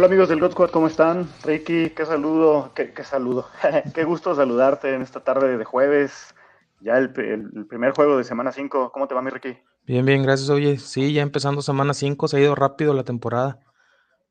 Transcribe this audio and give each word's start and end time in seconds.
Hola 0.00 0.06
amigos 0.06 0.30
del 0.30 0.40
God 0.40 0.52
Squad, 0.52 0.70
¿cómo 0.70 0.86
están? 0.86 1.28
Ricky, 1.44 1.90
qué 1.90 2.06
saludo, 2.06 2.72
qué, 2.74 2.90
saludo, 3.04 3.46
qué 3.94 4.04
gusto 4.04 4.34
saludarte 4.34 4.94
en 4.94 5.02
esta 5.02 5.20
tarde 5.20 5.58
de 5.58 5.64
jueves, 5.66 6.34
ya 6.80 6.96
el, 6.96 7.12
primer 7.12 7.92
juego 7.92 8.16
de 8.16 8.24
semana 8.24 8.50
5. 8.50 8.92
¿Cómo 8.92 9.06
te 9.06 9.14
va 9.14 9.20
mi 9.20 9.28
Ricky? 9.28 9.58
Bien, 9.82 10.06
bien, 10.06 10.22
gracias. 10.22 10.48
Oye, 10.48 10.78
sí, 10.78 11.12
ya 11.12 11.20
empezando 11.20 11.60
semana 11.60 11.92
5, 11.92 12.28
se 12.28 12.38
ha 12.38 12.40
ido 12.40 12.54
rápido 12.54 12.94
la 12.94 13.04
temporada. 13.04 13.58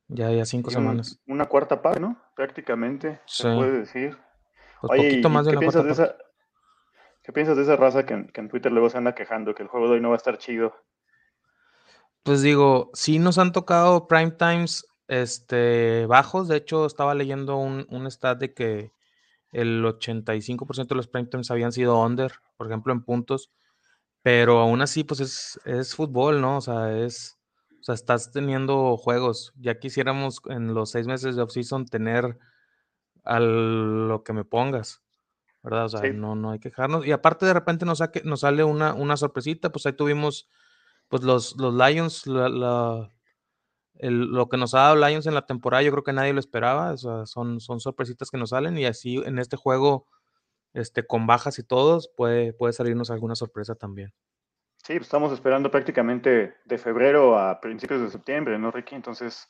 Ya, 0.08 0.32
ya 0.32 0.44
cinco 0.44 0.72
semanas. 0.72 1.20
una 1.28 1.46
cuarta 1.46 1.84
parte, 1.84 2.00
¿no? 2.00 2.18
Prácticamente, 2.36 3.22
se 3.26 3.54
puede 3.54 3.82
decir. 3.82 4.18
Pues 4.82 5.00
poquito 5.04 5.30
más 5.30 5.46
de 5.46 5.52
¿qué 5.52 5.60
piensas 5.60 5.86
de 5.86 5.92
esa, 5.92 6.16
¿Qué 7.22 7.32
piensas 7.32 7.58
de 7.58 7.62
esa 7.62 7.76
raza 7.76 8.08
que 8.08 8.16
en, 8.16 8.28
que 8.30 8.42
en 8.42 8.50
Twitter 8.50 8.72
luego 8.72 8.90
se 8.90 8.98
anda 8.98 9.14
quejando 9.14 9.54
que 9.54 9.62
el 9.62 9.70
juego 9.70 9.86
de 9.86 9.94
hoy 9.94 10.02
no 10.02 10.10
va 10.10 10.16
a 10.16 10.18
estar 10.18 10.40
chido? 10.40 10.74
Pues 12.24 12.42
digo, 12.42 12.90
sí 12.94 13.20
nos 13.20 13.38
han 13.38 13.52
tocado 13.52 14.08
prime 14.08 14.32
times 14.32 14.89
este, 15.10 16.06
bajos. 16.06 16.48
De 16.48 16.56
hecho, 16.58 16.86
estaba 16.86 17.16
leyendo 17.16 17.58
un, 17.58 17.86
un 17.90 18.10
stat 18.10 18.40
de 18.40 18.54
que 18.54 18.94
el 19.52 19.84
85% 19.84 20.88
de 20.88 20.96
los 20.96 21.08
prime 21.08 21.28
times 21.28 21.52
habían 21.52 21.72
sido 21.72 22.00
under, 22.00 22.32
por 22.56 22.68
ejemplo, 22.68 22.94
en 22.94 23.04
puntos. 23.04 23.52
Pero 24.22 24.60
aún 24.60 24.82
así, 24.82 25.04
pues 25.04 25.20
es, 25.20 25.60
es 25.66 25.96
fútbol, 25.96 26.42
¿no? 26.42 26.58
O 26.58 26.62
sea, 26.62 26.98
es. 26.98 27.38
O 27.80 27.84
sea, 27.84 27.96
estás 27.96 28.32
teniendo 28.32 28.98
juegos. 28.98 29.54
Ya 29.58 29.80
quisiéramos 29.80 30.42
en 30.48 30.74
los 30.74 30.92
seis 30.92 31.08
meses 31.08 31.36
de 31.36 31.42
off-season 31.42 31.86
tener 31.86 32.38
a 33.24 33.40
lo 33.40 34.24
que 34.24 34.34
me 34.34 34.44
pongas. 34.44 35.02
¿Verdad? 35.64 35.86
O 35.86 35.90
sea, 35.90 36.14
no, 36.14 36.36
no 36.36 36.52
hay 36.52 36.60
que 36.60 36.70
dejarnos. 36.70 37.06
Y 37.06 37.12
aparte, 37.12 37.46
de 37.46 37.54
repente 37.54 37.86
nos, 37.86 38.00
saque, 38.00 38.22
nos 38.24 38.42
sale 38.42 38.64
una, 38.64 38.94
una 38.94 39.18
sorpresita. 39.18 39.72
Pues 39.72 39.86
ahí 39.86 39.94
tuvimos 39.94 40.50
pues 41.08 41.24
los, 41.24 41.56
los 41.58 41.74
Lions, 41.74 42.28
la, 42.28 43.10
lo 44.00 44.48
que 44.50 44.58
nos 44.58 44.74
ha 44.74 44.80
dado 44.80 44.96
Lions 44.96 45.28
en 45.28 45.34
la 45.34 45.46
temporada, 45.46 45.84
yo 45.84 45.92
creo 45.92 46.04
que 46.04 46.14
nadie 46.14 46.34
lo 46.34 46.40
esperaba. 46.40 46.96
son, 46.98 47.60
son 47.60 47.80
sorpresitas 47.80 48.30
que 48.30 48.38
nos 48.38 48.52
salen 48.52 48.78
y 48.78 48.86
así 48.86 49.18
en 49.26 49.40
este 49.40 49.58
juego, 49.58 50.08
este, 50.74 51.06
con 51.06 51.28
bajas 51.28 51.60
y 51.60 51.64
todos, 51.64 52.10
puede, 52.16 52.54
puede 52.54 52.74
salirnos 52.74 53.12
alguna 53.12 53.36
sorpresa 53.36 53.76
también. 53.76 54.14
Sí, 54.84 54.94
pues, 54.96 55.08
estamos 55.08 55.32
esperando 55.34 55.70
prácticamente 55.70 56.56
de 56.66 56.78
febrero 56.78 57.38
a 57.38 57.60
principios 57.60 58.02
de 58.02 58.10
septiembre, 58.10 58.58
¿no, 58.58 58.72
Ricky? 58.72 58.96
Entonces, 58.96 59.48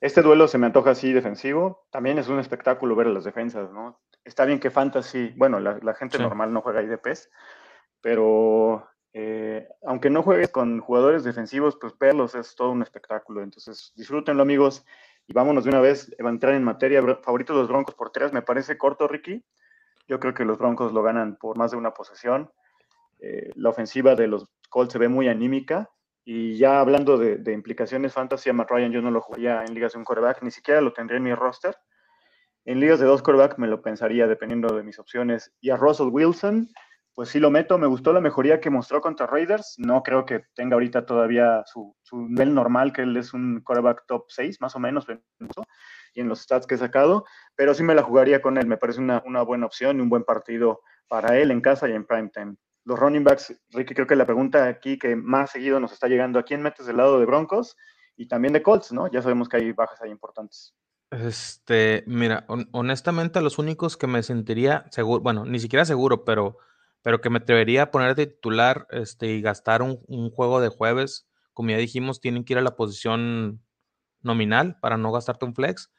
este 0.00 0.22
duelo 0.22 0.48
se 0.48 0.58
me 0.58 0.66
antoja 0.66 0.90
así 0.92 1.12
defensivo. 1.12 1.86
También 1.90 2.18
es 2.18 2.28
un 2.28 2.38
espectáculo 2.38 2.96
ver 2.96 3.08
las 3.08 3.24
defensas, 3.24 3.70
¿no? 3.72 4.00
Está 4.24 4.44
bien 4.44 4.60
que 4.60 4.70
Fantasy, 4.70 5.34
bueno, 5.36 5.58
la, 5.58 5.94
gente 5.94 6.18
normal 6.18 6.52
no 6.52 6.62
juega 6.62 6.82
IDPs, 6.82 7.28
pero 8.00 8.88
eh, 9.14 9.68
aunque 9.82 10.08
no 10.08 10.22
juegues 10.22 10.48
con 10.48 10.80
jugadores 10.80 11.24
defensivos, 11.24 11.76
pues 11.80 11.92
verlos 11.98 12.34
es 12.34 12.54
todo 12.54 12.70
un 12.70 12.82
espectáculo. 12.82 13.42
Entonces, 13.42 13.92
disfrútenlo, 13.96 14.42
amigos. 14.42 14.84
Y 15.26 15.34
vámonos 15.34 15.64
de 15.64 15.70
una 15.70 15.80
vez 15.80 16.14
a 16.18 16.28
entrar 16.28 16.54
en 16.54 16.64
materia. 16.64 17.02
Favorito 17.22 17.52
de 17.52 17.60
los 17.60 17.68
Broncos 17.68 17.94
por 17.94 18.10
tres, 18.10 18.32
me 18.32 18.42
parece 18.42 18.78
corto, 18.78 19.06
Ricky. 19.06 19.44
Yo 20.08 20.18
creo 20.18 20.34
que 20.34 20.44
los 20.44 20.58
Broncos 20.58 20.92
lo 20.92 21.02
ganan 21.02 21.36
por 21.36 21.56
más 21.56 21.70
de 21.70 21.76
una 21.76 21.94
posesión. 21.94 22.50
Eh, 23.20 23.50
la 23.54 23.70
ofensiva 23.70 24.14
de 24.14 24.26
los 24.26 24.48
Colts 24.68 24.92
se 24.92 24.98
ve 24.98 25.08
muy 25.08 25.28
anímica. 25.28 25.90
Y 26.24 26.56
ya 26.56 26.80
hablando 26.80 27.18
de, 27.18 27.52
implicaciones 27.52 28.12
fantasy, 28.12 28.50
a 28.50 28.52
Matt 28.52 28.70
Ryan 28.70 28.92
yo 28.92 29.02
no 29.02 29.10
lo 29.10 29.20
jugaría 29.20 29.64
en 29.64 29.74
ligas 29.74 29.92
de 29.92 29.98
un 29.98 30.04
quarterback, 30.04 30.42
ni 30.42 30.52
siquiera 30.52 30.80
lo 30.80 30.92
tendría 30.92 31.18
en 31.18 31.24
mi 31.24 31.34
roster. 31.34 31.76
En 32.64 32.78
ligas 32.78 33.00
de 33.00 33.06
dos 33.06 33.22
quarterbacks 33.22 33.58
me 33.58 33.66
lo 33.66 33.82
pensaría 33.82 34.28
dependiendo 34.28 34.74
de 34.74 34.84
mis 34.84 34.98
opciones. 35.00 35.52
Y 35.60 35.70
a 35.70 35.76
Russell 35.76 36.08
Wilson, 36.12 36.68
pues 37.14 37.28
sí 37.28 37.40
lo 37.40 37.50
meto. 37.50 37.78
Me 37.78 37.86
gustó 37.86 38.12
la 38.12 38.20
mejoría 38.20 38.60
que 38.60 38.70
mostró 38.70 39.00
contra 39.00 39.26
Raiders. 39.26 39.74
No 39.78 40.02
creo 40.02 40.24
que 40.24 40.44
tenga 40.54 40.74
ahorita 40.74 41.06
todavía 41.06 41.62
su, 41.66 41.94
nivel 42.12 42.54
normal, 42.54 42.92
que 42.92 43.02
él 43.02 43.16
es 43.16 43.34
un 43.34 43.60
quarterback 43.60 44.04
top 44.06 44.26
6, 44.28 44.60
más 44.60 44.74
o 44.76 44.78
menos, 44.78 45.06
y 46.14 46.20
en 46.20 46.28
los 46.28 46.40
stats 46.40 46.66
que 46.66 46.74
he 46.74 46.78
sacado, 46.78 47.24
pero 47.56 47.74
sí 47.74 47.82
me 47.82 47.94
la 47.94 48.02
jugaría 48.02 48.42
con 48.42 48.58
él. 48.58 48.66
Me 48.66 48.76
parece 48.76 49.00
una, 49.00 49.22
una 49.26 49.42
buena 49.42 49.66
opción 49.66 49.98
y 49.98 50.00
un 50.00 50.08
buen 50.08 50.24
partido 50.24 50.80
para 51.08 51.38
él 51.38 51.50
en 51.50 51.60
casa 51.60 51.88
y 51.88 51.92
en 51.92 52.06
prime 52.06 52.30
time. 52.30 52.56
Los 52.84 52.98
running 52.98 53.22
backs, 53.22 53.54
Ricky, 53.70 53.94
creo 53.94 54.06
que 54.06 54.16
la 54.16 54.26
pregunta 54.26 54.66
aquí 54.66 54.98
que 54.98 55.14
más 55.14 55.50
seguido 55.50 55.78
nos 55.78 55.92
está 55.92 56.08
llegando, 56.08 56.38
¿a 56.38 56.42
quién 56.42 56.62
metes 56.62 56.86
del 56.86 56.96
lado 56.96 57.20
de 57.20 57.26
Broncos? 57.26 57.76
Y 58.16 58.26
también 58.26 58.52
de 58.52 58.62
Colts, 58.62 58.92
¿no? 58.92 59.10
Ya 59.10 59.22
sabemos 59.22 59.48
que 59.48 59.58
hay 59.58 59.72
bajas 59.72 60.00
ahí 60.02 60.10
importantes. 60.10 60.74
Este, 61.10 62.04
mira, 62.06 62.46
honestamente, 62.72 63.40
los 63.40 63.58
únicos 63.58 63.96
que 63.96 64.06
me 64.06 64.22
sentiría 64.22 64.86
seguro, 64.90 65.22
bueno, 65.22 65.44
ni 65.44 65.58
siquiera 65.58 65.84
seguro, 65.84 66.24
pero 66.24 66.56
pero 67.02 67.20
que 67.20 67.30
me 67.30 67.38
atrevería 67.38 67.84
a 67.84 67.90
poner 67.90 68.14
de 68.14 68.26
titular 68.26 68.86
este, 68.90 69.28
y 69.28 69.42
gastar 69.42 69.82
un, 69.82 70.30
juego 70.30 70.60
de 70.60 70.68
jueves. 70.68 71.28
Como 71.52 71.70
ya 71.70 71.76
dijimos, 71.76 72.20
tienen 72.20 72.44
que 72.44 72.54
ir 72.54 72.58
a 72.58 72.62
la 72.62 72.76
posición 72.76 73.62
nominal 74.22 74.78
para 74.80 74.96
no 74.96 75.12
gastarte 75.12 75.44
un 75.44 75.54
flex. 75.54 75.90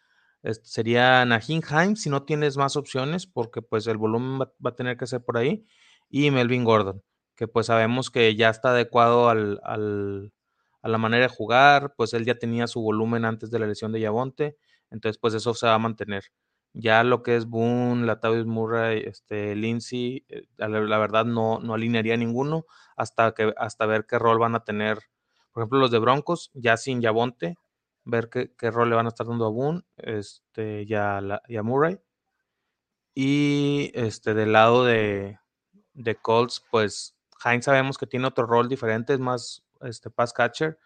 Este, 0.43 0.65
sería 0.67 1.25
Najin 1.25 1.61
Himes 1.69 2.01
si 2.01 2.09
no 2.09 2.23
tienes 2.23 2.57
más 2.57 2.75
opciones, 2.75 3.27
porque 3.27 3.61
pues 3.61 3.85
el 3.87 3.97
volumen 3.97 4.39
va, 4.41 4.69
a 4.69 4.75
tener 4.75 4.97
que 4.97 5.07
ser 5.07 5.23
por 5.23 5.37
ahí. 5.37 5.65
Y 6.09 6.31
Melvin 6.31 6.63
Gordon, 6.63 7.03
que 7.35 7.47
pues 7.47 7.67
sabemos 7.67 8.09
que 8.09 8.35
ya 8.35 8.49
está 8.49 8.69
adecuado 8.71 9.29
al, 9.29 9.59
a 10.83 10.89
la 10.89 10.97
manera 10.97 11.23
de 11.23 11.35
jugar, 11.35 11.93
pues 11.95 12.13
él 12.13 12.25
ya 12.25 12.35
tenía 12.35 12.67
su 12.67 12.81
volumen 12.81 13.25
antes 13.25 13.49
de 13.49 13.59
la 13.59 13.67
lesión 13.67 13.91
de 13.93 14.01
Yavonte, 14.01 14.57
entonces 14.91 15.17
pues 15.19 15.33
eso 15.33 15.53
se 15.53 15.65
va 15.65 15.75
a 15.75 15.79
mantener. 15.79 16.25
Ya 16.73 17.03
lo 17.03 17.21
que 17.21 17.35
es 17.35 17.45
Boone, 17.45 18.05
Latavius 18.05 18.47
Murray, 18.47 19.03
este, 19.05 19.55
Lindsay, 19.55 20.25
eh, 20.27 20.47
la, 20.57 20.97
verdad 20.97 21.23
no, 21.23 21.59
no 21.59 21.75
alinearía 21.75 22.17
ninguno 22.17 22.65
hasta, 22.97 23.33
que, 23.33 23.53
hasta 23.57 23.85
ver 23.85 24.07
qué 24.07 24.17
rol 24.17 24.39
van 24.39 24.55
a 24.55 24.63
tener. 24.63 24.99
Por 25.51 25.61
ejemplo, 25.61 25.79
los 25.79 25.91
de 25.91 25.99
Broncos, 25.99 26.49
ya 26.55 26.77
sin 26.77 26.99
Yabonte, 26.99 27.57
ver 28.05 28.29
qué, 28.29 28.71
rol 28.71 28.89
le 28.89 28.95
van 28.95 29.05
a 29.05 29.09
estar 29.09 29.27
dando 29.27 29.45
a 29.45 29.49
Boone 29.49 29.83
este, 29.97 30.83
y, 30.83 30.95
a, 30.95 31.21
Murray. 31.63 31.99
Y 33.13 33.91
este, 33.93 34.33
del 34.33 34.53
lado 34.53 34.83
de, 34.83 35.39
de 35.93 36.15
Colts, 36.15 36.63
pues 36.71 37.15
Heinz 37.45 37.65
sabemos 37.65 37.99
que 37.99 38.07
tiene 38.07 38.27
otro 38.27 38.47
rol 38.47 38.67
diferente, 38.67 39.13
es 39.13 39.19
más 39.19 39.63
este, 39.81 40.09
pass 40.09 40.33
catcher, 40.33 40.79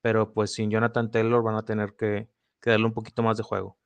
pero 0.00 0.32
pues 0.32 0.54
sin 0.54 0.70
Jonathan 0.70 1.10
Taylor 1.10 1.42
van 1.42 1.56
a 1.56 1.64
tener 1.64 1.96
que 1.96 2.28
darle 2.64 2.86
un 2.86 2.94
poquito 2.94 3.24
más 3.24 3.36
de 3.36 3.42
juego. 3.42 3.81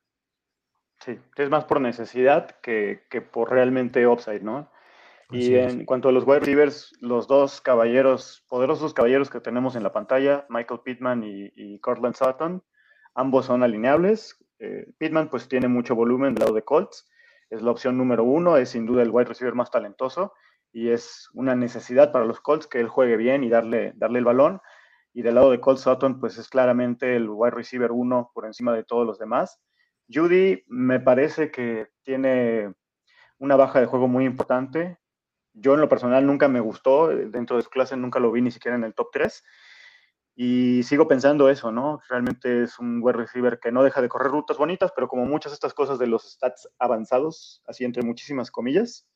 Sí, 0.99 1.19
es 1.35 1.49
más 1.49 1.65
por 1.65 1.79
necesidad 1.79 2.51
que, 2.61 3.01
por 3.31 3.51
realmente 3.51 4.07
upside, 4.07 4.41
¿no? 4.41 4.69
y 5.29 5.55
en 5.55 5.83
cuanto 5.83 6.07
a 6.07 6.13
los 6.13 6.25
wide 6.25 6.39
receivers, 6.39 6.93
los 7.01 7.27
dos 7.27 7.59
caballeros, 7.59 8.45
poderosos 8.47 8.93
caballeros 8.93 9.29
que 9.29 9.41
tenemos 9.41 9.75
en 9.75 9.83
la 9.83 9.91
pantalla, 9.91 10.45
Michael 10.47 10.79
Pittman 10.85 11.21
y, 11.25 11.79
Cortland 11.79 12.15
Sutton, 12.15 12.63
ambos 13.13 13.45
son 13.45 13.61
alineables. 13.61 14.41
Eh, 14.59 14.87
Pittman 14.97 15.29
pues 15.29 15.49
tiene 15.49 15.67
mucho 15.67 15.95
volumen 15.95 16.33
del 16.33 16.45
lado 16.45 16.55
de 16.55 16.63
Colts, 16.63 17.09
es 17.49 17.61
la 17.61 17.71
opción 17.71 17.97
número 17.97 18.23
uno, 18.23 18.55
es 18.55 18.69
sin 18.69 18.85
duda 18.85 19.03
el 19.03 19.11
wide 19.11 19.27
receiver 19.27 19.53
más 19.53 19.69
talentoso 19.69 20.33
y 20.71 20.89
es 20.89 21.29
una 21.33 21.55
necesidad 21.55 22.11
para 22.11 22.25
los 22.25 22.39
Colts 22.39 22.65
que 22.65 22.79
él 22.79 22.87
juegue 22.87 23.17
bien 23.17 23.43
y 23.43 23.49
darle, 23.49 23.93
darle 23.95 24.19
el 24.19 24.25
balón. 24.25 24.61
Y 25.13 25.23
del 25.23 25.35
lado 25.35 25.51
de 25.51 25.59
Colts 25.59 25.81
Sutton 25.81 26.19
pues 26.19 26.37
es 26.37 26.47
claramente 26.47 27.15
el 27.15 27.29
wide 27.29 27.51
receiver 27.51 27.91
uno 27.91 28.31
por 28.33 28.45
encima 28.45 28.73
de 28.73 28.83
todos 28.83 29.05
los 29.05 29.19
demás 29.19 29.59
Judy 30.11 30.63
me 30.67 30.99
parece 30.99 31.51
que 31.51 31.89
tiene 32.03 32.73
una 33.39 33.55
baja 33.55 33.79
de 33.79 33.85
juego 33.85 34.07
muy 34.07 34.25
importante. 34.25 34.97
Yo 35.53 35.73
en 35.73 35.81
lo 35.81 35.89
personal 35.89 36.25
nunca 36.25 36.47
me 36.47 36.59
gustó, 36.59 37.07
dentro 37.07 37.57
de 37.57 37.63
su 37.63 37.69
clase 37.69 37.97
nunca 37.97 38.19
lo 38.19 38.31
vi 38.31 38.41
ni 38.41 38.51
siquiera 38.51 38.77
en 38.77 38.83
el 38.83 38.93
top 38.93 39.09
3. 39.11 39.43
Y 40.35 40.83
sigo 40.83 41.07
pensando 41.07 41.49
eso, 41.49 41.71
¿no? 41.71 41.99
Realmente 42.07 42.63
es 42.63 42.77
un 42.77 42.99
wide 43.01 43.17
receiver 43.17 43.59
que 43.59 43.71
no 43.71 43.83
deja 43.83 44.01
de 44.01 44.09
correr 44.09 44.31
rutas 44.31 44.57
bonitas, 44.57 44.91
pero 44.95 45.07
como 45.07 45.25
muchas 45.25 45.51
de 45.51 45.55
estas 45.55 45.73
cosas 45.73 45.97
de 45.97 46.05
los 46.05 46.31
stats 46.31 46.69
avanzados, 46.77 47.63
así 47.65 47.85
entre 47.85 48.03
muchísimas 48.03 48.51
comillas, 48.51 49.07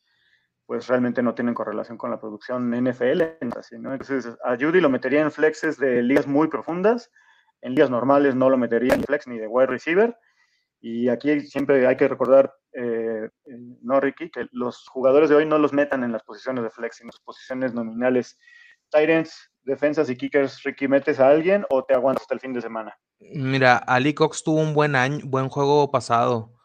pues 0.65 0.87
realmente 0.87 1.21
no 1.21 1.35
tienen 1.35 1.53
correlación 1.53 1.97
con 1.97 2.09
la 2.09 2.19
producción 2.19 2.71
NFL. 2.71 3.21
Entonces 3.39 4.29
a 4.43 4.57
Judy 4.59 4.81
lo 4.81 4.89
metería 4.89 5.21
en 5.21 5.31
flexes 5.31 5.77
de 5.77 6.01
ligas 6.01 6.25
muy 6.25 6.47
profundas, 6.47 7.11
en 7.61 7.75
ligas 7.75 7.91
normales 7.91 8.33
no 8.33 8.49
lo 8.49 8.57
metería 8.57 8.95
en 8.95 9.03
flex 9.03 9.27
ni 9.27 9.37
de 9.37 9.47
wide 9.47 9.67
receiver 9.67 10.17
y 10.81 11.09
aquí 11.09 11.41
siempre 11.41 11.85
hay 11.85 11.95
que 11.95 12.07
recordar, 12.07 12.53
eh, 12.73 13.29
no 13.81 13.99
Ricky, 13.99 14.31
que 14.31 14.47
los 14.51 14.87
jugadores 14.87 15.29
de 15.29 15.35
hoy 15.35 15.45
no 15.45 15.59
los 15.59 15.73
metan 15.73 16.03
en 16.03 16.11
las 16.11 16.23
posiciones 16.23 16.63
de 16.63 16.71
flex, 16.71 17.01
en 17.01 17.07
las 17.07 17.19
posiciones 17.19 17.73
nominales. 17.73 18.39
Titans, 18.89 19.51
defensas 19.63 20.09
y 20.09 20.17
kickers, 20.17 20.63
Ricky, 20.63 20.87
¿metes 20.87 21.19
a 21.19 21.29
alguien 21.29 21.65
o 21.69 21.83
te 21.83 21.93
aguantas 21.93 22.23
hasta 22.23 22.33
el 22.33 22.39
fin 22.39 22.53
de 22.53 22.61
semana? 22.61 22.97
Mira, 23.19 23.77
Ali 23.77 24.15
Cox 24.15 24.43
tuvo 24.43 24.59
un 24.59 24.73
buen 24.73 24.95
año, 24.95 25.19
buen 25.23 25.49
juego 25.49 25.91
pasado, 25.91 26.55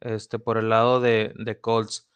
este, 0.00 0.38
por 0.38 0.56
el 0.56 0.68
lado 0.68 1.00
de, 1.00 1.34
de 1.36 1.60
Colts. 1.60 2.08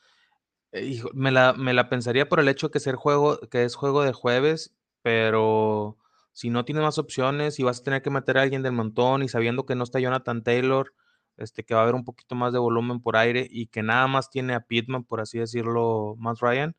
Eh, 0.70 1.02
me, 1.12 1.32
la, 1.32 1.54
me 1.54 1.74
la 1.74 1.88
pensaría 1.88 2.28
por 2.28 2.38
el 2.38 2.48
hecho 2.48 2.70
que, 2.70 2.78
ser 2.78 2.94
juego, 2.94 3.40
que 3.50 3.64
es 3.64 3.74
juego 3.74 4.04
de 4.04 4.12
jueves, 4.12 4.76
pero 5.02 5.98
si 6.32 6.50
no 6.50 6.64
tienes 6.64 6.84
más 6.84 6.98
opciones 6.98 7.58
y 7.58 7.64
vas 7.64 7.80
a 7.80 7.82
tener 7.82 8.00
que 8.00 8.10
meter 8.10 8.38
a 8.38 8.42
alguien 8.42 8.62
del 8.62 8.72
montón 8.72 9.24
y 9.24 9.28
sabiendo 9.28 9.66
que 9.66 9.74
no 9.74 9.82
está 9.82 9.98
Jonathan 9.98 10.44
Taylor, 10.44 10.94
este, 11.38 11.64
que 11.64 11.74
va 11.74 11.80
a 11.80 11.82
haber 11.84 11.94
un 11.94 12.04
poquito 12.04 12.34
más 12.34 12.52
de 12.52 12.58
volumen 12.58 13.00
por 13.00 13.16
aire 13.16 13.46
y 13.50 13.68
que 13.68 13.82
nada 13.82 14.06
más 14.08 14.30
tiene 14.30 14.54
a 14.54 14.60
Pittman, 14.60 15.04
por 15.04 15.20
así 15.20 15.38
decirlo, 15.38 16.16
más 16.18 16.40
Ryan, 16.40 16.76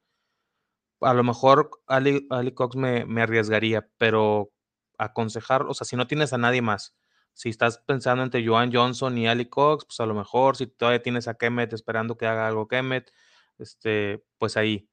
a 1.02 1.14
lo 1.14 1.24
mejor 1.24 1.72
Ali, 1.88 2.28
Cox 2.54 2.76
me, 2.76 3.22
arriesgaría, 3.22 3.90
pero 3.98 4.52
aconsejar, 4.98 5.64
o 5.64 5.74
sea, 5.74 5.86
si 5.86 5.96
no 5.96 6.08
tienes 6.08 6.34
a 6.34 6.38
nadie 6.38 6.62
más, 6.62 6.96
Si 7.34 7.50
estás 7.50 7.80
pensando 7.80 8.24
entre 8.24 8.46
Joan 8.46 8.72
Johnson 8.74 9.18
y 9.18 9.28
Ali 9.28 9.46
Cox, 9.50 9.86
pues 9.86 10.00
a 10.02 10.06
lo 10.06 10.14
mejor, 10.16 10.58
si 10.58 10.68
todavía 10.68 11.02
tienes 11.02 11.28
a 11.28 11.36
Kemet 11.36 11.74
esperando 11.74 12.18
que 12.18 12.28
haga 12.28 12.48
algo 12.48 12.68
Kemet, 12.68 13.12
este, 13.60 14.26
pues 14.38 14.58
ahí. 14.58 14.90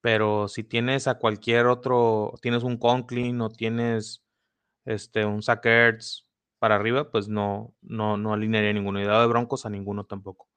Pero 0.00 0.48
si 0.48 0.64
tienes 0.64 1.08
a 1.08 1.18
cualquier 1.18 1.66
otro, 1.66 2.34
tienes 2.42 2.62
un 2.64 2.78
Conklin 2.78 3.40
o 3.40 3.50
tienes 3.50 4.22
este, 4.84 5.24
un 5.26 5.42
Sackers 5.42 6.27
para 6.58 6.74
arriba, 6.74 7.10
pues 7.10 7.28
no, 7.28 7.74
no, 7.82 8.16
no 8.16 8.32
alinearía 8.32 8.72
ninguno. 8.72 9.00
Y 9.00 9.04
dado 9.04 9.22
de 9.22 9.28
Broncos 9.28 9.66
a 9.66 9.70
ninguno 9.70 10.04
tampoco. 10.04 10.48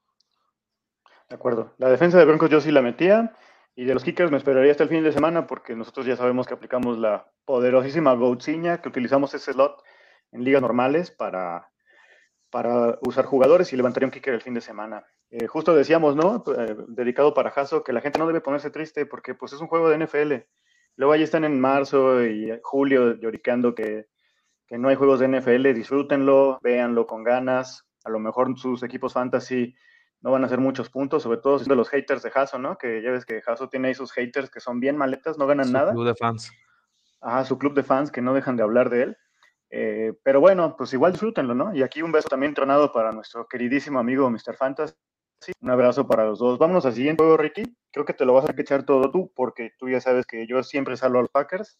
De 1.28 1.36
acuerdo. 1.36 1.72
La 1.78 1.88
defensa 1.88 2.18
de 2.18 2.24
Broncos 2.24 2.50
yo 2.50 2.60
sí 2.60 2.70
la 2.70 2.82
metía. 2.82 3.36
Y 3.74 3.86
de 3.86 3.94
los 3.94 4.04
kickers 4.04 4.30
me 4.30 4.36
esperaría 4.36 4.70
hasta 4.70 4.82
el 4.82 4.90
fin 4.90 5.02
de 5.02 5.12
semana 5.12 5.46
porque 5.46 5.74
nosotros 5.74 6.04
ya 6.04 6.14
sabemos 6.14 6.46
que 6.46 6.52
aplicamos 6.52 6.98
la 6.98 7.32
poderosísima 7.46 8.12
Goatziña, 8.12 8.82
que 8.82 8.90
utilizamos 8.90 9.32
ese 9.32 9.52
slot 9.52 9.82
en 10.30 10.44
ligas 10.44 10.60
normales 10.60 11.10
para, 11.10 11.70
para 12.50 12.98
usar 13.06 13.24
jugadores 13.24 13.72
y 13.72 13.76
levantaría 13.76 14.06
un 14.06 14.10
kicker 14.10 14.34
el 14.34 14.42
fin 14.42 14.52
de 14.52 14.60
semana. 14.60 15.06
Eh, 15.30 15.46
justo 15.46 15.74
decíamos, 15.74 16.16
¿no? 16.16 16.44
Eh, 16.54 16.76
dedicado 16.88 17.32
para 17.32 17.50
Jaso, 17.50 17.82
que 17.82 17.94
la 17.94 18.02
gente 18.02 18.18
no 18.18 18.26
debe 18.26 18.42
ponerse 18.42 18.70
triste 18.70 19.06
porque 19.06 19.34
pues 19.34 19.54
es 19.54 19.60
un 19.62 19.68
juego 19.68 19.88
de 19.88 20.04
NFL. 20.04 20.34
Luego 20.96 21.14
ahí 21.14 21.22
están 21.22 21.44
en 21.44 21.58
marzo 21.58 22.22
y 22.26 22.52
julio 22.62 23.18
lloricando 23.18 23.74
que, 23.74 24.11
que 24.72 24.78
no 24.78 24.88
hay 24.88 24.96
juegos 24.96 25.20
de 25.20 25.28
NFL, 25.28 25.74
disfrútenlo, 25.74 26.58
véanlo 26.62 27.06
con 27.06 27.22
ganas. 27.22 27.84
A 28.04 28.10
lo 28.10 28.18
mejor 28.18 28.58
sus 28.58 28.82
equipos 28.82 29.12
fantasy 29.12 29.74
no 30.22 30.30
van 30.30 30.44
a 30.44 30.46
hacer 30.46 30.60
muchos 30.60 30.88
puntos, 30.88 31.24
sobre 31.24 31.40
todo 31.40 31.58
siendo 31.58 31.74
los 31.74 31.90
haters 31.90 32.22
de 32.22 32.32
Hasso, 32.34 32.58
¿no? 32.58 32.78
Que 32.78 33.02
ya 33.02 33.10
ves 33.10 33.26
que 33.26 33.42
Hasso 33.46 33.68
tiene 33.68 33.88
ahí 33.88 33.94
sus 33.94 34.12
haters 34.12 34.48
que 34.48 34.60
son 34.60 34.80
bien 34.80 34.96
maletas, 34.96 35.36
no 35.36 35.46
ganan 35.46 35.72
nada. 35.72 35.90
Su 35.90 35.96
club 35.96 36.06
de 36.06 36.14
fans. 36.14 36.50
Ajá, 37.20 37.44
su 37.44 37.58
club 37.58 37.74
de 37.74 37.82
fans 37.82 38.10
que 38.10 38.22
no 38.22 38.32
dejan 38.32 38.56
de 38.56 38.62
hablar 38.62 38.88
de 38.88 39.02
él. 39.02 39.18
Eh, 39.68 40.14
pero 40.22 40.40
bueno, 40.40 40.74
pues 40.74 40.90
igual 40.94 41.12
disfrútenlo, 41.12 41.54
¿no? 41.54 41.74
Y 41.74 41.82
aquí 41.82 42.00
un 42.00 42.10
beso 42.10 42.30
también 42.30 42.54
tronado 42.54 42.92
para 42.92 43.12
nuestro 43.12 43.46
queridísimo 43.46 43.98
amigo 43.98 44.30
Mr. 44.30 44.56
Fantasy. 44.56 44.94
Un 45.60 45.68
abrazo 45.68 46.06
para 46.06 46.24
los 46.24 46.38
dos. 46.38 46.58
Vámonos 46.58 46.86
al 46.86 46.94
siguiente 46.94 47.22
juego, 47.22 47.36
Ricky. 47.36 47.76
Creo 47.92 48.06
que 48.06 48.14
te 48.14 48.24
lo 48.24 48.32
vas 48.32 48.48
a 48.48 48.54
echar 48.58 48.86
todo 48.86 49.10
tú, 49.10 49.30
porque 49.36 49.72
tú 49.78 49.90
ya 49.90 50.00
sabes 50.00 50.24
que 50.24 50.46
yo 50.46 50.62
siempre 50.62 50.96
salgo 50.96 51.18
a 51.18 51.22
los 51.22 51.30
Packers 51.30 51.78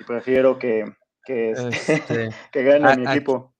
y 0.00 0.04
prefiero 0.04 0.58
que, 0.58 0.86
que, 1.24 1.52
este, 1.52 2.30
que 2.52 2.62
gane 2.62 2.96
mi 2.96 3.10
equipo. 3.10 3.54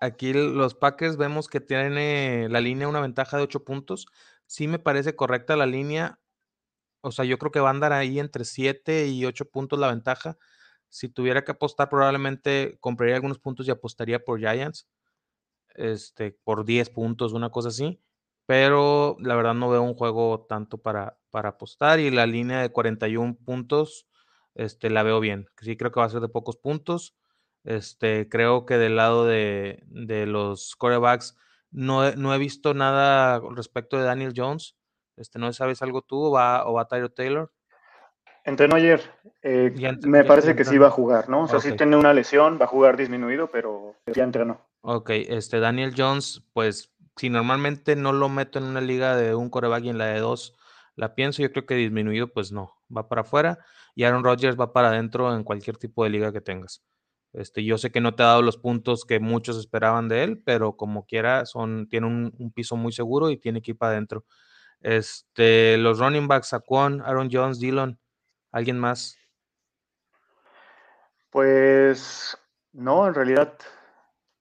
Aquí 0.00 0.32
los 0.32 0.74
Packers 0.74 1.16
vemos 1.16 1.48
que 1.48 1.60
tiene 1.60 2.48
la 2.48 2.60
línea 2.60 2.88
una 2.88 3.00
ventaja 3.00 3.36
de 3.36 3.42
8 3.42 3.64
puntos. 3.64 4.06
Sí 4.46 4.68
me 4.68 4.78
parece 4.78 5.16
correcta 5.16 5.56
la 5.56 5.66
línea. 5.66 6.20
O 7.00 7.10
sea, 7.10 7.24
yo 7.24 7.38
creo 7.38 7.50
que 7.50 7.60
va 7.60 7.68
a 7.68 7.72
andar 7.72 7.92
ahí 7.92 8.18
entre 8.20 8.44
7 8.44 9.08
y 9.08 9.24
8 9.24 9.50
puntos 9.50 9.78
la 9.78 9.88
ventaja. 9.88 10.38
Si 10.88 11.08
tuviera 11.08 11.44
que 11.44 11.52
apostar, 11.52 11.88
probablemente 11.88 12.78
compraría 12.80 13.16
algunos 13.16 13.38
puntos 13.38 13.66
y 13.66 13.70
apostaría 13.70 14.24
por 14.24 14.38
Giants. 14.38 14.88
Este, 15.74 16.32
por 16.44 16.64
10 16.64 16.90
puntos, 16.90 17.32
una 17.32 17.50
cosa 17.50 17.68
así. 17.68 18.00
Pero 18.46 19.16
la 19.20 19.36
verdad 19.36 19.54
no 19.54 19.68
veo 19.68 19.82
un 19.82 19.94
juego 19.94 20.46
tanto 20.48 20.78
para, 20.78 21.18
para 21.30 21.50
apostar. 21.50 22.00
Y 22.00 22.10
la 22.10 22.26
línea 22.26 22.62
de 22.62 22.70
41 22.70 23.36
puntos, 23.44 24.07
este, 24.58 24.90
la 24.90 25.02
veo 25.02 25.20
bien. 25.20 25.48
Sí 25.60 25.76
creo 25.76 25.92
que 25.92 26.00
va 26.00 26.06
a 26.06 26.10
ser 26.10 26.20
de 26.20 26.28
pocos 26.28 26.56
puntos. 26.56 27.16
Este, 27.64 28.28
creo 28.28 28.66
que 28.66 28.76
del 28.76 28.96
lado 28.96 29.24
de, 29.24 29.84
los 30.26 30.76
corebacks 30.76 31.36
no, 31.70 32.04
he 32.04 32.38
visto 32.38 32.74
nada 32.74 33.40
respecto 33.54 33.96
de 33.96 34.04
Daniel 34.04 34.34
Jones. 34.36 34.76
Este, 35.16 35.38
¿No 35.38 35.52
sabes 35.52 35.80
algo 35.82 36.02
tú 36.02 36.26
o 36.26 36.30
va, 36.32 36.66
o 36.66 36.74
va 36.74 36.88
Tyler 36.88 37.10
Taylor? 37.10 37.52
Entrenó 38.44 38.76
ayer. 38.76 39.00
Eh, 39.42 39.72
me 40.02 40.24
parece 40.24 40.56
que 40.56 40.64
sí 40.64 40.78
va 40.78 40.88
a 40.88 40.90
jugar, 40.90 41.28
¿no? 41.28 41.42
O 41.42 41.48
sea, 41.48 41.60
sí 41.60 41.72
tiene 41.72 41.96
una 41.96 42.12
lesión, 42.12 42.58
va 42.60 42.64
a 42.64 42.68
jugar 42.68 42.96
disminuido, 42.96 43.48
pero 43.50 43.94
ya 44.06 44.24
entrenó. 44.24 44.66
Ok, 44.80 45.10
este 45.10 45.60
Daniel 45.60 45.94
Jones, 45.96 46.42
pues 46.52 46.92
si 47.16 47.30
normalmente 47.30 47.94
no 47.94 48.12
lo 48.12 48.28
meto 48.28 48.58
en 48.58 48.64
una 48.64 48.80
liga 48.80 49.16
de 49.16 49.34
un 49.34 49.50
coreback 49.50 49.84
y 49.84 49.90
en 49.90 49.98
la 49.98 50.06
de 50.06 50.20
dos 50.20 50.56
la 50.98 51.14
pienso, 51.14 51.42
yo 51.42 51.52
creo 51.52 51.64
que 51.64 51.76
disminuido, 51.76 52.26
pues 52.32 52.50
no, 52.50 52.74
va 52.94 53.08
para 53.08 53.20
afuera. 53.20 53.60
Y 53.98 54.04
Aaron 54.04 54.22
Rodgers 54.22 54.56
va 54.56 54.72
para 54.72 54.90
adentro 54.90 55.34
en 55.34 55.42
cualquier 55.42 55.76
tipo 55.76 56.04
de 56.04 56.10
liga 56.10 56.32
que 56.32 56.40
tengas. 56.40 56.84
Este, 57.32 57.64
yo 57.64 57.78
sé 57.78 57.90
que 57.90 58.00
no 58.00 58.14
te 58.14 58.22
ha 58.22 58.26
dado 58.26 58.42
los 58.42 58.56
puntos 58.56 59.04
que 59.04 59.18
muchos 59.18 59.58
esperaban 59.58 60.06
de 60.06 60.22
él, 60.22 60.40
pero 60.40 60.76
como 60.76 61.04
quiera, 61.04 61.44
son, 61.46 61.88
tiene 61.88 62.06
un, 62.06 62.52
piso 62.54 62.76
muy 62.76 62.92
seguro 62.92 63.28
y 63.28 63.38
tiene 63.38 63.60
que 63.60 63.74
adentro. 63.80 64.24
Este, 64.78 65.76
los 65.78 65.98
running 65.98 66.28
backs, 66.28 66.50
Saquon, 66.50 67.00
Aaron 67.00 67.28
Jones, 67.28 67.58
Dillon, 67.58 67.98
¿alguien 68.52 68.78
más? 68.78 69.18
Pues 71.30 72.38
no, 72.70 73.04
en 73.04 73.14
realidad 73.14 73.58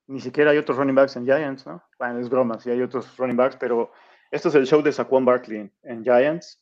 ni 0.06 0.22
siquiera 0.22 0.52
hay 0.52 0.60
otros 0.60 0.78
running 0.78 0.94
backs 0.94 1.16
en 1.16 1.26
Giants, 1.26 1.66
¿no? 1.66 1.84
Bueno, 1.98 2.20
es 2.20 2.30
broma, 2.30 2.60
sí 2.60 2.70
hay 2.70 2.84
otros 2.84 3.18
running 3.18 3.38
backs, 3.38 3.58
pero 3.60 3.92
esto 4.30 4.50
es 4.50 4.54
el 4.54 4.68
show 4.68 4.84
de 4.84 4.92
Saquon 4.92 5.26
Barkley 5.26 5.74
en 5.82 6.04
Giants. 6.04 6.62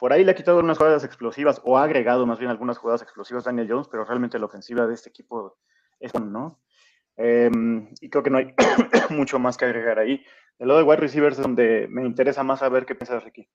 Por 0.00 0.14
ahí 0.14 0.24
le 0.24 0.32
ha 0.32 0.34
quitado 0.34 0.60
unas 0.60 0.78
jugadas 0.78 1.04
explosivas 1.04 1.60
o 1.62 1.76
ha 1.76 1.84
agregado 1.84 2.24
más 2.26 2.38
bien 2.38 2.50
algunas 2.50 2.78
jugadas 2.78 3.02
explosivas 3.02 3.44
Daniel 3.44 3.68
Jones, 3.70 3.86
pero 3.88 4.04
realmente 4.04 4.38
la 4.38 4.46
ofensiva 4.46 4.86
de 4.86 4.94
este 4.94 5.10
equipo 5.10 5.58
es 6.00 6.10
bueno, 6.12 6.26
¿no? 6.30 6.62
Em, 7.18 7.92
y 8.00 8.08
creo 8.08 8.22
que 8.22 8.30
no 8.30 8.38
hay 8.38 8.54
mucho 9.10 9.38
más 9.38 9.58
que 9.58 9.66
agregar 9.66 9.98
ahí. 9.98 10.24
El 10.58 10.68
lado 10.68 10.80
de 10.80 10.86
wide 10.86 11.00
receivers 11.00 11.36
es 11.36 11.42
donde 11.42 11.86
me 11.90 12.06
interesa 12.06 12.42
más 12.42 12.60
saber 12.60 12.86
qué 12.86 12.94
piensas, 12.94 13.22
Ricky. 13.22 13.46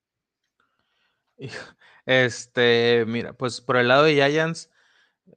Este, 2.06 3.04
mira, 3.08 3.34
pues 3.34 3.62
por 3.62 3.78
el 3.78 3.88
lado 3.88 4.04
de 4.04 4.14
Giants, 4.14 4.72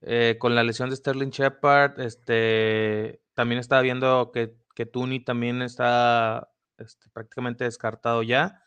eh, 0.03 0.37
con 0.39 0.55
la 0.55 0.63
lesión 0.63 0.91
de 0.91 0.97
Sterling 0.97 1.31
Shepard, 1.31 1.99
este, 1.99 3.23
también 3.33 3.59
estaba 3.59 3.81
viendo 3.81 4.31
que, 4.31 4.55
que 4.75 4.85
también 5.25 5.63
está 5.63 6.51
este, 6.77 7.09
prácticamente 7.09 7.65
descartado 7.65 8.23
ya. 8.23 8.63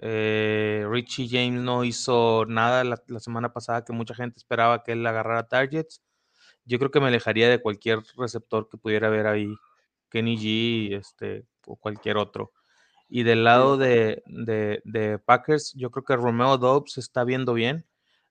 Eh, 0.00 0.86
Richie 0.88 1.28
James 1.28 1.60
no 1.62 1.84
hizo 1.84 2.44
nada 2.46 2.84
la, 2.84 2.98
semana 3.18 3.52
pasada 3.52 3.84
que 3.84 3.92
mucha 3.92 4.14
gente 4.14 4.38
esperaba 4.38 4.82
que 4.84 4.92
él 4.92 5.06
agarrara 5.06 5.48
targets. 5.48 6.02
Yo 6.64 6.78
creo 6.78 6.90
que 6.90 7.00
me 7.00 7.08
alejaría 7.08 7.48
de 7.48 7.60
cualquier 7.60 8.00
receptor 8.16 8.68
que 8.68 8.78
pudiera 8.78 9.08
haber 9.08 9.26
ahí, 9.26 9.54
Kenny 10.10 10.36
G 10.38 10.96
este, 10.96 11.46
o 11.66 11.76
cualquier 11.76 12.16
otro. 12.18 12.52
Y 13.08 13.22
del 13.24 13.44
lado 13.44 13.76
de, 13.78 14.22
Packers, 15.26 15.74
yo 15.74 15.90
creo 15.90 16.04
que 16.04 16.16
Romeo 16.16 16.58
Dobbs 16.58 16.98
está 16.98 17.24
viendo 17.24 17.54
bien. 17.54 17.86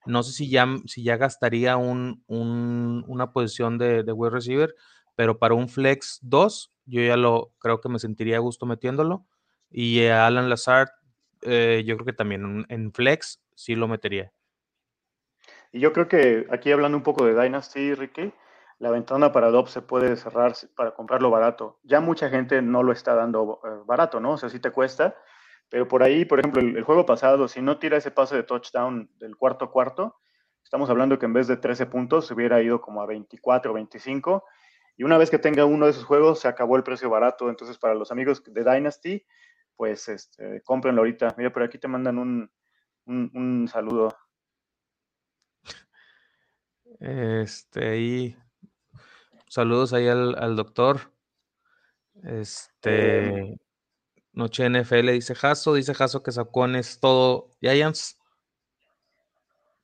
No 0.06 0.24
sé 0.24 0.34
si 0.34 0.50
ya, 0.50 0.68
si 0.86 1.03
ya 1.03 1.18
gastaría 1.18 1.77
un, 1.77 2.24
una 2.27 3.32
posición 3.34 3.77
de, 3.77 4.03
de 4.03 4.12
wide 4.13 4.32
receiver, 4.32 4.75
pero 5.15 5.39
para 5.39 5.56
un 5.56 5.68
flex 5.70 6.20
2, 6.22 6.72
yo 6.86 7.01
ya 7.01 7.18
lo 7.18 7.53
creo 7.60 7.82
que 7.82 7.89
me 7.89 8.00
sentiría 8.00 8.38
a 8.38 8.39
gusto 8.39 8.65
metiéndolo. 8.65 9.25
Y 9.70 10.06
Alan 10.08 10.50
Lazard 10.50 10.89
eh, 11.48 11.84
yo 11.86 11.96
creo 11.96 12.06
que 12.06 12.13
también 12.13 12.66
en 12.70 12.92
Flex 12.92 13.42
sí 13.56 13.75
lo 13.75 13.88
metería. 13.88 14.32
Y 15.72 15.80
yo 15.80 15.94
creo 15.94 16.08
que 16.08 16.48
aquí 16.51 16.72
hablando 16.72 16.98
un 16.98 17.04
poco 17.04 17.25
de 17.25 17.39
Dynasty, 17.39 17.94
Ricky, 17.94 18.34
la 18.80 18.92
ventana 18.92 19.32
para 19.32 19.50
Dobbs 19.50 19.72
se 19.72 19.82
puede 19.82 20.16
cerrar 20.16 20.54
para 20.75 20.92
comprarlo 20.92 21.30
barato. 21.30 21.80
Ya 21.84 22.00
mucha 22.00 22.30
gente 22.30 22.62
no 22.62 22.84
lo 22.84 22.92
está 22.92 23.16
dando 23.16 23.60
eh, 23.63 23.84
barato, 23.86 24.20
¿no? 24.20 24.34
O 24.34 24.38
sea, 24.38 24.50
sí 24.50 24.60
te 24.60 24.72
cuesta, 24.72 25.16
pero 25.70 25.88
por 25.88 26.04
ahí, 26.04 26.25
por 26.25 26.39
ejemplo, 26.39 26.62
el, 26.62 26.84
juego 26.84 27.06
pasado, 27.06 27.48
si 27.48 27.62
no 27.62 27.80
tira 27.80 27.98
ese 27.98 28.12
pase 28.12 28.36
de 28.36 28.44
touchdown 28.44 29.10
del 29.18 29.36
cuarto 29.36 29.72
cuarto, 29.72 30.18
estamos 30.63 30.89
hablando 30.89 31.18
que 31.18 31.25
en 31.25 31.34
vez 31.34 31.48
de 31.48 31.58
13 31.58 31.88
puntos 31.88 32.27
se 32.27 32.34
hubiera 32.34 32.62
ido 32.62 32.80
como 32.82 33.01
a 33.01 33.06
24 33.06 33.72
o 33.72 33.74
25. 33.74 34.44
Y 34.96 35.04
una 35.04 35.18
vez 35.18 35.30
que 35.30 35.39
tenga 35.39 35.66
uno 35.66 35.86
de 35.86 35.92
esos 35.92 36.06
juegos, 36.06 36.39
se 36.39 36.48
acabó 36.48 36.75
el 36.77 36.84
precio 36.84 37.10
barato. 37.10 37.50
Entonces, 37.50 37.77
para 37.77 37.94
los 37.94 38.12
amigos 38.12 38.44
de 38.44 38.63
Dynasty, 38.63 39.25
pues 39.77 40.10
este, 40.10 40.62
cómprenlo 40.63 41.01
ahorita. 41.01 41.36
Mira, 41.38 41.53
por 41.53 41.63
aquí 41.63 41.77
te 41.77 41.88
mandan 41.88 42.17
un, 42.17 42.51
un, 43.05 43.67
saludo. 43.72 44.17
Este, 47.00 47.88
ahí. 47.88 48.38
Saludos 49.48 49.93
ahí 49.93 50.07
al, 50.07 50.55
doctor. 50.55 51.13
Este. 52.24 53.27
Em. 53.27 53.57
Noche 54.34 54.69
NFL 54.69 55.10
dice 55.13 55.34
Jaso, 55.34 55.74
dice 55.74 55.96
Jaso 55.96 56.22
que 56.22 56.31
Sacón 56.31 56.75
es 56.75 57.00
todo 57.00 57.50
Giants. 57.60 58.19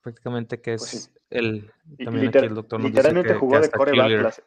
Prácticamente 0.02 0.62
que 0.62 0.76
pues 0.76 0.94
es 0.94 1.14
el, 1.32 1.72
también 2.04 2.28
aquí 2.28 2.38
el 2.38 2.54
doctor 2.54 2.80
literalmente 2.80 3.34
jugó 3.34 3.60
de 3.60 3.72
coreback 3.72 4.44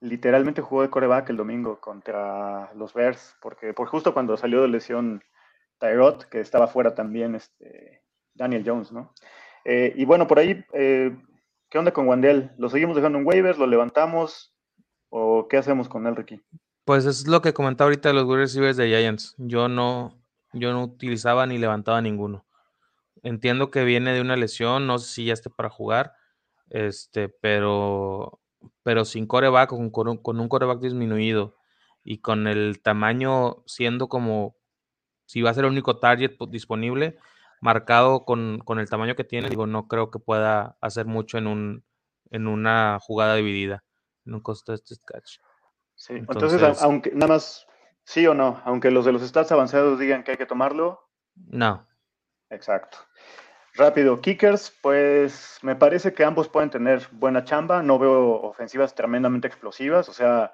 literalmente 0.00 0.62
jugó 0.62 0.82
de 0.82 0.90
coreback 0.90 1.30
el 1.30 1.36
domingo 1.36 1.80
contra 1.80 2.72
los 2.74 2.94
Bears, 2.94 3.36
porque 3.40 3.72
por 3.74 3.88
justo 3.88 4.14
cuando 4.14 4.36
salió 4.36 4.62
de 4.62 4.68
lesión 4.68 5.22
Tyrod, 5.78 6.24
que 6.24 6.40
estaba 6.40 6.66
fuera 6.66 6.94
también 6.94 7.34
este, 7.34 8.02
Daniel 8.34 8.64
Jones, 8.66 8.92
¿no? 8.92 9.12
Eh, 9.64 9.92
y 9.96 10.04
bueno, 10.04 10.26
por 10.26 10.38
ahí, 10.38 10.64
eh, 10.72 11.16
¿qué 11.68 11.78
onda 11.78 11.92
con 11.92 12.08
Wandel? 12.08 12.52
¿Lo 12.58 12.68
seguimos 12.68 12.96
dejando 12.96 13.18
en 13.18 13.26
waivers? 13.26 13.58
¿Lo 13.58 13.66
levantamos? 13.66 14.54
¿O 15.10 15.48
qué 15.48 15.56
hacemos 15.56 15.88
con 15.88 16.06
él, 16.06 16.16
Ricky? 16.16 16.40
Pues 16.84 17.04
es 17.04 17.26
lo 17.26 17.42
que 17.42 17.52
comentaba 17.52 17.88
ahorita 17.88 18.12
los 18.12 18.24
wide 18.24 18.38
receivers 18.38 18.76
de 18.76 18.88
Giants. 18.88 19.34
Yo 19.38 19.68
no, 19.68 20.18
yo 20.52 20.72
no 20.72 20.84
utilizaba 20.84 21.46
ni 21.46 21.58
levantaba 21.58 22.00
ninguno. 22.00 22.46
Entiendo 23.22 23.70
que 23.70 23.84
viene 23.84 24.12
de 24.12 24.20
una 24.20 24.36
lesión, 24.36 24.86
no 24.86 24.98
sé 24.98 25.12
si 25.12 25.24
ya 25.26 25.34
esté 25.34 25.50
para 25.50 25.68
jugar, 25.68 26.14
este, 26.70 27.28
pero 27.28 28.37
pero 28.82 29.04
sin 29.04 29.26
coreback, 29.26 29.70
con, 29.70 29.90
con, 29.90 30.40
un, 30.40 30.48
coreback 30.48 30.80
disminuido 30.80 31.56
y 32.04 32.18
con 32.18 32.46
el 32.46 32.80
tamaño 32.82 33.62
siendo 33.66 34.08
como 34.08 34.56
si 35.26 35.42
va 35.42 35.50
a 35.50 35.54
ser 35.54 35.64
el 35.64 35.72
único 35.72 35.98
target 35.98 36.32
disponible, 36.48 37.18
marcado 37.60 38.24
con, 38.24 38.60
con, 38.60 38.78
el 38.78 38.88
tamaño 38.88 39.14
que 39.14 39.24
tiene, 39.24 39.50
digo, 39.50 39.66
no 39.66 39.88
creo 39.88 40.10
que 40.10 40.18
pueda 40.18 40.78
hacer 40.80 41.06
mucho 41.06 41.38
en, 41.38 41.46
un, 41.46 41.84
en 42.30 42.46
una 42.46 42.98
jugada 43.00 43.34
dividida, 43.34 43.84
en 44.24 44.34
un 44.34 44.40
contested 44.40 44.96
catch. 45.04 45.38
Sí, 45.94 46.14
entonces, 46.14 46.54
entonces, 46.54 46.82
aunque 46.82 47.10
nada 47.12 47.34
más, 47.34 47.66
sí 48.04 48.26
o 48.26 48.32
no, 48.32 48.62
aunque 48.64 48.90
los 48.90 49.04
de 49.04 49.12
los 49.12 49.22
stats 49.22 49.52
avanzados 49.52 49.98
digan 49.98 50.22
que 50.22 50.30
hay 50.30 50.36
que 50.38 50.46
tomarlo. 50.46 51.10
No. 51.34 51.86
Exacto. 52.48 52.98
Rápido, 53.78 54.20
kickers, 54.20 54.76
pues 54.82 55.60
me 55.62 55.76
parece 55.76 56.12
que 56.12 56.24
ambos 56.24 56.48
pueden 56.48 56.68
tener 56.68 57.06
buena 57.12 57.44
chamba, 57.44 57.80
no 57.80 57.96
veo 57.96 58.42
ofensivas 58.42 58.92
tremendamente 58.96 59.46
explosivas, 59.46 60.08
o 60.08 60.12
sea, 60.12 60.52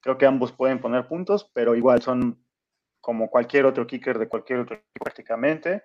creo 0.00 0.16
que 0.16 0.24
ambos 0.24 0.50
pueden 0.50 0.80
poner 0.80 1.06
puntos, 1.06 1.50
pero 1.52 1.74
igual 1.74 2.00
son 2.00 2.42
como 3.02 3.28
cualquier 3.28 3.66
otro 3.66 3.86
kicker 3.86 4.18
de 4.18 4.28
cualquier 4.28 4.60
otro 4.60 4.80
prácticamente. 4.98 5.82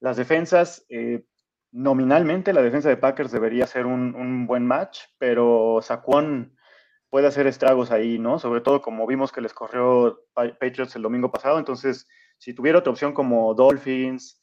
Las 0.00 0.16
defensas, 0.16 0.86
eh, 0.88 1.26
nominalmente 1.70 2.54
la 2.54 2.62
defensa 2.62 2.88
de 2.88 2.96
Packers 2.96 3.30
debería 3.30 3.66
ser 3.66 3.84
un, 3.84 4.46
buen 4.46 4.64
match, 4.64 5.00
pero 5.18 5.80
Saquon 5.82 6.56
puede 7.10 7.26
hacer 7.26 7.46
estragos 7.46 7.90
ahí, 7.90 8.18
¿no? 8.18 8.38
Sobre 8.38 8.62
todo 8.62 8.80
como 8.80 9.06
vimos 9.06 9.32
que 9.32 9.42
les 9.42 9.52
corrió 9.52 10.24
Patriots 10.32 10.96
el 10.96 11.02
domingo 11.02 11.30
pasado, 11.30 11.58
entonces 11.58 12.08
si 12.38 12.54
tuviera 12.54 12.78
otra 12.78 12.92
opción 12.92 13.12
como 13.12 13.52
Dolphins, 13.52 14.42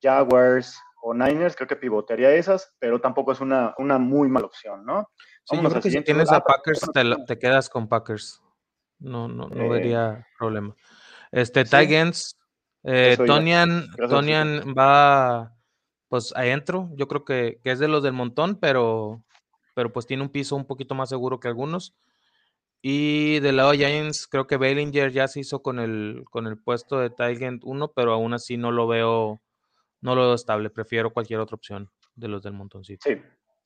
Jaguars 0.00 0.80
o 1.02 1.14
Niners, 1.14 1.56
creo 1.56 1.68
que 1.68 1.76
pivotearía 1.76 2.32
esas, 2.34 2.74
pero 2.78 3.00
tampoco 3.00 3.32
es 3.32 3.40
una, 3.40 3.74
una 3.78 3.98
muy 3.98 4.28
mala 4.28 4.46
opción, 4.46 4.84
¿no? 4.84 5.10
Sí, 5.44 5.56
yo 5.60 5.68
creo 5.68 5.82
que 5.82 5.90
si 5.90 6.02
tienes 6.02 6.30
a 6.30 6.40
Packers, 6.40 6.80
te, 7.26 7.38
quedas 7.38 7.68
con 7.68 7.88
Packers. 7.88 8.42
No, 8.98 9.28
no, 9.28 9.48
no 9.48 9.64
eh, 9.64 9.68
vería 9.68 10.26
problema. 10.38 10.74
Este, 11.32 11.64
sí. 11.64 11.96
Eh, 12.82 13.16
Tonian, 13.26 13.86
Tonian 14.08 14.74
va 14.76 15.54
pues 16.10 16.34
adentro, 16.34 16.90
yo 16.94 17.06
creo 17.06 17.24
que, 17.24 17.60
es 17.62 17.78
de 17.78 17.86
los 17.86 18.02
del 18.02 18.12
montón, 18.12 18.56
pero, 18.56 19.22
pero 19.74 19.92
pues 19.92 20.06
tiene 20.06 20.24
un 20.24 20.28
piso 20.28 20.56
un 20.56 20.66
poquito 20.66 20.96
más 20.96 21.08
seguro 21.08 21.38
que 21.38 21.46
algunos. 21.46 21.94
Y 22.82 23.38
del 23.40 23.58
lado 23.58 23.70
de 23.70 23.78
Giants, 23.78 24.26
creo 24.26 24.48
que 24.48 24.56
Bellinger 24.56 25.12
ya 25.12 25.28
se 25.28 25.40
hizo 25.40 25.62
con 25.62 25.78
el, 25.78 26.24
con 26.30 26.48
el 26.48 26.58
puesto 26.58 26.98
de 26.98 27.10
Tygant 27.10 27.62
1, 27.64 27.92
pero 27.92 28.12
aún 28.12 28.34
así 28.34 28.56
no 28.56 28.72
lo 28.72 28.88
veo, 28.88 29.40
no 30.00 30.14
lo 30.14 30.22
veo 30.22 30.34
estable. 30.34 30.70
Prefiero 30.70 31.10
cualquier 31.10 31.40
otra 31.40 31.54
opción 31.54 31.90
de 32.14 32.28
los 32.28 32.42
del 32.42 32.52
montoncito. 32.52 33.08
Sí, 33.08 33.20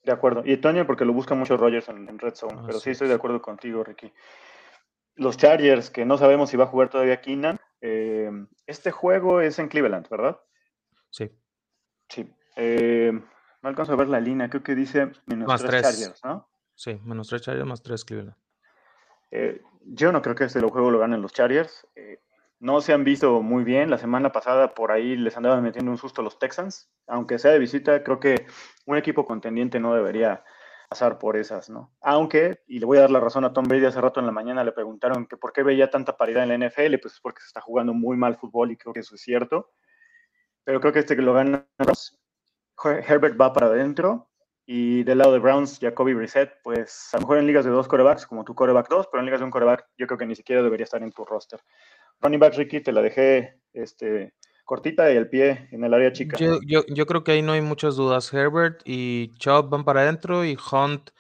de 0.04 0.12
acuerdo. 0.12 0.42
Y 0.44 0.56
Tonian 0.58 0.86
porque 0.86 1.04
lo 1.04 1.12
busca 1.12 1.34
mucho 1.34 1.56
Rogers 1.56 1.88
en, 1.88 2.18
Red 2.18 2.34
Zone, 2.34 2.62
pero 2.66 2.78
sí 2.78 2.90
estoy 2.90 3.08
de 3.08 3.14
acuerdo 3.14 3.40
contigo, 3.40 3.82
Ricky. 3.84 4.12
Los 5.16 5.36
Chargers, 5.36 5.90
que 5.90 6.04
no 6.04 6.18
sabemos 6.18 6.50
si 6.50 6.56
va 6.56 6.64
a 6.64 6.68
jugar 6.68 6.90
todavía 6.90 7.20
Keenan, 7.20 7.58
eh, 7.80 8.30
este 8.66 8.90
juego 8.90 9.40
es 9.40 9.58
en 9.58 9.68
Cleveland, 9.68 10.08
¿verdad? 10.08 10.40
Sí. 11.10 11.30
Sí. 12.08 12.34
Eh, 12.56 13.12
no 13.62 13.68
alcanzo 13.68 13.92
a 13.92 13.96
ver 13.96 14.08
la 14.08 14.20
línea, 14.20 14.50
creo 14.50 14.62
que 14.62 14.74
dice 14.74 15.12
menos 15.26 15.62
tres, 15.62 15.82
Chargers, 15.82 16.24
¿no? 16.24 16.48
Sí, 16.74 17.00
menos 17.04 17.28
tres 17.28 17.42
Chargers 17.42 17.66
más 17.66 17.82
tres 17.82 18.04
Cleveland. 18.04 18.36
Eh, 19.30 19.62
yo 19.86 20.12
no 20.12 20.22
creo 20.22 20.34
que 20.34 20.44
este 20.44 20.60
juego 20.60 20.90
lo 20.90 20.98
ganen 20.98 21.22
los 21.22 21.32
Chargers. 21.32 21.86
No 22.60 22.80
se 22.80 22.92
han 22.92 23.04
visto 23.04 23.42
muy 23.42 23.64
bien. 23.64 23.90
La 23.90 23.98
semana 23.98 24.32
pasada 24.32 24.74
por 24.74 24.92
ahí 24.92 25.16
les 25.16 25.36
andaban 25.36 25.62
metiendo 25.62 25.90
un 25.90 25.98
susto 25.98 26.20
a 26.20 26.24
los 26.24 26.38
Texans. 26.38 26.90
Aunque 27.06 27.38
sea 27.38 27.52
de 27.52 27.58
visita, 27.58 28.02
creo 28.02 28.20
que 28.20 28.46
un 28.86 28.96
equipo 28.96 29.24
contendiente 29.24 29.80
no 29.80 29.94
debería 29.94 30.44
pasar 30.88 31.18
por 31.18 31.36
esas, 31.36 31.70
¿no? 31.70 31.92
Aunque, 32.00 32.62
y 32.66 32.78
le 32.78 32.86
voy 32.86 32.98
a 32.98 33.02
dar 33.02 33.10
la 33.10 33.20
razón 33.20 33.44
a 33.44 33.52
Tom 33.52 33.64
Brady, 33.64 33.86
hace 33.86 34.00
rato 34.00 34.20
en 34.20 34.26
la 34.26 34.32
mañana 34.32 34.64
le 34.64 34.72
preguntaron 34.72 35.26
que 35.26 35.36
por 35.36 35.52
qué 35.52 35.62
veía 35.62 35.90
tanta 35.90 36.16
paridad 36.16 36.44
en 36.44 36.60
la 36.60 36.68
NFL, 36.68 36.98
pues 37.00 37.14
es 37.14 37.20
porque 37.20 37.40
se 37.40 37.48
está 37.48 37.60
jugando 37.60 37.94
muy 37.94 38.16
mal 38.16 38.36
fútbol 38.36 38.70
y 38.70 38.76
creo 38.76 38.92
que 38.92 39.00
eso 39.00 39.14
es 39.14 39.20
cierto. 39.20 39.72
Pero 40.64 40.80
creo 40.80 40.92
que 40.92 41.00
este 41.00 41.16
que 41.16 41.22
lo 41.22 41.34
gana 41.34 41.66
Herbert 42.82 43.40
va 43.40 43.52
para 43.52 43.66
adentro 43.66 44.30
y 44.66 45.04
del 45.04 45.18
lado 45.18 45.32
de 45.32 45.38
Browns, 45.38 45.78
Jacoby 45.78 46.14
Brissett, 46.14 46.54
pues 46.62 47.10
a 47.12 47.18
lo 47.18 47.22
mejor 47.22 47.38
en 47.38 47.46
ligas 47.46 47.64
de 47.64 47.70
dos 47.70 47.86
corebacks, 47.86 48.26
como 48.26 48.44
tu 48.44 48.54
coreback 48.54 48.88
2, 48.88 49.08
pero 49.10 49.20
en 49.20 49.26
ligas 49.26 49.40
de 49.40 49.44
un 49.44 49.50
coreback 49.50 49.86
yo 49.98 50.06
creo 50.06 50.18
que 50.18 50.26
ni 50.26 50.34
siquiera 50.34 50.62
debería 50.62 50.84
estar 50.84 51.02
en 51.02 51.12
tu 51.12 51.24
roster. 51.24 51.60
Running 52.20 52.40
back 52.40 52.54
Ricky, 52.54 52.80
te 52.80 52.92
la 52.92 53.02
dejé 53.02 53.60
este, 53.72 54.34
cortita 54.64 55.12
y 55.12 55.16
el 55.16 55.28
pie 55.28 55.68
en 55.70 55.84
el 55.84 55.94
área 55.94 56.12
chica. 56.12 56.36
Yo, 56.38 56.60
yo, 56.86 57.06
creo 57.06 57.24
que 57.24 57.32
ahí 57.32 57.42
no 57.42 57.52
hay 57.52 57.60
muchas 57.60 57.96
dudas. 57.96 58.32
Herbert 58.32 58.80
y 58.84 59.32
Chubb 59.38 59.68
van 59.68 59.84
para 59.84 60.00
adentro 60.02 60.44
y 60.44 60.56
Hunt 60.56 61.10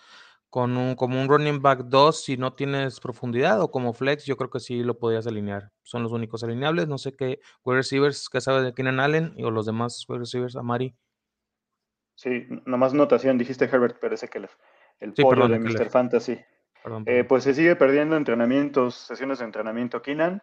con 0.48 0.76
un, 0.76 0.94
como 0.94 1.20
un 1.20 1.28
running 1.28 1.60
back 1.60 1.80
2 1.86 2.24
si 2.24 2.36
no 2.36 2.54
tienes 2.54 3.00
profundidad 3.00 3.60
o 3.60 3.72
como 3.72 3.92
flex, 3.92 4.24
yo 4.24 4.36
creo 4.36 4.50
que 4.50 4.60
sí 4.60 4.84
lo 4.84 4.98
podías 4.98 5.26
alinear. 5.26 5.72
Son 5.82 6.02
los 6.04 6.12
únicos 6.12 6.44
alineables. 6.44 6.86
No 6.86 6.96
sé 6.96 7.16
qué 7.16 7.40
wide 7.64 7.78
receivers 7.78 8.28
que 8.28 8.40
sabe 8.40 8.62
de 8.62 8.72
Keenan 8.72 9.00
Allen 9.00 9.34
o 9.42 9.50
los 9.50 9.66
demás 9.66 10.04
wide 10.08 10.20
receivers, 10.20 10.54
Amari. 10.54 10.94
Sí, 12.14 12.46
nomás 12.66 12.94
notación, 12.94 13.36
dijiste 13.36 13.64
Herbert, 13.64 13.98
pero 14.00 14.14
ese 14.14 14.28
que 14.28 14.38
el, 14.38 14.48
el 15.00 15.12
pollo 15.14 15.48
de 15.48 15.58
Mr. 15.58 15.90
Fantasy. 15.90 16.38
Eh, 17.06 17.24
pues 17.24 17.44
se 17.44 17.54
sigue 17.54 17.76
perdiendo 17.76 18.16
entrenamientos, 18.16 18.94
sesiones 18.94 19.40
de 19.40 19.46
entrenamiento 19.46 20.02
Keenan. 20.02 20.42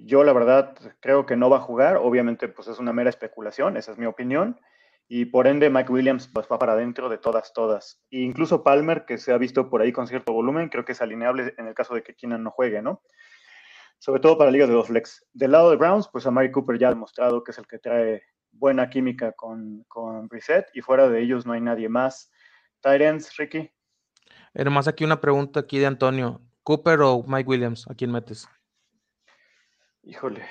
Yo 0.00 0.22
la 0.24 0.32
verdad 0.32 0.74
creo 1.00 1.26
que 1.26 1.36
no 1.36 1.50
va 1.50 1.58
a 1.58 1.60
jugar, 1.60 1.96
obviamente 1.96 2.48
pues 2.48 2.68
es 2.68 2.78
una 2.78 2.92
mera 2.92 3.10
especulación, 3.10 3.76
esa 3.76 3.92
es 3.92 3.98
mi 3.98 4.06
opinión, 4.06 4.60
y 5.08 5.24
por 5.24 5.46
ende 5.46 5.70
Mike 5.70 5.90
Williams 5.90 6.28
pues 6.28 6.46
va 6.50 6.58
para 6.58 6.74
adentro 6.74 7.08
de 7.08 7.18
todas, 7.18 7.52
todas. 7.52 8.00
E 8.10 8.20
incluso 8.20 8.62
Palmer, 8.62 9.04
que 9.06 9.18
se 9.18 9.32
ha 9.32 9.38
visto 9.38 9.68
por 9.68 9.82
ahí 9.82 9.92
con 9.92 10.06
cierto 10.06 10.32
volumen, 10.32 10.68
creo 10.68 10.84
que 10.84 10.92
es 10.92 11.02
alineable 11.02 11.54
en 11.58 11.66
el 11.66 11.74
caso 11.74 11.94
de 11.94 12.02
que 12.02 12.14
Keenan 12.14 12.44
no 12.44 12.50
juegue, 12.50 12.80
¿no? 12.80 13.02
Sobre 13.98 14.20
todo 14.20 14.38
para 14.38 14.52
ligas 14.52 14.68
de 14.68 14.74
dos 14.74 14.86
flex. 14.86 15.26
Del 15.32 15.52
lado 15.52 15.70
de 15.70 15.76
Browns, 15.76 16.08
pues 16.12 16.26
a 16.26 16.30
Mary 16.30 16.52
Cooper 16.52 16.78
ya 16.78 16.88
ha 16.88 16.90
demostrado 16.90 17.42
que 17.42 17.50
es 17.50 17.58
el 17.58 17.66
que 17.66 17.78
trae 17.78 18.22
buena 18.52 18.88
química 18.88 19.32
con, 19.32 19.84
con 19.88 20.30
Reset, 20.30 20.66
y 20.74 20.80
fuera 20.80 21.08
de 21.08 21.20
ellos 21.20 21.46
no 21.46 21.54
hay 21.54 21.60
nadie 21.60 21.88
más. 21.88 22.30
Tyrants, 22.80 23.36
Ricky. 23.36 23.70
Además 24.54 24.86
aquí 24.86 25.04
una 25.04 25.20
pregunta 25.20 25.60
aquí 25.60 25.78
de 25.78 25.86
Antonio. 25.86 26.40
¿Cooper 26.62 27.00
o 27.00 27.24
Mike 27.26 27.48
Williams? 27.48 27.86
¿A 27.90 27.94
quién 27.94 28.12
metes? 28.12 28.48
Híjole, 30.08 30.42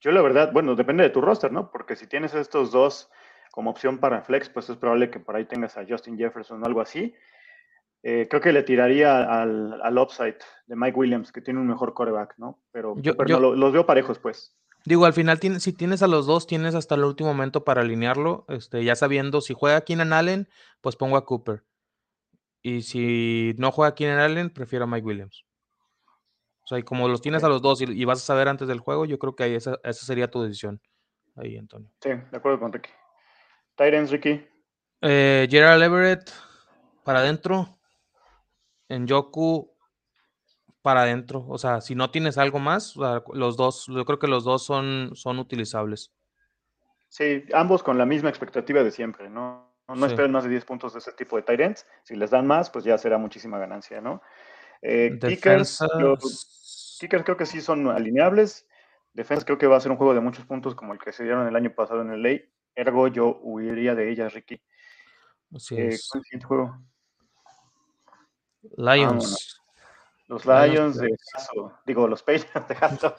yo 0.00 0.12
la 0.12 0.22
verdad, 0.22 0.52
bueno, 0.52 0.76
depende 0.76 1.02
de 1.02 1.10
tu 1.10 1.20
roster, 1.20 1.50
¿no? 1.50 1.72
Porque 1.72 1.96
si 1.96 2.06
tienes 2.06 2.34
estos 2.34 2.70
dos 2.70 3.10
como 3.50 3.70
opción 3.70 3.98
para 3.98 4.22
flex, 4.22 4.48
pues 4.48 4.70
es 4.70 4.76
probable 4.76 5.10
que 5.10 5.18
por 5.18 5.34
ahí 5.34 5.44
tengas 5.44 5.76
a 5.76 5.84
Justin 5.84 6.16
Jefferson 6.16 6.62
o 6.62 6.66
algo 6.66 6.80
así. 6.80 7.12
Eh, 8.04 8.28
creo 8.30 8.40
que 8.40 8.52
le 8.52 8.62
tiraría 8.62 9.42
al, 9.42 9.80
al, 9.82 9.98
upside 9.98 10.36
de 10.68 10.76
Mike 10.76 10.96
Williams, 10.96 11.32
que 11.32 11.40
tiene 11.40 11.58
un 11.58 11.66
mejor 11.66 11.94
coreback, 11.94 12.34
¿no? 12.38 12.62
Pero, 12.70 12.94
yo, 12.98 13.14
los 13.16 13.72
veo 13.72 13.86
parejos, 13.86 14.20
pues. 14.20 14.54
Digo, 14.84 15.04
al 15.04 15.14
final, 15.14 15.40
si 15.40 15.72
tienes 15.72 16.04
a 16.04 16.06
los 16.06 16.26
dos, 16.26 16.46
tienes 16.46 16.76
hasta 16.76 16.94
el 16.94 17.02
último 17.02 17.30
momento 17.30 17.64
para 17.64 17.80
alinearlo, 17.80 18.44
este, 18.48 18.84
ya 18.84 18.94
sabiendo 18.94 19.40
si 19.40 19.52
juega 19.52 19.80
Keenan 19.80 20.12
Allen, 20.12 20.48
pues 20.80 20.94
pongo 20.94 21.16
a 21.16 21.24
Cooper. 21.24 21.64
Y 22.62 22.82
si 22.82 23.54
no 23.58 23.72
juega 23.72 23.96
Keenan 23.96 24.20
Allen, 24.20 24.50
prefiero 24.50 24.84
a 24.84 24.86
Mike 24.86 25.04
Williams. 25.04 25.45
O 26.66 26.68
sea, 26.68 26.80
y 26.80 26.82
como 26.82 27.06
los 27.06 27.22
tienes 27.22 27.44
a 27.44 27.48
los 27.48 27.62
dos 27.62 27.80
y, 27.80 28.04
vas 28.04 28.20
a 28.20 28.26
saber 28.26 28.48
antes 28.48 28.66
del 28.66 28.80
juego, 28.80 29.04
yo 29.04 29.20
creo 29.20 29.36
que 29.36 29.44
ahí 29.44 29.54
esa, 29.54 29.78
sería 29.92 30.28
tu 30.28 30.42
decisión. 30.42 30.80
Ahí, 31.36 31.56
Antonio. 31.56 31.88
Sí, 32.00 32.08
de 32.08 32.36
acuerdo 32.36 32.58
con 32.58 32.72
Ricky. 32.72 32.90
Tyrants, 33.76 34.10
Ricky. 34.10 34.44
Eh, 35.00 35.46
Gerald 35.48 35.84
Everett 35.84 36.28
para 37.04 37.20
adentro. 37.20 37.78
En 38.88 39.06
Yoku 39.06 39.72
para 40.82 41.02
adentro. 41.02 41.46
O 41.48 41.56
sea, 41.56 41.80
si 41.80 41.94
no 41.94 42.10
tienes 42.10 42.36
algo 42.36 42.58
más, 42.58 42.96
los 43.32 43.56
dos, 43.56 43.86
yo 43.86 44.04
creo 44.04 44.18
que 44.18 44.26
los 44.26 44.42
dos 44.42 44.64
son, 44.64 45.12
son 45.14 45.38
utilizables. 45.38 46.12
Sí, 47.08 47.44
ambos 47.54 47.84
con 47.84 47.96
la 47.96 48.06
misma 48.06 48.28
expectativa 48.28 48.82
de 48.82 48.90
siempre, 48.90 49.30
¿no? 49.30 49.72
No, 49.86 50.06
esperen 50.06 50.32
más 50.32 50.42
de 50.42 50.50
10 50.50 50.64
puntos 50.64 50.94
de 50.94 50.98
ese 50.98 51.12
tipo 51.12 51.36
de 51.36 51.42
Tyrants. 51.42 51.86
Si 52.02 52.16
les 52.16 52.30
dan 52.30 52.44
más, 52.44 52.70
pues 52.70 52.84
ya 52.84 52.98
será 52.98 53.18
muchísima 53.18 53.56
ganancia, 53.56 54.00
¿no? 54.00 54.20
Eh, 54.82 55.18
kickers, 55.20 55.78
creo 57.24 57.36
que 57.36 57.46
sí 57.46 57.60
son 57.60 57.88
alineables. 57.88 58.66
Defensa 59.12 59.46
creo 59.46 59.58
que 59.58 59.66
va 59.66 59.76
a 59.76 59.80
ser 59.80 59.90
un 59.90 59.96
juego 59.96 60.14
de 60.14 60.20
muchos 60.20 60.44
puntos 60.44 60.74
como 60.74 60.92
el 60.92 60.98
que 60.98 61.12
se 61.12 61.24
dieron 61.24 61.46
el 61.46 61.56
año 61.56 61.74
pasado 61.74 62.02
en 62.02 62.10
el 62.10 62.22
Ley. 62.22 62.44
Ergo, 62.74 63.08
yo 63.08 63.38
huiría 63.40 63.94
de 63.94 64.10
ellas, 64.10 64.34
Ricky. 64.34 64.62
Así 65.54 65.76
eh, 65.76 65.88
es. 65.88 66.10
juego? 66.46 66.78
Lions. 68.76 69.60
Los 70.28 70.44
Lions, 70.44 70.98
de 70.98 71.16
Hasso. 71.34 71.72
Digo, 71.86 72.08
los 72.08 72.22
Patriots 72.22 72.68
de 72.68 72.76
Hasso. 72.80 73.16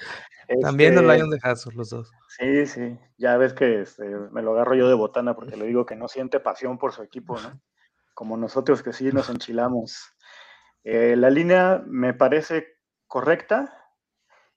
También 0.61 0.95
los 0.95 1.03
este, 1.03 1.15
Lions 1.15 1.31
de 1.31 1.39
Hasso, 1.41 1.71
los 1.71 1.89
dos. 1.89 2.11
Sí, 2.37 2.65
sí. 2.65 2.99
Ya 3.17 3.37
ves 3.37 3.53
que 3.53 3.81
este, 3.81 4.03
me 4.31 4.41
lo 4.41 4.51
agarro 4.51 4.75
yo 4.75 4.87
de 4.87 4.93
botana 4.93 5.35
porque 5.35 5.55
le 5.55 5.65
digo 5.65 5.85
que 5.85 5.95
no 5.95 6.07
siente 6.07 6.39
pasión 6.39 6.77
por 6.77 6.91
su 6.93 7.01
equipo, 7.01 7.39
¿no? 7.39 7.59
Como 8.13 8.35
nosotros 8.35 8.83
que 8.83 8.93
sí 8.93 9.05
nos 9.11 9.29
enchilamos. 9.29 10.13
Eh, 10.83 11.15
la 11.17 11.29
línea 11.29 11.83
me 11.85 12.13
parece 12.13 12.77
correcta. 13.07 13.73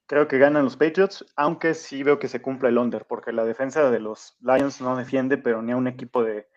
Creo 0.06 0.26
que 0.26 0.38
ganan 0.38 0.64
los 0.64 0.76
Patriots, 0.76 1.24
aunque 1.36 1.74
sí 1.74 2.02
veo 2.02 2.18
que 2.18 2.28
se 2.28 2.42
cumple 2.42 2.68
el 2.68 2.78
under, 2.78 3.06
porque 3.06 3.32
la 3.32 3.44
defensa 3.44 3.90
de 3.90 4.00
los 4.00 4.36
Lions 4.40 4.80
no 4.80 4.96
defiende, 4.96 5.38
pero 5.38 5.62
ni 5.62 5.72
a 5.72 5.76
un 5.76 5.86
equipo 5.86 6.24
de, 6.24 6.48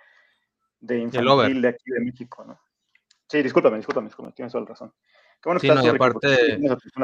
de 0.79 1.00
infantil 1.00 1.62
de 1.62 1.67
aquí 1.67 1.84
de 1.86 2.00
México, 2.00 2.43
¿no? 2.43 2.60
Sí, 3.27 3.41
discúlpame, 3.41 3.77
discúlpame, 3.77 4.08
discúlpame, 4.08 4.34
tienes 4.34 4.51
toda 4.51 4.63
la 4.63 4.70
razón. 4.70 4.93
Qué 5.41 5.50
bueno 5.50 5.60
que 5.60 5.67
sí, 5.67 5.74
no, 5.74 5.84
y 5.84 5.88
aparte, 5.88 6.60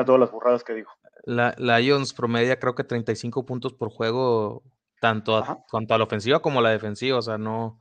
todas 0.06 0.20
las 0.20 0.32
burradas 0.32 0.64
que 0.64 0.74
dijo. 0.74 0.92
La, 1.24 1.54
Lions 1.58 2.14
promedia 2.14 2.60
creo 2.60 2.74
que 2.74 2.84
35 2.84 3.46
puntos 3.46 3.74
por 3.74 3.90
juego, 3.90 4.64
tanto 5.02 5.38
a, 5.38 5.64
a 5.72 5.98
la 5.98 6.04
ofensiva 6.04 6.40
como 6.42 6.60
a 6.60 6.64
la 6.64 6.70
defensiva, 6.72 7.18
o 7.18 7.22
sea, 7.22 7.38
no, 7.38 7.80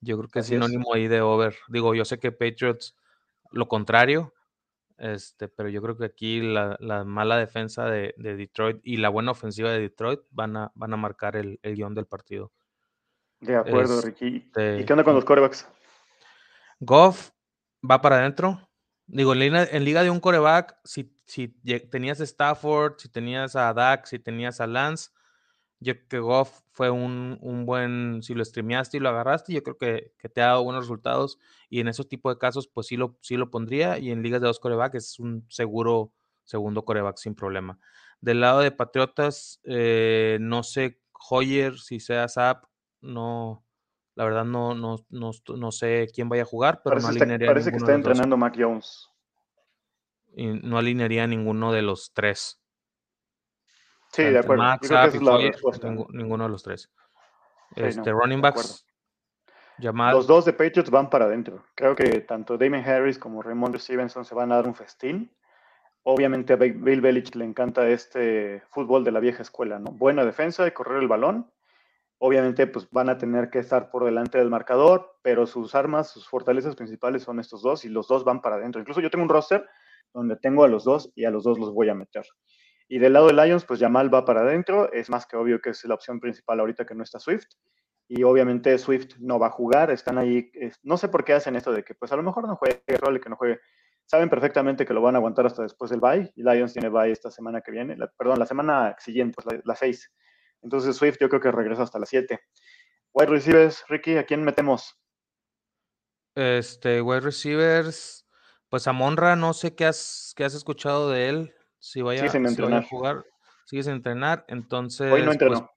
yo 0.00 0.16
creo 0.18 0.28
que 0.28 0.38
es 0.40 0.46
sinónimo 0.46 0.94
ahí 0.94 1.08
de 1.08 1.20
over. 1.20 1.56
Digo, 1.68 1.94
yo 1.94 2.04
sé 2.04 2.18
que 2.18 2.32
Patriots 2.32 2.94
lo 3.56 3.68
contrario, 3.68 4.34
este, 4.98 5.48
pero 5.48 5.68
yo 5.68 5.82
creo 5.82 5.96
que 5.96 6.06
aquí 6.06 6.40
la, 6.40 7.04
mala 7.04 7.36
defensa 7.36 7.86
de, 7.86 8.14
Detroit 8.16 8.78
y 8.82 8.96
la 8.96 9.08
buena 9.08 9.32
ofensiva 9.32 9.70
de 9.70 9.80
Detroit 9.80 10.20
van 10.30 10.56
a, 10.56 10.72
van 10.74 10.92
a 10.92 10.96
marcar 10.96 11.36
el, 11.36 11.58
guion 11.62 11.94
del 11.94 12.06
partido. 12.06 12.52
De 13.40 13.56
acuerdo, 13.56 14.00
Ricky. 14.00 14.26
¿Y 14.26 14.36
este, 14.38 14.84
qué 14.84 14.92
onda 14.92 15.04
con 15.04 15.14
los 15.14 15.24
corebacks? 15.24 15.68
Goff 16.80 17.30
va 17.88 18.00
para 18.00 18.16
adentro. 18.16 18.60
Digo, 19.06 19.34
en, 19.34 19.54
en 19.54 19.84
liga 19.84 20.02
de 20.02 20.10
un 20.10 20.20
coreback, 20.20 20.76
si, 20.84 21.14
si 21.26 21.48
tenías 21.90 22.20
a 22.20 22.24
Stafford, 22.24 22.94
si 22.98 23.08
tenías 23.08 23.54
a 23.54 23.72
Dak, 23.72 24.06
si 24.06 24.18
tenías 24.18 24.60
a 24.60 24.66
Lance, 24.66 25.10
yo 25.80 25.94
creo 25.94 26.08
que 26.08 26.18
Goff 26.18 26.60
fue 26.70 26.90
un, 26.90 27.64
buen, 27.66 28.22
si 28.22 28.34
lo 28.34 28.44
streameaste 28.44 28.96
y 28.96 29.00
lo 29.00 29.08
agarraste, 29.08 29.52
yo 29.52 29.62
creo 29.62 29.76
que, 29.76 30.12
te 30.32 30.42
ha 30.42 30.46
dado 30.46 30.64
buenos 30.64 30.84
resultados 30.84 31.38
y 31.68 31.80
en 31.80 31.88
esos 31.88 32.08
tipos 32.08 32.34
de 32.34 32.38
casos, 32.38 32.68
pues 32.68 32.86
sí 32.86 32.96
lo, 32.96 33.18
sí 33.20 33.36
lo 33.36 33.50
pondría 33.50 33.98
y 33.98 34.10
en 34.10 34.22
ligas 34.22 34.40
de 34.40 34.46
dos 34.46 34.60
corebacks 34.60 34.96
es 34.96 35.18
un 35.18 35.44
seguro 35.48 36.12
segundo 36.44 36.84
coreback 36.84 37.18
sin 37.18 37.34
problema. 37.34 37.78
Del 38.20 38.40
lado 38.40 38.60
de 38.60 38.70
Patriotas, 38.70 39.60
eh, 39.64 40.38
no 40.40 40.62
sé, 40.62 41.00
Hoyer, 41.28 41.78
si 41.78 42.00
sea 42.00 42.28
Zap, 42.28 42.64
no, 43.00 43.64
la 44.14 44.24
verdad 44.24 44.44
no, 44.44 44.74
no, 44.74 44.96
no, 45.10 45.72
sé 45.72 46.08
quién 46.14 46.28
vaya 46.28 46.42
a 46.42 46.46
jugar, 46.46 46.80
pero 46.82 46.94
parece 46.94 47.06
no 47.06 47.22
alinearía 47.22 47.46
Parece 47.48 47.70
que 47.70 47.76
está 47.76 47.94
entrenando 47.94 48.36
Mac 48.36 48.54
Jones. 48.56 49.10
Y 50.34 50.46
no 50.46 50.78
alinearía 50.78 51.26
ninguno 51.26 51.72
de 51.72 51.82
los 51.82 52.12
tres. 52.14 52.60
Sí, 54.12 54.24
de 54.24 54.38
acuerdo. 54.38 54.64
ninguno 56.10 56.44
de 56.44 56.50
los 56.50 56.62
tres. 56.62 56.90
este, 57.74 58.10
running 58.12 58.40
backs. 58.40 58.86
Los 59.78 60.26
dos 60.26 60.44
de 60.46 60.52
Patriots 60.52 60.90
van 60.90 61.10
para 61.10 61.26
adentro. 61.26 61.64
Creo 61.74 61.94
que 61.94 62.20
tanto 62.20 62.56
Damon 62.56 62.82
Harris 62.82 63.18
como 63.18 63.42
Raymond 63.42 63.76
Stevenson 63.76 64.24
se 64.24 64.34
van 64.34 64.50
a 64.50 64.56
dar 64.56 64.66
un 64.66 64.74
festín. 64.74 65.30
Obviamente 66.02 66.52
a 66.52 66.56
Bill 66.56 67.00
Belichick 67.00 67.34
le 67.34 67.44
encanta 67.44 67.86
este 67.88 68.62
fútbol 68.70 69.04
de 69.04 69.10
la 69.10 69.20
vieja 69.20 69.42
escuela, 69.42 69.78
¿no? 69.78 69.90
Buena 69.90 70.24
defensa 70.24 70.66
y 70.66 70.70
correr 70.70 71.02
el 71.02 71.08
balón. 71.08 71.50
Obviamente, 72.18 72.66
pues 72.66 72.88
van 72.90 73.10
a 73.10 73.18
tener 73.18 73.50
que 73.50 73.58
estar 73.58 73.90
por 73.90 74.04
delante 74.04 74.38
del 74.38 74.48
marcador, 74.48 75.18
pero 75.20 75.46
sus 75.46 75.74
armas, 75.74 76.10
sus 76.10 76.26
fortalezas 76.26 76.74
principales 76.74 77.24
son 77.24 77.40
estos 77.40 77.60
dos 77.60 77.84
y 77.84 77.90
los 77.90 78.08
dos 78.08 78.24
van 78.24 78.40
para 78.40 78.56
adentro. 78.56 78.80
Incluso 78.80 79.02
yo 79.02 79.10
tengo 79.10 79.24
un 79.24 79.28
roster 79.28 79.68
donde 80.14 80.36
tengo 80.36 80.64
a 80.64 80.68
los 80.68 80.84
dos 80.84 81.12
y 81.14 81.26
a 81.26 81.30
los 81.30 81.44
dos 81.44 81.58
los 81.58 81.74
voy 81.74 81.90
a 81.90 81.94
meter. 81.94 82.24
Y 82.88 82.98
del 82.98 83.14
lado 83.14 83.26
de 83.26 83.32
Lions, 83.32 83.64
pues 83.64 83.80
Jamal 83.80 84.12
va 84.12 84.24
para 84.24 84.42
adentro. 84.42 84.92
Es 84.92 85.10
más 85.10 85.26
que 85.26 85.36
obvio 85.36 85.60
que 85.60 85.70
es 85.70 85.84
la 85.84 85.94
opción 85.94 86.20
principal 86.20 86.60
ahorita 86.60 86.86
que 86.86 86.94
no 86.94 87.02
está 87.02 87.18
Swift. 87.18 87.46
Y 88.08 88.22
obviamente 88.22 88.78
Swift 88.78 89.16
no 89.18 89.38
va 89.38 89.48
a 89.48 89.50
jugar. 89.50 89.90
Están 89.90 90.18
ahí. 90.18 90.50
no 90.84 90.96
sé 90.96 91.08
por 91.08 91.24
qué 91.24 91.32
hacen 91.32 91.56
esto 91.56 91.72
de 91.72 91.82
que, 91.82 91.94
pues 91.94 92.12
a 92.12 92.16
lo 92.16 92.22
mejor 92.22 92.46
no 92.46 92.54
juegue, 92.56 92.82
es 92.86 92.98
probable 92.98 93.20
que 93.20 93.28
no 93.28 93.36
juegue. 93.36 93.60
Saben 94.04 94.30
perfectamente 94.30 94.86
que 94.86 94.94
lo 94.94 95.02
van 95.02 95.16
a 95.16 95.18
aguantar 95.18 95.46
hasta 95.46 95.62
después 95.62 95.90
del 95.90 96.00
bye. 96.00 96.32
Y 96.36 96.44
Lions 96.44 96.72
tiene 96.72 96.88
bye 96.88 97.10
esta 97.10 97.30
semana 97.30 97.60
que 97.60 97.72
viene. 97.72 97.96
perdón, 98.16 98.38
la 98.38 98.46
semana 98.46 98.94
siguiente, 99.00 99.36
pues 99.42 99.60
la 99.64 99.74
6. 99.74 100.12
Entonces 100.62 100.96
Swift 100.96 101.18
yo 101.20 101.28
creo 101.28 101.40
que 101.40 101.50
regresa 101.50 101.82
hasta 101.82 101.98
las 101.98 102.08
7. 102.08 102.38
Wide 103.12 103.30
receivers, 103.30 103.84
Ricky, 103.88 104.16
¿a 104.16 104.24
quién 104.24 104.44
metemos? 104.44 104.96
Este, 106.36 107.00
wide 107.00 107.20
receivers, 107.20 108.26
pues 108.68 108.86
a 108.86 108.92
Monra, 108.92 109.34
no 109.36 109.54
sé 109.54 109.74
qué 109.74 109.86
has, 109.86 110.34
qué 110.36 110.44
has 110.44 110.54
escuchado 110.54 111.10
de 111.10 111.30
él 111.30 111.55
si 111.78 112.02
vaya, 112.02 112.24
a 112.24 112.82
jugar, 112.82 113.24
sigue 113.64 113.82
sin 113.82 113.92
entrenar, 113.92 114.44
entonces... 114.48 115.12
Hoy 115.12 115.20
no 115.20 115.26
pues 115.26 115.34
entrenó. 115.34 115.70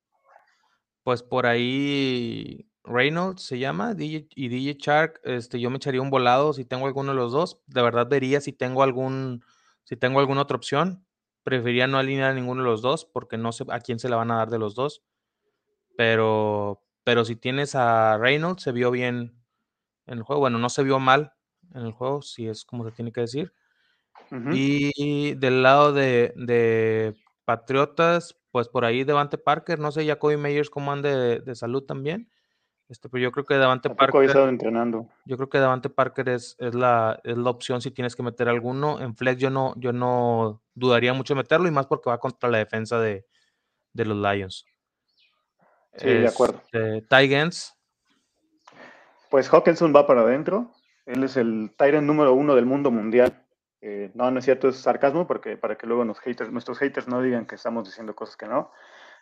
Pues, 1.03 1.23
por 1.23 1.47
ahí 1.47 2.69
Reynolds 2.83 3.43
se 3.43 3.59
llama 3.59 3.95
y 3.97 4.47
DJ 4.49 4.77
Shark, 4.79 5.21
este, 5.23 5.59
yo 5.59 5.69
me 5.69 5.77
echaría 5.77 6.01
un 6.01 6.09
volado 6.09 6.53
si 6.53 6.65
tengo 6.65 6.87
alguno 6.87 7.11
de 7.11 7.17
los 7.17 7.31
dos. 7.31 7.61
De 7.67 7.81
verdad 7.81 8.07
vería 8.07 8.41
si 8.41 8.53
tengo 8.53 8.83
algún, 8.83 9.43
si 9.83 9.95
tengo 9.95 10.19
alguna 10.19 10.41
otra 10.41 10.57
opción. 10.57 11.05
Preferiría 11.43 11.87
no 11.87 11.97
alinear 11.97 12.31
a 12.31 12.33
ninguno 12.33 12.61
de 12.61 12.69
los 12.69 12.81
dos 12.81 13.05
porque 13.05 13.37
no 13.37 13.51
sé 13.51 13.65
a 13.69 13.79
quién 13.79 13.99
se 13.99 14.09
la 14.09 14.17
van 14.17 14.31
a 14.31 14.37
dar 14.37 14.49
de 14.49 14.59
los 14.59 14.75
dos. 14.75 15.03
Pero, 15.97 16.83
pero 17.03 17.25
si 17.25 17.35
tienes 17.35 17.75
a 17.75 18.17
Reynolds, 18.17 18.61
se 18.61 18.71
vio 18.71 18.91
bien 18.91 19.41
en 20.05 20.17
el 20.17 20.23
juego. 20.23 20.41
Bueno, 20.41 20.57
no 20.57 20.69
se 20.69 20.83
vio 20.83 20.99
mal 20.99 21.33
en 21.73 21.85
el 21.85 21.91
juego, 21.91 22.21
si 22.21 22.47
es 22.47 22.65
como 22.65 22.85
se 22.85 22.91
tiene 22.91 23.11
que 23.11 23.21
decir. 23.21 23.53
Y 24.51 25.33
del 25.35 25.63
lado 25.63 25.93
de, 25.93 27.15
Patriotas, 27.45 28.37
pues 28.51 28.67
por 28.67 28.85
ahí 28.85 29.03
Devante 29.03 29.39
Parker, 29.39 29.79
no 29.79 29.91
sé, 29.91 30.05
Jacoby 30.05 30.37
Meyers 30.37 30.69
cómo 30.69 30.91
ande 30.91 31.39
de, 31.39 31.55
salud 31.55 31.83
también. 31.83 32.29
Este, 32.89 33.09
pero 33.09 33.23
yo 33.23 33.31
creo 33.31 33.45
que 33.45 33.55
Devante 33.55 33.89
Parker. 33.89 34.37
entrenando. 34.47 35.07
Yo 35.25 35.37
creo 35.37 35.49
que 35.49 35.59
Devante 35.59 35.89
Parker 35.89 36.29
es, 36.29 36.55
es, 36.59 36.75
la, 36.75 37.19
es 37.23 37.37
la 37.37 37.49
opción 37.49 37.81
si 37.81 37.91
tienes 37.91 38.15
que 38.15 38.23
meter 38.23 38.49
alguno. 38.49 38.99
En 38.99 39.15
Flex 39.15 39.39
yo 39.39 39.49
no, 39.49 39.73
yo 39.77 39.93
no 39.93 40.61
dudaría 40.75 41.13
mucho 41.13 41.35
meterlo, 41.35 41.67
y 41.67 41.71
más 41.71 41.87
porque 41.87 42.09
va 42.09 42.19
contra 42.19 42.49
la 42.49 42.59
defensa 42.59 42.99
de, 42.99 43.25
los 43.93 44.17
Lions. 44.17 44.65
Sí, 45.97 46.07
de 46.07 46.27
acuerdo. 46.27 46.61
Este, 46.71 47.03
pues 49.29 49.47
Hawkinson 49.47 49.95
va 49.95 50.07
para 50.07 50.21
adentro. 50.21 50.71
Él 51.05 51.23
es 51.23 51.37
el 51.37 51.71
Tyrant 51.77 52.05
número 52.05 52.33
uno 52.33 52.55
del 52.55 52.65
mundo 52.65 52.91
mundial. 52.91 53.45
Eh, 53.81 54.11
no, 54.13 54.29
no 54.29 54.39
es 54.39 54.45
cierto, 54.45 54.69
es 54.69 54.77
sarcasmo, 54.77 55.25
porque 55.25 55.57
para 55.57 55.77
que 55.77 55.87
luego 55.87 56.03
nos 56.05 56.19
haters, 56.19 56.51
nuestros 56.51 56.79
haters 56.79 57.07
no 57.07 57.21
digan 57.21 57.45
que 57.45 57.55
estamos 57.55 57.85
diciendo 57.85 58.15
cosas 58.15 58.35
que 58.35 58.47
no. 58.47 58.71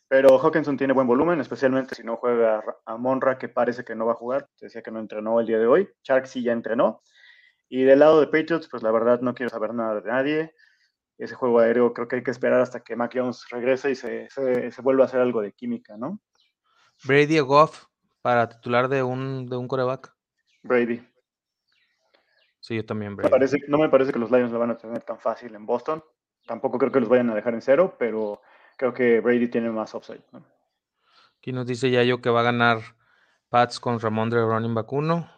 Pero 0.07 0.39
Hawkinson 0.39 0.77
tiene 0.77 0.93
buen 0.93 1.07
volumen, 1.07 1.41
especialmente 1.41 1.93
si 1.93 2.03
no 2.03 2.15
juega 2.15 2.63
a 2.85 2.97
Monra, 2.97 3.37
que 3.37 3.49
parece 3.49 3.83
que 3.83 3.95
no 3.95 4.05
va 4.05 4.13
a 4.13 4.15
jugar. 4.15 4.47
Decía 4.59 4.81
que 4.81 4.91
no 4.91 4.99
entrenó 4.99 5.39
el 5.39 5.47
día 5.47 5.59
de 5.59 5.67
hoy. 5.67 5.89
Shark 6.03 6.27
sí 6.27 6.41
ya 6.43 6.53
entrenó. 6.53 7.01
Y 7.69 7.83
del 7.83 7.99
lado 7.99 8.21
de 8.21 8.27
Patriots, 8.27 8.69
pues 8.69 8.83
la 8.83 8.91
verdad 8.91 9.19
no 9.19 9.35
quiero 9.35 9.49
saber 9.49 9.73
nada 9.73 9.99
de 9.99 10.09
nadie. 10.09 10.53
Ese 11.17 11.35
juego 11.35 11.59
aéreo 11.59 11.93
creo 11.93 12.07
que 12.07 12.17
hay 12.17 12.23
que 12.23 12.31
esperar 12.31 12.61
hasta 12.61 12.79
que 12.79 12.95
Mac 12.95 13.11
Jones 13.13 13.45
regrese 13.49 13.91
y 13.91 13.95
se, 13.95 14.29
se, 14.29 14.81
vuelva 14.81 15.03
a 15.03 15.07
hacer 15.07 15.19
algo 15.19 15.41
de 15.41 15.51
química, 15.51 15.97
¿no? 15.97 16.21
Brady 17.03 17.39
Goff 17.39 17.87
para 18.21 18.47
titular 18.47 18.87
de 18.87 19.03
un, 19.03 19.47
de 19.47 19.57
un 19.57 19.67
coreback. 19.67 20.13
Brady. 20.63 21.05
Sí, 22.67 22.75
yo 22.75 22.85
también. 22.85 23.15
Me 23.15 23.29
parece, 23.29 23.59
no 23.69 23.77
me 23.77 23.87
parece 23.87 24.11
que 24.11 24.19
los 24.19 24.29
Lions 24.29 24.51
lo 24.51 24.59
van 24.59 24.71
a 24.71 24.77
tener 24.77 25.01
tan 25.01 25.17
fácil 25.17 25.55
en 25.55 25.65
Boston. 25.65 26.03
Tampoco 26.45 26.77
creo 26.77 26.91
que 26.91 26.99
los 26.99 27.07
vayan 27.07 27.29
a 27.29 27.35
dejar 27.35 27.53
en 27.53 27.61
cero, 27.61 27.95
pero 27.97 28.41
creo 28.75 28.93
que 28.93 29.21
Brady 29.21 29.47
tiene 29.47 29.69
más 29.69 29.93
upside. 29.93 30.21
Aquí 31.37 31.53
nos 31.53 31.65
dice 31.65 31.89
ya 31.89 32.03
yo 32.03 32.19
que 32.19 32.29
va 32.29 32.41
a 32.41 32.43
ganar 32.43 32.79
Pats 33.47 33.79
con 33.79 34.01
Ramón 34.01 34.29
de 34.29 34.41
running 34.41 34.75
1 34.85 35.31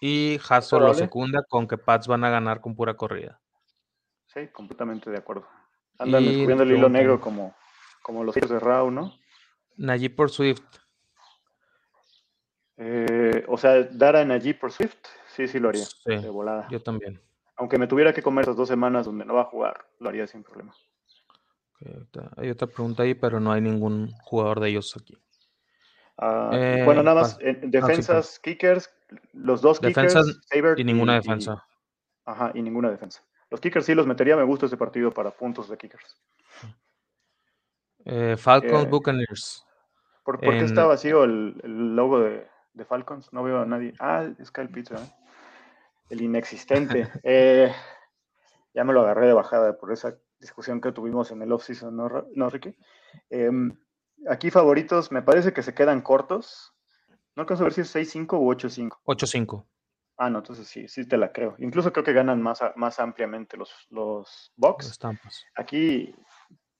y 0.00 0.40
Hasso 0.48 0.80
lo 0.80 0.94
secunda 0.94 1.42
con 1.46 1.68
que 1.68 1.76
Pats 1.76 2.08
van 2.08 2.24
a 2.24 2.30
ganar 2.30 2.62
con 2.62 2.74
pura 2.74 2.94
corrida. 2.94 3.38
Sí, 4.24 4.48
completamente 4.48 5.10
de 5.10 5.18
acuerdo. 5.18 5.46
Andan 5.98 6.24
descubriendo 6.24 6.62
el 6.62 6.72
hilo 6.72 6.88
negro 6.88 7.20
como, 7.20 7.54
como 8.00 8.24
los 8.24 8.34
hijos 8.34 8.48
de 8.48 8.60
Rao, 8.60 8.90
¿no? 8.90 9.12
Najee 9.76 10.08
por 10.08 10.30
Swift. 10.30 10.64
Eh, 12.78 13.44
o 13.46 13.58
sea, 13.58 13.82
dar 13.82 14.16
a 14.16 14.24
Najee 14.24 14.54
por 14.54 14.72
Swift. 14.72 14.96
Sí, 15.36 15.46
sí 15.48 15.58
lo 15.60 15.68
haría. 15.68 15.84
de 16.06 16.30
volada. 16.30 16.66
Yo 16.70 16.82
también. 16.82 17.20
Aunque 17.56 17.78
me 17.78 17.86
tuviera 17.86 18.14
que 18.14 18.22
comer 18.22 18.44
esas 18.44 18.56
dos 18.56 18.68
semanas 18.68 19.04
donde 19.04 19.26
no 19.26 19.34
va 19.34 19.42
a 19.42 19.44
jugar, 19.44 19.86
lo 19.98 20.08
haría 20.08 20.26
sin 20.26 20.42
problema. 20.42 20.74
hay 22.38 22.48
otra 22.48 22.66
pregunta 22.66 23.02
ahí, 23.02 23.14
pero 23.14 23.38
no 23.38 23.52
hay 23.52 23.60
ningún 23.60 24.10
jugador 24.22 24.60
de 24.60 24.70
ellos 24.70 24.96
aquí. 24.96 25.18
Ah, 26.16 26.50
eh, 26.54 26.82
bueno, 26.86 27.02
nada 27.02 27.20
más, 27.20 27.34
ah, 27.34 27.52
defensas, 27.64 28.38
kickers, 28.38 28.90
los 29.34 29.60
dos 29.60 29.78
defensas 29.78 30.40
kickers, 30.50 30.80
y 30.80 30.84
ninguna 30.84 31.14
defensa. 31.14 31.62
ajá, 32.24 32.52
y 32.54 32.62
ninguna 32.62 32.90
defensa. 32.90 33.22
Los 33.50 33.60
kickers 33.60 33.84
sí 33.84 33.94
los 33.94 34.06
metería, 34.06 34.36
me 34.36 34.42
gusta 34.42 34.64
ese 34.64 34.78
partido 34.78 35.10
para 35.10 35.30
puntos 35.30 35.68
de 35.68 35.76
kickers. 35.76 36.16
Eh, 38.06 38.36
Falcons 38.38 38.84
eh, 38.84 38.88
Buccaneers. 38.88 39.66
¿Por, 40.24 40.40
qué 40.40 40.60
está 40.60 40.86
vacío 40.86 41.24
el, 41.24 41.56
logo 41.94 42.20
de, 42.20 42.48
Falcons? 42.84 43.32
No 43.32 43.42
veo 43.42 43.60
a 43.60 43.66
nadie. 43.66 43.94
Ah, 43.98 44.28
es 44.38 44.50
Kyle 44.50 44.68
Pitts, 44.68 44.92
¿eh? 44.92 44.96
el 46.10 46.20
inexistente. 46.22 47.08
Eh, 47.22 47.72
ya 48.74 48.84
me 48.84 48.92
lo 48.92 49.00
agarré 49.00 49.26
de 49.26 49.32
bajada 49.32 49.76
por 49.78 49.92
esa 49.92 50.18
discusión 50.38 50.80
que 50.80 50.92
tuvimos 50.92 51.30
en 51.30 51.40
el 51.40 51.50
off-season, 51.50 51.96
¿no, 51.96 52.50
Ricky? 52.50 52.76
Em, 53.30 53.72
aquí 54.28 54.50
favoritos, 54.50 55.10
me 55.10 55.22
parece 55.22 55.52
que 55.54 55.62
se 55.62 55.74
quedan 55.74 56.02
cortos. 56.02 56.74
No 57.34 57.42
alcanzo 57.42 57.64
a 57.64 57.66
ver 57.66 57.72
si 57.72 57.80
es 57.80 57.94
6-5 57.94 58.34
o 58.34 58.54
8-5. 58.54 58.98
8-5. 59.04 59.66
Ah, 60.18 60.30
no, 60.30 60.38
entonces 60.38 60.68
sí, 60.68 60.88
sí 60.88 61.06
te 61.06 61.16
la 61.16 61.32
creo. 61.32 61.54
Incluso 61.58 61.92
creo 61.92 62.04
que 62.04 62.12
ganan 62.12 62.42
más, 62.42 62.60
más 62.76 63.00
ampliamente 63.00 63.56
los, 63.56 63.72
los 63.90 64.52
Bucks. 64.56 64.98
Aquí 65.56 66.14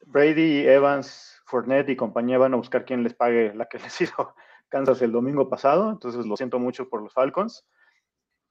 Brady, 0.06 0.66
Evans, 0.66 1.42
Fournette 1.46 1.90
y 1.90 1.96
compañía 1.96 2.38
van 2.38 2.54
a 2.54 2.56
buscar 2.56 2.85
quién 2.85 3.02
les 3.02 3.14
pague 3.14 3.54
la 3.54 3.66
que 3.66 3.78
les 3.78 4.00
hizo 4.00 4.35
Kansas 4.68 5.02
el 5.02 5.12
domingo 5.12 5.48
pasado. 5.48 5.90
Entonces 5.90 6.26
lo 6.26 6.37
siento 6.37 6.59
mucho 6.59 6.88
por 6.88 7.02
los 7.02 7.12
Falcons. 7.12 7.64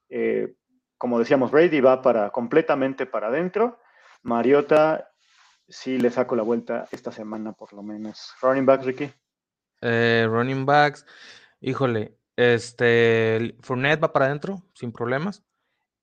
Eh, 0.10 0.56
como 0.98 1.20
decíamos, 1.20 1.52
Brady 1.52 1.82
va 1.82 2.02
para 2.02 2.30
completamente 2.30 3.06
para 3.06 3.28
adentro. 3.28 3.80
Mariota 4.24 5.12
sí 5.68 5.98
le 5.98 6.10
saco 6.10 6.36
la 6.36 6.44
vuelta 6.44 6.88
esta 6.92 7.12
semana 7.12 7.54
por 7.54 7.74
lo 7.74 7.84
menos. 7.84 8.34
Running 8.42 8.66
backs, 8.66 8.86
Ricky. 8.86 9.12
Eh, 9.82 10.26
running 10.28 10.66
backs, 10.66 11.06
híjole, 11.60 12.18
este, 12.36 13.56
Fournette 13.62 14.04
va 14.04 14.14
para 14.14 14.26
adentro 14.26 14.64
sin 14.74 14.92
problemas. 14.92 15.44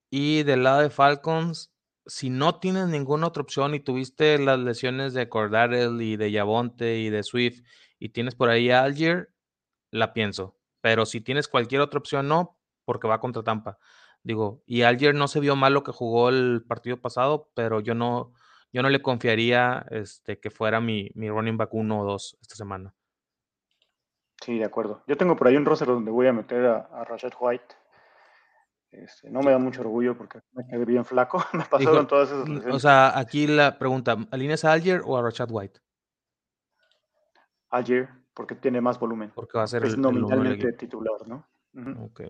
Y 0.09 0.43
del 0.43 0.63
lado 0.63 0.81
de 0.81 0.89
Falcons, 0.89 1.73
si 2.05 2.29
no 2.29 2.59
tienes 2.59 2.87
ninguna 2.87 3.27
otra 3.27 3.41
opción 3.41 3.73
y 3.73 3.79
tuviste 3.79 4.37
las 4.37 4.59
lesiones 4.59 5.13
de 5.13 5.27
Cordarel 5.27 6.01
y 6.01 6.17
de 6.17 6.31
Yavonte 6.31 6.99
y 6.99 7.09
de 7.09 7.23
Swift 7.23 7.61
y 7.99 8.09
tienes 8.09 8.35
por 8.35 8.49
ahí 8.49 8.69
a 8.69 8.83
Algier, 8.83 9.32
la 9.93 10.13
pienso. 10.13 10.55
Pero 10.81 11.05
si 11.05 11.21
tienes 11.21 11.47
cualquier 11.47 11.81
otra 11.81 11.99
opción, 11.99 12.27
no, 12.27 12.57
porque 12.85 13.07
va 13.07 13.19
contra 13.19 13.43
Tampa. 13.43 13.77
Digo, 14.23 14.61
y 14.65 14.83
Algier 14.83 15.15
no 15.15 15.27
se 15.27 15.39
vio 15.39 15.55
mal 15.55 15.73
lo 15.73 15.83
que 15.83 15.91
jugó 15.91 16.29
el 16.29 16.63
partido 16.67 16.99
pasado, 16.99 17.49
pero 17.53 17.79
yo 17.79 17.95
no, 17.95 18.33
yo 18.71 18.81
no 18.81 18.89
le 18.89 19.01
confiaría 19.01 19.85
este, 19.91 20.39
que 20.39 20.49
fuera 20.49 20.81
mi, 20.81 21.09
mi 21.15 21.29
running 21.29 21.57
back 21.57 21.73
1 21.73 22.01
o 22.01 22.05
2 22.05 22.37
esta 22.41 22.55
semana. 22.55 22.93
Sí, 24.41 24.57
de 24.57 24.65
acuerdo. 24.65 25.03
Yo 25.07 25.15
tengo 25.15 25.35
por 25.35 25.47
ahí 25.47 25.55
un 25.55 25.65
roster 25.65 25.87
donde 25.87 26.11
voy 26.11 26.27
a 26.27 26.33
meter 26.33 26.65
a, 26.65 26.89
a 26.91 27.05
Rashad 27.05 27.33
White 27.39 27.75
este, 28.93 29.31
no 29.31 29.41
me 29.41 29.49
da 29.49 29.57
mucho 29.57 29.81
orgullo 29.81 30.15
porque 30.15 30.39
me 30.51 30.67
quedé 30.67 30.85
bien 30.85 31.03
flaco. 31.03 31.43
me 31.53 31.65
pasaron 31.65 32.07
todas 32.07 32.29
esas 32.29 32.47
lesiones. 32.47 32.75
O 32.75 32.79
sea, 32.79 33.17
aquí 33.17 33.47
la 33.47 33.79
pregunta, 33.79 34.15
¿alineas 34.31 34.63
a 34.65 34.71
Algier 34.71 35.01
o 35.03 35.17
a 35.17 35.23
Rashad 35.23 35.49
White? 35.49 35.79
Algier, 37.69 38.09
porque 38.33 38.55
tiene 38.55 38.81
más 38.81 38.99
volumen. 38.99 39.31
Porque 39.33 39.57
va 39.57 39.63
a 39.63 39.67
ser 39.67 39.83
es 39.85 39.97
nominalmente 39.97 40.73
titular, 40.73 41.27
¿no? 41.27 41.47
Ok. 42.03 42.21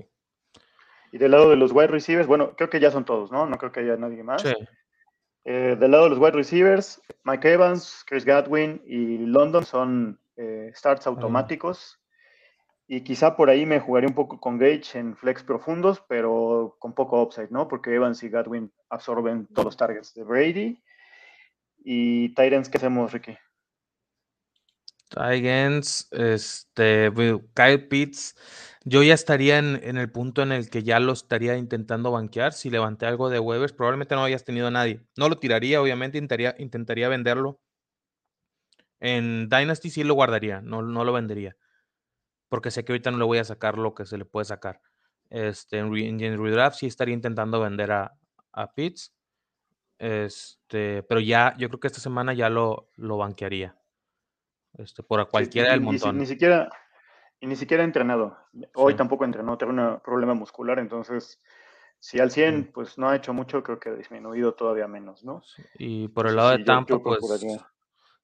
Y 1.12 1.18
del 1.18 1.32
lado 1.32 1.50
de 1.50 1.56
los 1.56 1.72
wide 1.72 1.88
receivers, 1.88 2.28
bueno, 2.28 2.56
creo 2.56 2.70
que 2.70 2.80
ya 2.80 2.92
son 2.92 3.06
todos, 3.06 3.32
¿no? 3.32 3.46
No 3.46 3.58
creo 3.58 3.72
que 3.72 3.82
haya 3.82 3.98
nadie 3.98 4.24
más. 4.24 4.42
Sí. 4.42 4.54
Eh, 5.46 5.76
del 5.80 5.92
lado 5.92 6.06
de 6.06 6.10
los 6.12 6.20
wide 6.20 6.32
receivers, 6.32 7.02
Mike 7.24 7.54
Evans, 7.54 8.04
Chris 8.08 8.26
Gadwin 8.26 8.82
y 8.86 9.18
London 9.18 9.66
son 9.66 10.20
eh, 10.38 10.72
starts 10.74 11.06
automáticos. 11.06 12.00
Y 12.88 13.02
quizá 13.02 13.36
por 13.36 13.50
ahí 13.50 13.66
me 13.66 13.80
jugaría 13.80 14.10
un 14.10 14.16
poco 14.16 14.40
con 14.40 14.58
Gage 14.58 14.98
en 14.98 15.16
flex 15.16 15.44
profundos, 15.44 16.04
pero 16.08 16.76
con 16.80 16.94
poco 16.94 17.22
upside, 17.22 17.50
¿no? 17.50 17.68
Porque 17.68 17.94
Evans 17.94 18.24
y 18.24 18.30
Godwin 18.30 18.72
absorben 18.90 19.48
todos 19.48 19.66
los 19.66 19.78
targets 19.78 20.14
de 20.14 20.24
Brady. 20.24 20.84
¿Y 21.78 22.30
Titans 22.30 22.70
qué 22.70 22.78
hacemos, 22.78 23.12
Ricky? 23.12 23.38
Titans, 25.14 26.08
este, 26.12 27.12
Kyle 27.54 27.88
Pitts, 27.88 28.36
yo 28.86 29.04
ya 29.04 29.14
estaría 29.14 29.60
en, 29.60 29.98
el 29.98 30.12
punto 30.12 30.42
en 30.42 30.52
el 30.52 30.70
que 30.70 30.84
ya 30.84 31.00
lo 31.00 31.14
estaría 31.14 31.58
intentando 31.58 32.12
banquear. 32.12 32.54
Si 32.54 32.70
levanté 32.70 33.06
algo 33.06 33.30
de 33.30 33.40
Weavers, 33.40 33.74
probablemente 33.74 34.16
no 34.16 34.24
hayas 34.24 34.44
tenido 34.44 34.68
a 34.68 34.72
nadie. 34.72 35.02
No 35.18 35.30
lo 35.30 35.40
tiraría, 35.40 35.82
obviamente, 35.82 36.18
intentaría, 36.18 36.56
intentaría 36.60 37.08
venderlo. 37.10 37.62
En 39.00 39.50
Dynasty 39.50 39.90
sí 39.90 40.04
lo 40.04 40.14
guardaría, 40.14 40.62
no, 40.62 40.82
no 40.82 41.04
lo 41.04 41.14
vendería 41.14 41.56
porque 42.54 42.70
sé 42.70 42.86
que 42.86 42.92
ahorita 42.92 43.10
no 43.10 43.18
le 43.18 43.24
voy 43.24 43.40
a 43.40 43.44
sacar 43.44 43.80
lo 43.80 43.96
que 43.96 44.06
se 44.06 44.16
le 44.16 44.26
puede 44.26 44.46
sacar. 44.46 44.80
Este, 45.32 45.80
en, 45.80 45.92
redraft 45.92 46.78
sí 46.78 46.86
estaría 46.86 47.16
intentando 47.16 47.60
vender 47.60 47.92
a, 47.92 48.14
a 48.52 48.76
Pitts. 48.76 49.12
Este, 49.98 51.02
pero 51.02 51.20
ya, 51.20 51.56
yo 51.58 51.68
creo 51.70 51.80
que 51.80 51.88
esta 51.88 52.00
semana 52.00 52.32
ya 52.36 52.52
lo, 52.52 52.92
lo 52.96 53.18
banquearía. 53.18 53.76
Este, 54.78 55.04
por 55.04 55.28
cualquiera 55.30 55.72
del 55.72 55.82
montón. 55.82 56.18
ni 56.18 56.26
siquiera, 56.26 56.70
y 57.40 57.48
ni 57.48 57.56
siquiera 57.56 57.84
entrenado. 57.84 58.38
Hoy 58.74 58.96
tampoco 58.96 59.26
entrenó, 59.26 59.58
tengo 59.58 59.74
un 59.74 60.00
problema 60.00 60.34
muscular, 60.34 60.80
entonces 60.80 61.42
si 62.00 62.20
al 62.20 62.32
100 62.32 62.72
pues 62.74 62.98
no 62.98 63.10
ha 63.10 63.16
hecho 63.16 63.34
mucho, 63.34 63.64
creo 63.64 63.80
que 63.80 63.90
ha 63.90 63.96
disminuido 63.96 64.56
todavía 64.56 64.88
menos, 64.88 65.24
¿no? 65.24 65.42
Y 65.78 66.10
por 66.10 66.28
el 66.28 66.36
lado 66.36 66.52
de 66.52 66.64
Tampa, 66.64 67.00
pues 67.00 67.22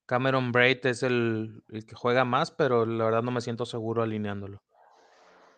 Cameron 0.06 0.52
Braid 0.52 0.86
es 0.86 1.04
el, 1.04 1.64
que 1.70 1.96
juega 1.96 2.26
más, 2.26 2.52
pero 2.52 2.86
la 2.86 3.06
verdad 3.06 3.22
no 3.22 3.32
me 3.32 3.42
siento 3.42 3.66
seguro 3.66 4.02
alineándolo. 4.02 4.62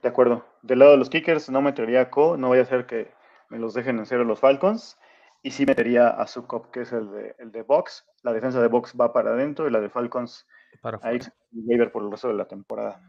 De 0.03 0.09
acuerdo. 0.09 0.45
Del 0.61 0.79
lado 0.79 0.91
de 0.91 0.97
los 0.97 1.09
kickers 1.09 1.49
no 1.49 1.61
metería 1.61 2.01
a 2.01 2.09
Co, 2.09 2.35
no 2.37 2.49
vaya 2.49 2.63
a 2.63 2.65
ser 2.65 2.85
que 2.85 3.11
me 3.49 3.59
los 3.59 3.73
dejen 3.73 3.97
en 3.97 4.05
cero 4.05 4.23
los 4.23 4.39
Falcons. 4.39 4.99
Y 5.41 5.51
sí 5.51 5.65
metería 5.65 6.09
a 6.09 6.27
Sukop, 6.27 6.69
que 6.69 6.81
es 6.81 6.91
el 6.91 7.09
de, 7.11 7.35
el 7.39 7.51
de 7.51 7.63
Box. 7.63 8.05
La 8.21 8.33
defensa 8.33 8.61
de 8.61 8.67
Box 8.67 8.93
va 8.99 9.13
para 9.13 9.31
adentro 9.31 9.67
y 9.67 9.71
la 9.71 9.79
de 9.79 9.89
Falcons 9.89 10.45
para 10.81 10.99
ahí 11.03 11.19
Waiver 11.51 11.91
por 11.91 12.03
el 12.03 12.11
resto 12.11 12.27
de 12.27 12.35
la 12.35 12.47
temporada. 12.47 13.01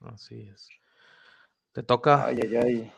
Así 0.00 0.48
es. 0.48 0.68
Te 1.72 1.82
toca. 1.82 2.26
Ay, 2.26 2.40
ay, 2.42 2.56
ay. 2.56 2.92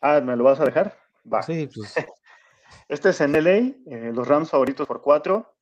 Ah, 0.00 0.20
¿me 0.20 0.36
lo 0.36 0.44
vas 0.44 0.60
a 0.60 0.64
dejar? 0.64 0.96
Va. 1.32 1.42
Sí, 1.42 1.68
pues. 1.74 1.94
Este 2.88 3.10
es 3.10 3.20
en 3.20 3.32
LA, 3.32 3.50
eh, 3.50 4.12
los 4.12 4.26
Rams 4.26 4.50
favoritos 4.50 4.86
por 4.86 5.00
cuatro. 5.00 5.56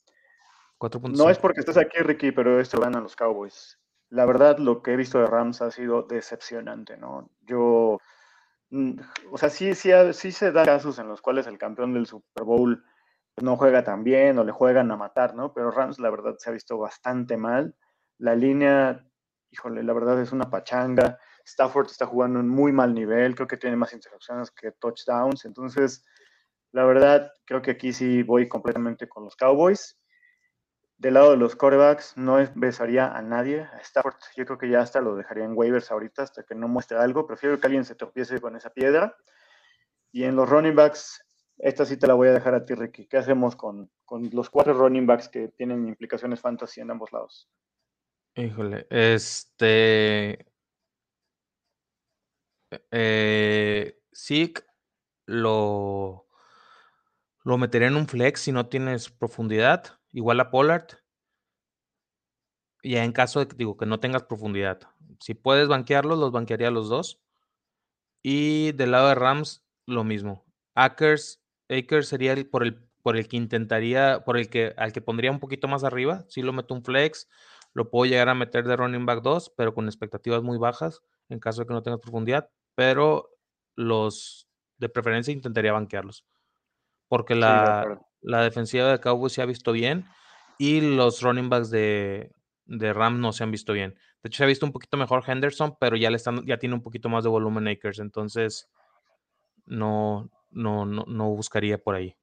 No 1.10 1.30
es 1.30 1.38
porque 1.38 1.60
estés 1.60 1.76
aquí, 1.76 1.98
Ricky, 1.98 2.32
pero 2.32 2.60
esto 2.60 2.80
van 2.80 2.96
a 2.96 3.00
los 3.00 3.16
Cowboys. 3.16 3.78
La 4.10 4.26
verdad, 4.26 4.58
lo 4.58 4.82
que 4.82 4.92
he 4.92 4.96
visto 4.96 5.18
de 5.18 5.26
Rams 5.26 5.62
ha 5.62 5.70
sido 5.70 6.02
decepcionante, 6.02 6.96
¿no? 6.96 7.30
Yo, 7.42 7.98
mm, 8.70 9.00
o 9.30 9.38
sea, 9.38 9.48
sí, 9.48 9.74
sí, 9.74 9.90
sí 10.12 10.32
se 10.32 10.52
dan 10.52 10.66
casos 10.66 10.98
en 10.98 11.08
los 11.08 11.22
cuales 11.22 11.46
el 11.46 11.58
campeón 11.58 11.94
del 11.94 12.06
Super 12.06 12.44
Bowl 12.44 12.84
no 13.42 13.56
juega 13.56 13.82
tan 13.84 14.04
bien 14.04 14.38
o 14.38 14.44
le 14.44 14.52
juegan 14.52 14.90
a 14.90 14.96
matar, 14.96 15.34
¿no? 15.34 15.52
Pero 15.52 15.70
Rams, 15.70 15.98
la 15.98 16.10
verdad, 16.10 16.36
se 16.38 16.50
ha 16.50 16.52
visto 16.52 16.78
bastante 16.78 17.36
mal. 17.36 17.74
La 18.18 18.34
línea, 18.34 19.04
híjole, 19.50 19.82
la 19.82 19.92
verdad 19.92 20.20
es 20.20 20.32
una 20.32 20.50
pachanga. 20.50 21.18
Stafford 21.44 21.86
está 21.86 22.06
jugando 22.06 22.40
en 22.40 22.48
muy 22.48 22.72
mal 22.72 22.94
nivel, 22.94 23.34
creo 23.34 23.48
que 23.48 23.56
tiene 23.56 23.76
más 23.76 23.92
intercepciones 23.92 24.50
que 24.50 24.72
touchdowns. 24.72 25.44
Entonces, 25.44 26.04
la 26.72 26.84
verdad, 26.84 27.32
creo 27.44 27.60
que 27.62 27.72
aquí 27.72 27.92
sí 27.92 28.22
voy 28.22 28.48
completamente 28.48 29.08
con 29.08 29.24
los 29.24 29.36
Cowboys. 29.36 29.98
Del 30.96 31.14
lado 31.14 31.32
de 31.32 31.36
los 31.36 31.56
corebacks, 31.56 32.16
no 32.16 32.38
besaría 32.54 33.12
a 33.14 33.20
nadie. 33.20 33.62
A 33.62 33.78
Stafford, 33.80 34.16
yo 34.36 34.46
creo 34.46 34.58
que 34.58 34.68
ya 34.68 34.80
hasta 34.80 35.00
lo 35.00 35.16
dejaría 35.16 35.44
en 35.44 35.56
waivers 35.56 35.90
ahorita 35.90 36.22
hasta 36.22 36.44
que 36.44 36.54
no 36.54 36.68
muestre 36.68 36.96
algo. 36.98 37.26
Prefiero 37.26 37.58
que 37.58 37.66
alguien 37.66 37.84
se 37.84 37.96
tropiece 37.96 38.40
con 38.40 38.56
esa 38.56 38.70
piedra. 38.70 39.16
Y 40.12 40.24
en 40.24 40.36
los 40.36 40.48
running 40.48 40.76
backs, 40.76 41.24
esta 41.58 41.84
sí 41.86 41.96
te 41.96 42.06
la 42.06 42.14
voy 42.14 42.28
a 42.28 42.32
dejar 42.32 42.54
a 42.54 42.64
ti, 42.64 42.74
Ricky. 42.74 43.06
¿Qué 43.06 43.16
hacemos 43.16 43.56
con, 43.56 43.90
los 44.32 44.50
cuatro 44.50 44.74
running 44.74 45.06
backs 45.06 45.28
que 45.28 45.48
tienen 45.48 45.86
implicaciones 45.88 46.40
fantasy 46.40 46.80
en 46.80 46.90
ambos 46.90 47.12
lados? 47.12 47.48
Híjole, 48.34 48.86
este. 48.90 50.46
Eh, 52.90 54.00
lo, 55.26 56.26
lo 57.44 57.58
metería 57.58 57.88
en 57.88 57.96
un 57.96 58.08
flex 58.08 58.40
si 58.40 58.52
no 58.52 58.66
tienes 58.68 59.10
profundidad 59.10 60.00
igual 60.12 60.40
a 60.40 60.50
Pollard. 60.50 60.86
Y 62.82 62.96
en 62.96 63.12
caso 63.12 63.40
de 63.40 63.48
que, 63.48 63.56
digo, 63.56 63.76
que 63.76 63.86
no 63.86 64.00
tengas 64.00 64.24
profundidad. 64.24 64.80
Si 65.20 65.34
puedes 65.34 65.68
banquearlos, 65.68 66.18
los 66.18 66.32
banquearía 66.32 66.70
los 66.70 66.88
dos. 66.88 67.22
Y 68.22 68.72
del 68.72 68.90
lado 68.90 69.08
de 69.08 69.14
Rams, 69.14 69.64
lo 69.86 70.04
mismo. 70.04 70.44
Akers, 70.74 71.43
Akers 71.68 72.08
sería 72.08 72.32
el, 72.32 72.46
por, 72.46 72.62
el, 72.64 72.78
por 73.02 73.16
el 73.16 73.28
que 73.28 73.36
intentaría, 73.36 74.24
por 74.24 74.36
el 74.36 74.48
que 74.48 74.74
al 74.76 74.92
que 74.92 75.00
pondría 75.00 75.30
un 75.30 75.40
poquito 75.40 75.68
más 75.68 75.84
arriba. 75.84 76.24
Si 76.28 76.42
lo 76.42 76.52
meto 76.52 76.74
un 76.74 76.84
flex, 76.84 77.28
lo 77.72 77.90
puedo 77.90 78.10
llegar 78.10 78.28
a 78.28 78.34
meter 78.34 78.66
de 78.66 78.76
running 78.76 79.06
back 79.06 79.22
2, 79.22 79.52
pero 79.56 79.74
con 79.74 79.86
expectativas 79.86 80.42
muy 80.42 80.58
bajas 80.58 81.02
en 81.28 81.40
caso 81.40 81.62
de 81.62 81.66
que 81.66 81.74
no 81.74 81.82
tengas 81.82 82.00
profundidad. 82.00 82.50
Pero 82.74 83.30
los 83.76 84.48
de 84.78 84.88
preferencia 84.88 85.32
intentaría 85.32 85.72
banquearlos. 85.72 86.24
Porque 87.08 87.34
la, 87.34 88.00
la 88.20 88.42
defensiva 88.42 88.90
de 88.90 89.00
Cowboys 89.00 89.32
se 89.32 89.42
ha 89.42 89.46
visto 89.46 89.72
bien 89.72 90.06
y 90.58 90.80
los 90.80 91.22
running 91.22 91.48
backs 91.48 91.70
de, 91.70 92.32
de 92.66 92.92
Ram 92.92 93.20
no 93.20 93.32
se 93.32 93.44
han 93.44 93.50
visto 93.50 93.72
bien. 93.72 93.94
De 94.22 94.28
hecho, 94.28 94.38
se 94.38 94.44
ha 94.44 94.48
visto 94.48 94.66
un 94.66 94.72
poquito 94.72 94.96
mejor 94.96 95.22
Henderson, 95.26 95.76
pero 95.78 95.96
ya, 95.96 96.10
le 96.10 96.16
están, 96.16 96.44
ya 96.46 96.58
tiene 96.58 96.74
un 96.74 96.82
poquito 96.82 97.08
más 97.08 97.24
de 97.24 97.30
volumen 97.30 97.68
Akers, 97.68 97.98
entonces 97.98 98.70
no, 99.66 100.30
no, 100.54 100.86
no, 100.86 101.30
buscaría 101.30 101.78
por 101.78 101.94
ahí. 101.94 102.16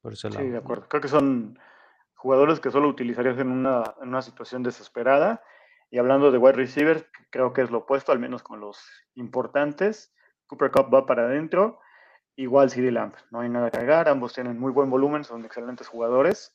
Por 0.00 0.16
sí, 0.16 0.28
de 0.28 0.58
acuerdo. 0.58 0.88
Creo 0.88 1.00
que 1.00 1.08
son 1.08 1.58
jugadores 2.14 2.58
que 2.58 2.70
solo 2.70 2.88
utilizarías 2.88 3.38
en 3.38 3.50
una, 3.50 3.94
en 4.02 4.08
una 4.08 4.22
situación 4.22 4.62
desesperada. 4.62 5.42
Y 5.90 5.98
hablando 5.98 6.30
de 6.30 6.38
wide 6.38 6.54
receivers, 6.54 7.06
creo 7.30 7.52
que 7.52 7.62
es 7.62 7.70
lo 7.70 7.78
opuesto, 7.78 8.12
al 8.12 8.18
menos 8.18 8.42
con 8.42 8.60
los 8.60 8.80
importantes. 9.14 10.12
Cooper 10.46 10.70
Cup 10.70 10.92
va 10.92 11.06
para 11.06 11.26
adentro 11.26 11.78
Igual 12.36 12.70
CD 12.70 12.90
Lamp, 12.90 13.14
no 13.30 13.40
hay 13.40 13.50
nada 13.50 13.70
que 13.70 13.76
agregar, 13.76 14.08
ambos 14.08 14.32
tienen 14.32 14.58
muy 14.58 14.72
buen 14.72 14.88
volumen, 14.88 15.22
son 15.22 15.44
excelentes 15.44 15.86
jugadores. 15.86 16.54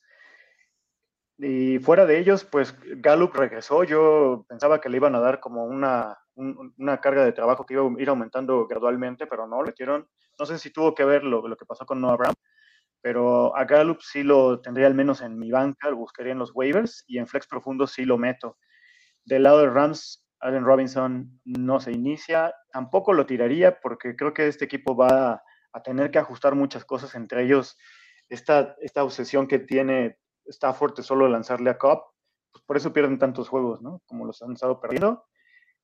Y 1.38 1.78
fuera 1.78 2.04
de 2.04 2.18
ellos, 2.18 2.44
pues 2.44 2.76
Gallup 3.00 3.32
regresó. 3.34 3.84
Yo 3.84 4.44
pensaba 4.48 4.80
que 4.80 4.88
le 4.88 4.96
iban 4.96 5.14
a 5.14 5.20
dar 5.20 5.38
como 5.38 5.64
una, 5.64 6.18
una 6.34 7.00
carga 7.00 7.24
de 7.24 7.32
trabajo 7.32 7.64
que 7.64 7.74
iba 7.74 7.84
a 7.84 8.02
ir 8.02 8.08
aumentando 8.08 8.66
gradualmente, 8.66 9.28
pero 9.28 9.46
no, 9.46 9.62
le 9.62 9.68
metieron. 9.68 10.08
No 10.38 10.46
sé 10.46 10.58
si 10.58 10.70
tuvo 10.70 10.94
que 10.94 11.04
ver 11.04 11.24
lo, 11.24 11.46
lo 11.46 11.56
que 11.56 11.66
pasó 11.66 11.84
con 11.86 12.00
Noah 12.00 12.16
Brown, 12.16 12.34
pero 13.00 13.56
a 13.56 13.64
Gallup 13.64 14.00
sí 14.00 14.22
lo 14.22 14.60
tendría 14.60 14.86
al 14.86 14.94
menos 14.94 15.20
en 15.20 15.38
mi 15.38 15.50
banca, 15.50 15.90
lo 15.90 15.96
buscaría 15.96 16.32
en 16.32 16.38
los 16.38 16.52
waivers 16.54 17.04
y 17.06 17.18
en 17.18 17.26
flex 17.26 17.46
profundo 17.46 17.86
sí 17.86 18.04
lo 18.04 18.18
meto. 18.18 18.58
Del 19.24 19.44
lado 19.44 19.60
de 19.60 19.70
Rams, 19.70 20.26
Allen 20.40 20.64
Robinson 20.64 21.40
no 21.44 21.80
se 21.80 21.92
inicia. 21.92 22.54
Tampoco 22.72 23.12
lo 23.12 23.26
tiraría 23.26 23.80
porque 23.80 24.16
creo 24.16 24.32
que 24.32 24.48
este 24.48 24.64
equipo 24.64 24.96
va 24.96 25.42
a 25.72 25.82
tener 25.82 26.10
que 26.10 26.18
ajustar 26.18 26.54
muchas 26.54 26.84
cosas, 26.84 27.14
entre 27.14 27.44
ellos 27.44 27.76
esta, 28.28 28.76
esta 28.80 29.04
obsesión 29.04 29.46
que 29.46 29.58
tiene 29.58 30.18
Stafford 30.46 30.94
de 30.96 31.02
solo 31.02 31.28
lanzarle 31.28 31.70
a 31.70 31.78
Cobb. 31.78 32.02
Pues 32.50 32.64
por 32.64 32.76
eso 32.76 32.92
pierden 32.92 33.18
tantos 33.18 33.48
juegos, 33.48 33.82
¿no? 33.82 34.02
Como 34.06 34.24
los 34.24 34.40
han 34.42 34.52
estado 34.52 34.80
perdiendo. 34.80 35.26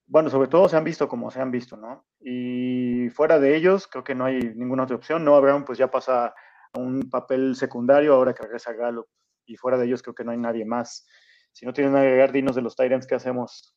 Bueno, 0.07 0.29
sobre 0.29 0.49
todo 0.49 0.69
se 0.69 0.77
han 0.77 0.85
visto 0.85 1.09
como 1.09 1.31
se 1.31 1.41
han 1.41 1.51
visto, 1.51 1.77
¿no? 1.77 2.07
Y 2.21 3.09
fuera 3.11 3.39
de 3.39 3.57
ellos, 3.57 3.87
creo 3.87 4.05
que 4.05 4.15
no 4.15 4.27
hay 4.27 4.39
ninguna 4.55 4.85
otra 4.85 4.97
opción. 4.97 5.25
No 5.25 5.41
Brown 5.41 5.65
pues 5.65 5.79
ya 5.79 5.91
pasa 5.91 6.35
a 6.73 6.79
un 6.79 7.09
papel 7.11 7.57
secundario 7.57 8.15
ahora 8.15 8.35
que 8.35 8.43
regresa 8.43 8.73
Gallup. 8.73 9.07
Y 9.47 9.57
fuera 9.57 9.79
de 9.79 9.87
ellos 9.87 10.03
creo 10.03 10.15
que 10.15 10.25
no 10.25 10.33
hay 10.33 10.39
nadie 10.39 10.65
más. 10.65 11.07
Si 11.53 11.65
no 11.65 11.73
tienen 11.73 11.93
nada 11.93 12.05
que 12.05 12.09
agregar, 12.09 12.33
dinos 12.33 12.55
de 12.55 12.63
los 12.63 12.77
Tyrants, 12.77 13.07
¿qué 13.07 13.15
hacemos? 13.15 13.77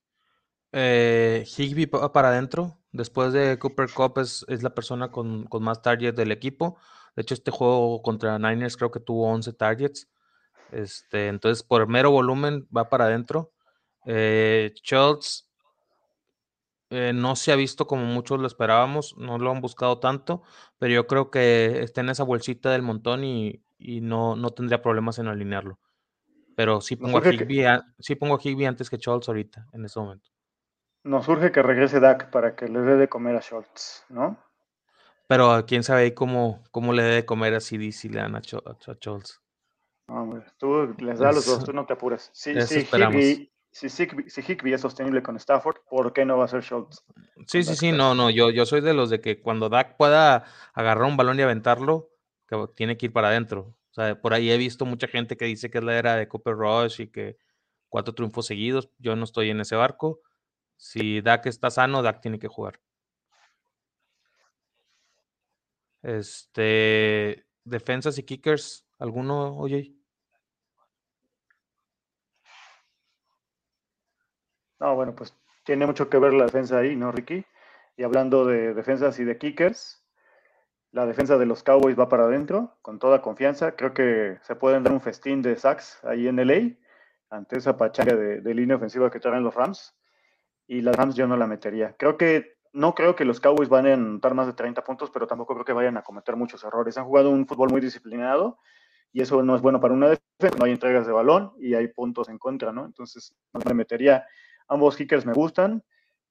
Eh, 0.71 1.45
Higby 1.45 1.85
para 1.87 2.29
adentro. 2.29 2.77
Después 2.91 3.31
de 3.33 3.57
Cooper 3.59 3.89
Cup 3.93 4.19
es, 4.19 4.45
la 4.63 4.73
persona 4.73 5.11
con, 5.11 5.47
más 5.61 5.81
targets 5.81 6.17
del 6.17 6.31
equipo. 6.31 6.77
De 7.15 7.21
hecho, 7.21 7.35
este 7.35 7.51
juego 7.51 8.01
contra 8.01 8.37
Niners 8.37 8.75
creo 8.75 8.91
que 8.91 8.99
tuvo 8.99 9.27
11 9.29 9.53
targets. 9.53 10.09
Este, 10.71 11.27
entonces, 11.27 11.63
por 11.63 11.87
mero 11.87 12.11
volumen 12.11 12.67
va 12.75 12.89
para 12.89 13.05
adentro. 13.05 13.53
Eh, 14.05 14.73
Schultz 14.83 15.46
eh, 16.89 17.11
no 17.13 17.35
se 17.35 17.51
ha 17.51 17.55
visto 17.55 17.85
como 17.85 18.05
muchos 18.05 18.39
lo 18.39 18.47
esperábamos, 18.47 19.17
no 19.17 19.37
lo 19.37 19.51
han 19.51 19.59
buscado 19.59 19.99
tanto, 19.99 20.41
pero 20.77 20.93
yo 20.93 21.07
creo 21.07 21.29
que 21.29 21.81
está 21.81 22.01
en 22.01 22.09
esa 22.09 22.23
bolsita 22.23 22.71
del 22.71 22.81
montón 22.81 23.23
y, 23.25 23.61
no, 23.79 24.35
no, 24.35 24.51
tendría 24.51 24.81
problemas 24.81 25.19
en 25.19 25.27
alinearlo. 25.27 25.79
Pero 26.55 26.81
sí 26.81 26.95
pongo, 26.95 27.19
a 27.19 27.21
Higby, 27.21 27.65
sí 27.99 28.15
pongo 28.15 28.35
a 28.35 28.39
Higby 28.41 28.65
antes 28.65 28.89
que 28.89 28.97
Schultz 28.97 29.27
ahorita, 29.27 29.67
en 29.73 29.85
este 29.85 29.99
momento. 29.99 30.29
Nos 31.03 31.25
surge 31.25 31.51
que 31.51 31.61
regrese 31.61 31.99
Dak 31.99 32.31
para 32.31 32.55
que 32.55 32.67
le 32.67 32.79
dé 32.79 32.95
de 32.95 33.07
comer 33.07 33.35
a 33.35 33.41
Schultz, 33.41 34.05
¿no? 34.09 34.37
Pero 35.27 35.65
quién 35.67 35.83
sabe 35.83 36.13
cómo, 36.13 36.63
cómo 36.71 36.93
le 36.93 37.03
dé 37.03 37.15
de 37.15 37.25
comer 37.25 37.53
a 37.53 37.59
CD 37.59 37.91
si 37.91 38.07
le 38.07 38.21
dan 38.21 38.35
a, 38.35 38.41
Schultz. 38.41 39.41
No, 40.07 40.41
tú 40.57 40.95
les 40.99 41.19
das 41.19 41.35
los 41.35 41.45
dos, 41.45 41.65
tú 41.65 41.73
no 41.73 41.85
te 41.85 41.93
apures. 41.93 42.31
Si, 43.71 43.87
Higby, 43.87 44.29
si, 44.29 44.41
es 44.73 44.81
sostenible 44.81 45.21
con 45.21 45.35
Stafford, 45.35 45.77
¿por 45.89 46.11
qué 46.11 46.25
no 46.25 46.37
va 46.37 46.45
a 46.45 46.47
ser 46.47 46.63
Schultz? 46.63 47.03
Sí, 47.45 47.63
sí, 47.63 47.75
sí, 47.75 47.91
no, 47.91 48.15
no, 48.15 48.29
yo, 48.31 48.49
yo 48.49 48.65
soy 48.65 48.81
de 48.81 48.93
los 48.93 49.09
de 49.09 49.21
que 49.21 49.41
cuando 49.41 49.69
Dak 49.69 49.97
pueda 49.97 50.45
agarrar 50.73 51.03
un 51.05 51.17
balón 51.17 51.39
y 51.39 51.43
aventarlo, 51.43 52.09
que 52.47 52.67
tiene 52.75 52.97
que 52.97 53.07
ir 53.07 53.13
para 53.13 53.27
adentro. 53.27 53.77
O 53.91 53.93
sea, 53.93 54.19
por 54.19 54.33
ahí 54.33 54.49
he 54.49 54.57
visto 54.57 54.85
mucha 54.85 55.07
gente 55.07 55.37
que 55.37 55.45
dice 55.45 55.69
que 55.69 55.77
es 55.77 55.83
la 55.83 55.97
era 55.97 56.15
de 56.15 56.27
Cooper 56.27 56.55
Rush 56.55 57.01
y 57.01 57.07
que 57.07 57.37
cuatro 57.89 58.13
triunfos 58.13 58.45
seguidos. 58.45 58.89
Yo 58.97 59.15
no 59.15 59.23
estoy 59.23 59.49
en 59.49 59.59
ese 59.59 59.75
barco. 59.75 60.21
Si 60.77 61.21
Dak 61.21 61.45
está 61.47 61.69
sano, 61.69 62.01
Dak 62.01 62.21
tiene 62.21 62.39
que 62.39 62.47
jugar. 62.47 62.79
Este, 66.03 67.45
defensas 67.63 68.17
y 68.17 68.23
kickers, 68.23 68.85
¿alguno, 68.97 69.57
oye? 69.57 69.96
No, 74.79 74.95
bueno, 74.95 75.15
pues 75.15 75.35
tiene 75.63 75.85
mucho 75.85 76.09
que 76.09 76.19
ver 76.19 76.33
la 76.33 76.45
defensa 76.45 76.77
ahí, 76.77 76.95
¿no, 76.95 77.11
Ricky? 77.11 77.45
Y 77.97 78.03
hablando 78.03 78.45
de 78.45 78.73
defensas 78.73 79.19
y 79.19 79.23
de 79.23 79.37
kickers, 79.37 80.03
la 80.91 81.05
defensa 81.05 81.37
de 81.37 81.45
los 81.45 81.63
Cowboys 81.63 81.99
va 81.99 82.09
para 82.09 82.23
adentro, 82.23 82.77
con 82.81 82.99
toda 82.99 83.21
confianza. 83.21 83.75
Creo 83.75 83.93
que 83.93 84.37
se 84.43 84.55
pueden 84.55 84.83
dar 84.83 84.93
un 84.93 85.01
festín 85.01 85.41
de 85.41 85.55
sacks 85.55 86.03
ahí 86.03 86.27
en 86.27 86.37
LA, 86.39 86.77
ante 87.29 87.57
esa 87.57 87.77
pachanga 87.77 88.15
de, 88.15 88.53
línea 88.53 88.77
ofensiva 88.77 89.11
que 89.11 89.19
traen 89.19 89.43
los 89.43 89.53
Rams 89.53 89.95
y 90.67 90.81
las 90.81 90.95
Rams 90.95 91.15
yo 91.15 91.27
no 91.27 91.37
la 91.37 91.47
metería. 91.47 91.95
Creo 91.97 92.17
que 92.17 92.57
no 92.73 92.93
creo 92.93 93.15
que 93.15 93.25
los 93.25 93.39
Cowboys 93.39 93.69
van 93.69 93.87
a 93.87 93.93
anotar 93.93 94.33
más 94.33 94.47
de 94.47 94.53
30 94.53 94.83
puntos, 94.83 95.09
pero 95.11 95.27
tampoco 95.27 95.53
creo 95.53 95.65
que 95.65 95.73
vayan 95.73 95.97
a 95.97 96.03
cometer 96.03 96.35
muchos 96.35 96.63
errores. 96.63 96.97
Han 96.97 97.05
jugado 97.05 97.29
un 97.29 97.47
fútbol 97.47 97.69
muy 97.69 97.81
disciplinado 97.81 98.59
y 99.11 99.21
eso 99.21 99.41
no 99.43 99.55
es 99.55 99.61
bueno 99.61 99.79
para 99.79 99.93
una 99.93 100.09
defensa. 100.09 100.57
No 100.57 100.65
hay 100.65 100.71
entregas 100.71 101.07
de 101.07 101.13
balón 101.13 101.53
y 101.59 101.73
hay 101.73 101.87
puntos 101.87 102.29
en 102.29 102.37
contra, 102.37 102.71
¿no? 102.71 102.85
Entonces, 102.85 103.35
no 103.53 103.61
me 103.65 103.73
metería. 103.73 104.25
Ambos 104.67 104.95
kickers 104.95 105.25
me 105.25 105.33
gustan 105.33 105.83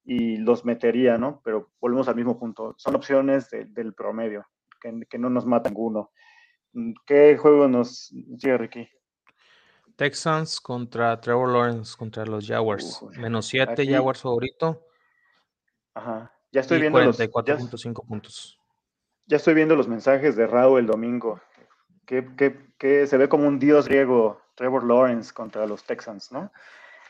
y 0.03 0.37
los 0.37 0.63
metería, 0.63 1.17
¿no? 1.17 1.41
Pero 1.43 1.71
volvemos 1.79 2.07
al 2.07 2.15
mismo 2.15 2.39
punto. 2.39 2.75
Son 2.77 2.95
opciones 2.95 3.49
del 3.51 3.93
promedio, 3.93 4.47
que, 4.81 5.17
no 5.17 5.29
nos 5.29 5.45
mata 5.45 5.69
ninguno. 5.69 6.11
¿Qué 7.05 7.37
juego 7.37 7.67
nos 7.67 8.07
sigue, 8.07 8.57
Ricky? 8.57 8.89
Texans 9.97 10.61
contra 10.61 11.19
Trevor 11.19 11.51
Lawrence 11.51 11.97
contra 11.97 12.25
los 12.25 12.47
Jaguars. 12.47 13.01
Menos 13.17 13.47
7 13.47 13.85
Jaguars 13.87 14.21
favorito. 14.21 14.85
Ajá. 15.95 16.31
Ya 16.51 16.61
estoy 16.61 16.79
viendo 16.79 16.99
los 17.03 17.19
44.5 17.19 18.07
puntos. 18.07 18.59
Ya 19.25 19.37
estoy 19.37 19.55
viendo 19.55 19.75
los 19.75 19.87
mensajes 19.87 20.35
de 20.35 20.47
Raúl 20.47 20.79
el 20.79 20.85
domingo. 20.85 21.41
Que, 22.05 23.07
se 23.07 23.17
ve 23.17 23.27
como 23.27 23.47
un 23.47 23.59
dios 23.59 23.87
griego 23.87 24.39
Trevor 24.55 24.85
Lawrence 24.85 25.33
contra 25.33 25.65
los 25.65 25.83
Texans, 25.83 26.31
¿no? 26.31 26.51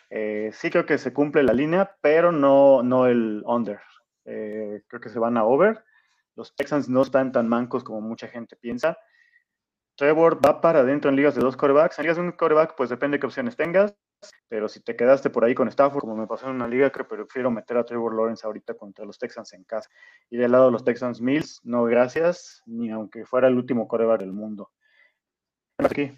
Eh, 0.10 0.52
sí 0.54 0.70
creo 0.70 0.86
que 0.86 0.98
se 0.98 1.14
cumple 1.14 1.44
la 1.44 1.54
línea, 1.54 1.96
pero 2.02 2.32
no, 2.32 2.84
no 2.84 3.08
el 3.08 3.44
under. 3.46 3.80
Eh, 4.26 4.84
creo 4.88 5.02
que 5.02 5.10
se 5.10 5.20
van 5.20 5.38
a 5.38 5.44
over. 5.44 5.84
Los 6.36 6.56
Texans 6.56 6.88
no 6.88 7.02
están 7.02 7.32
tan 7.32 7.48
mancos 7.48 7.84
como 7.84 8.02
mucha 8.02 8.28
gente 8.28 8.56
piensa. 8.56 8.98
Trevor 9.96 10.46
va 10.46 10.62
para 10.62 10.80
adentro 10.80 11.10
en 11.10 11.16
ligas 11.16 11.34
de 11.34 11.42
dos 11.42 11.58
corebacks. 11.58 11.98
En 11.98 12.04
ligas 12.04 12.18
de 12.18 12.24
un 12.24 12.32
coreback, 12.32 12.76
pues 12.76 12.90
depende 12.90 13.16
de 13.16 13.20
qué 13.20 13.26
opciones 13.26 13.56
tengas. 13.56 13.96
Pero 14.48 14.70
si 14.70 14.82
te 14.82 14.96
quedaste 14.96 15.30
por 15.30 15.44
ahí 15.44 15.56
con 15.56 15.68
Stafford, 15.68 16.02
como 16.02 16.16
me 16.16 16.28
pasó 16.28 16.48
en 16.48 16.56
una 16.56 16.68
liga, 16.68 16.92
creo 16.92 17.08
que 17.08 17.16
prefiero 17.16 17.52
meter 17.52 17.78
a 17.78 17.84
Trevor 17.84 18.16
Lawrence 18.16 18.46
ahorita 18.46 18.76
contra 18.76 19.06
los 19.06 19.18
Texans 19.18 19.54
en 19.54 19.64
casa. 19.64 19.90
Y 20.30 20.38
del 20.38 20.52
lado 20.52 20.66
de 20.66 20.72
los 20.72 20.84
Texans 20.84 21.20
Mills, 21.20 21.62
no 21.64 21.84
gracias, 21.86 22.62
ni 22.66 22.92
aunque 22.92 23.26
fuera 23.26 23.48
el 23.48 23.56
último 23.56 23.88
coreback 23.88 24.20
del 24.20 24.34
mundo. 24.34 24.72
Aquí. 25.78 26.18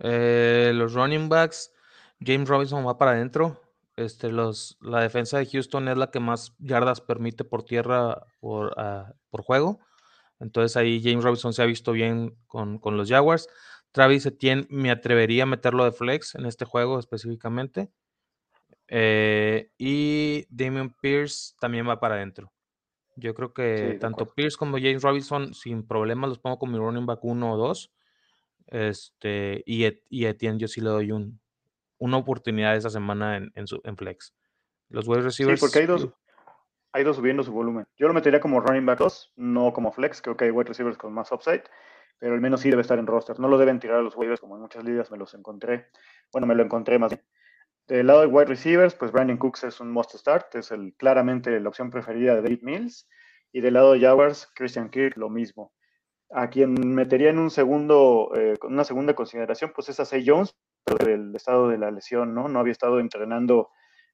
Eh, 0.00 0.72
los 0.74 0.94
running 0.94 1.28
backs, 1.28 1.72
James 2.20 2.48
Robinson 2.48 2.86
va 2.86 2.98
para 2.98 3.12
adentro. 3.12 3.62
Este, 3.96 4.30
los, 4.30 4.76
la 4.80 5.00
defensa 5.00 5.38
de 5.38 5.46
Houston 5.46 5.88
es 5.88 5.96
la 5.96 6.10
que 6.10 6.20
más 6.20 6.54
yardas 6.58 7.00
permite 7.00 7.44
por 7.44 7.64
tierra 7.64 8.26
por, 8.40 8.74
ah, 8.76 9.14
por 9.30 9.42
juego. 9.42 9.80
Entonces 10.38 10.76
ahí 10.76 11.00
James 11.02 11.24
Robinson 11.24 11.52
se 11.52 11.62
ha 11.62 11.66
visto 11.66 11.92
bien 11.92 12.36
con, 12.46 12.80
los 12.82 13.08
Jaguars. 13.08 13.48
Travis 13.92 14.26
Etienne 14.26 14.66
me 14.68 14.90
atrevería 14.90 15.44
a 15.44 15.46
meterlo 15.46 15.84
de 15.84 15.92
flex 15.92 16.34
en 16.34 16.44
este 16.44 16.64
juego 16.64 16.98
específicamente. 16.98 17.90
Eh, 18.88 19.70
y 19.78 20.46
Damian 20.50 20.94
Pierce 21.00 21.54
también 21.58 21.88
va 21.88 21.98
para 21.98 22.16
adentro. 22.16 22.52
Yo 23.16 23.34
creo 23.34 23.54
que 23.54 23.96
tanto 23.98 24.26
Pierce 24.34 24.58
como 24.58 24.76
James 24.76 25.02
Robinson 25.02 25.54
sin 25.54 25.86
problemas 25.86 26.28
los 26.28 26.38
pongo 26.38 26.58
con 26.58 26.70
mi 26.70 26.76
running 26.76 27.06
back 27.06 27.24
1 27.24 27.52
o 27.52 27.56
2. 27.56 27.92
Este, 28.66 29.62
y, 29.64 29.84
Etienne 30.26 30.58
yo 30.58 30.68
sí 30.68 30.82
le 30.82 30.90
doy 30.90 31.12
un, 31.12 31.40
una 31.98 32.16
oportunidad 32.16 32.76
esta 32.76 32.90
semana 32.90 33.36
en, 33.36 33.52
en, 33.54 33.66
su, 33.66 33.80
en 33.84 33.96
flex. 33.96 34.34
Los 34.88 35.08
wide 35.08 35.22
receivers. 35.22 35.60
Sí, 35.60 35.66
porque 35.66 35.80
hay 35.80 35.86
dos, 35.86 36.08
ha 36.96 37.00
ido 37.00 37.12
subiendo 37.12 37.42
su 37.42 37.52
volumen. 37.52 37.86
Yo 37.98 38.08
lo 38.08 38.14
metería 38.14 38.40
como 38.40 38.58
running 38.58 38.86
back 38.86 38.98
2, 38.98 39.34
no 39.36 39.72
como 39.74 39.92
flex. 39.92 40.22
Creo 40.22 40.36
que 40.36 40.46
hay 40.46 40.50
wide 40.50 40.68
receivers 40.68 40.96
con 40.96 41.12
más 41.12 41.30
upside, 41.30 41.62
pero 42.18 42.32
al 42.32 42.40
menos 42.40 42.62
sí 42.62 42.70
debe 42.70 42.80
estar 42.80 42.98
en 42.98 43.06
roster. 43.06 43.38
No 43.38 43.48
lo 43.48 43.58
deben 43.58 43.78
tirar 43.78 43.98
a 43.98 44.02
los 44.02 44.16
waivers 44.16 44.40
como 44.40 44.56
en 44.56 44.62
muchas 44.62 44.82
ligas 44.82 45.10
me 45.10 45.18
los 45.18 45.34
encontré. 45.34 45.88
Bueno, 46.32 46.46
me 46.46 46.54
lo 46.54 46.62
encontré 46.62 46.98
más 46.98 47.10
bien. 47.10 47.22
Del 47.86 48.06
lado 48.06 48.22
de 48.22 48.28
wide 48.28 48.46
receivers, 48.46 48.94
pues 48.94 49.12
Brandon 49.12 49.36
Cooks 49.36 49.64
es 49.64 49.78
un 49.78 49.92
must 49.92 50.14
start, 50.14 50.54
es 50.54 50.70
el, 50.70 50.94
claramente 50.96 51.60
la 51.60 51.68
opción 51.68 51.90
preferida 51.90 52.34
de 52.34 52.40
David 52.40 52.62
Mills. 52.62 53.06
Y 53.52 53.60
del 53.60 53.74
lado 53.74 53.92
de 53.92 54.00
Jaguars, 54.00 54.50
Christian 54.54 54.88
Kirk, 54.88 55.18
lo 55.18 55.28
mismo. 55.28 55.74
A 56.30 56.48
quien 56.48 56.94
metería 56.94 57.28
en 57.28 57.38
un 57.38 57.50
segundo, 57.50 58.32
eh, 58.34 58.54
una 58.62 58.84
segunda 58.84 59.14
consideración, 59.14 59.72
pues 59.74 59.90
es 59.90 60.00
a 60.00 60.06
Say 60.06 60.24
Jones, 60.26 60.56
del 60.94 61.34
estado 61.34 61.68
de 61.68 61.78
la 61.78 61.90
lesión, 61.90 62.34
¿no? 62.34 62.48
No 62.48 62.60
había 62.60 62.72
estado 62.72 63.00
entrenando 63.00 63.70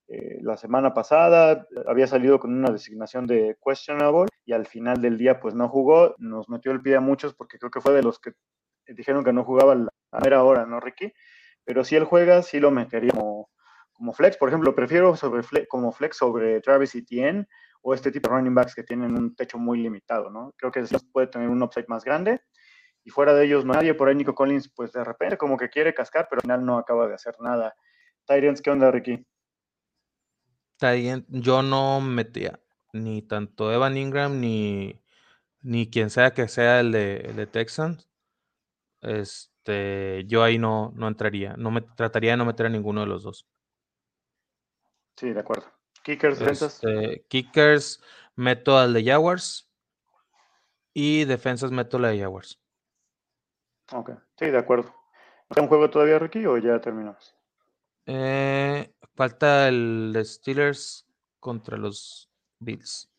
eh, 0.07 0.39
la 0.41 0.57
semana 0.57 0.93
pasada 0.93 1.65
había 1.87 2.07
salido 2.07 2.39
con 2.39 2.53
una 2.53 2.71
designación 2.71 3.25
de 3.25 3.57
questionable 3.63 4.27
y 4.43 4.51
al 4.51 4.65
final 4.65 5.01
del 5.01 5.17
día 5.17 5.39
pues 5.39 5.55
no 5.55 5.69
jugó, 5.69 6.15
nos 6.17 6.49
metió 6.49 6.71
el 6.71 6.81
pie 6.81 6.95
a 6.97 6.99
muchos 6.99 7.33
porque 7.33 7.57
creo 7.57 7.71
que 7.71 7.79
fue 7.79 7.93
de 7.93 8.03
los 8.03 8.19
que 8.19 8.33
dijeron 8.87 9.23
que 9.23 9.31
no 9.31 9.45
jugaba 9.45 9.73
a 9.73 10.19
primera 10.19 10.43
hora, 10.43 10.65
¿no, 10.65 10.79
Ricky? 10.79 11.13
Pero 11.63 11.83
si 11.85 11.95
él 11.95 12.03
juega, 12.03 12.41
sí 12.41 12.59
lo 12.59 12.71
metería 12.71 13.11
como, 13.11 14.13
flex, 14.13 14.35
por 14.35 14.49
ejemplo, 14.49 14.75
prefiero 14.75 15.15
sobre 15.15 15.67
como 15.67 15.91
flex 15.93 16.17
sobre 16.17 16.59
Travis 16.59 16.95
Etienne 16.95 17.47
o 17.81 17.93
este 17.93 18.11
tipo 18.11 18.29
de 18.29 18.35
running 18.35 18.55
backs 18.55 18.75
que 18.75 18.83
tienen 18.83 19.15
un 19.17 19.35
techo 19.35 19.57
muy 19.57 19.77
limitado, 19.77 20.29
¿no? 20.29 20.53
Creo 20.57 20.71
que 20.71 20.83
puede 21.13 21.27
tener 21.27 21.47
un 21.49 21.63
upside 21.63 21.87
más 21.87 22.03
grande 22.03 22.41
y 23.03 23.09
fuera 23.09 23.33
de 23.33 23.45
ellos 23.45 23.65
nadie, 23.65 23.93
por 23.93 24.07
ahí 24.07 24.15
Nico 24.15 24.33
Collins 24.33 24.69
pues 24.69 24.91
de 24.91 25.03
repente 25.03 25.37
como 25.37 25.57
que 25.57 25.69
quiere 25.69 25.93
cascar, 25.93 26.27
pero 26.29 26.39
al 26.39 26.43
final 26.43 26.65
no 26.65 26.77
acaba 26.77 27.07
de 27.07 27.15
hacer 27.15 27.35
nada. 27.39 27.75
Tyrants, 28.25 28.61
¿qué 28.61 28.69
onda, 28.69 28.91
Ricky? 28.91 29.25
yo 31.29 31.61
no 31.61 32.01
metía 32.01 32.59
ni 32.91 33.21
tanto 33.21 33.71
Evan 33.71 33.95
Ingram 33.95 34.41
ni, 34.41 35.01
ni 35.61 35.89
quien 35.89 36.09
sea 36.09 36.33
que 36.33 36.47
sea 36.49 36.81
el 36.81 36.91
de, 36.91 37.17
el 37.17 37.35
de 37.37 37.47
Texans. 37.47 38.09
Este, 39.01 40.25
yo 40.27 40.43
ahí 40.43 40.57
no, 40.57 40.91
no 40.95 41.07
entraría. 41.07 41.55
No 41.57 41.71
me 41.71 41.81
trataría 41.81 42.31
de 42.31 42.37
no 42.37 42.45
meter 42.45 42.65
a 42.65 42.69
ninguno 42.69 43.01
de 43.01 43.07
los 43.07 43.23
dos. 43.23 43.47
Sí, 45.15 45.31
de 45.31 45.39
acuerdo. 45.39 45.65
Kickers, 46.03 46.39
defensas. 46.39 46.83
Este, 46.83 47.25
kickers, 47.29 48.01
meto 48.35 48.77
al 48.77 48.93
de 48.93 49.05
Jaguars. 49.05 49.69
Y 50.93 51.25
defensas, 51.25 51.71
meto 51.71 51.97
la 51.97 52.09
de 52.09 52.19
Jaguars. 52.19 52.62
Ok, 53.91 54.11
sí, 54.37 54.45
de 54.49 54.57
acuerdo. 54.57 54.93
¿Está 55.49 55.61
un 55.61 55.67
juego 55.67 55.89
todavía, 55.89 56.19
Ricky, 56.19 56.45
o 56.45 56.57
ya 56.57 56.79
terminamos? 56.79 57.35
Eh, 58.05 58.93
falta 59.15 59.67
el 59.67 60.11
de 60.13 60.25
Steelers 60.25 61.07
contra 61.39 61.77
los 61.77 62.29
Bills. 62.59 63.09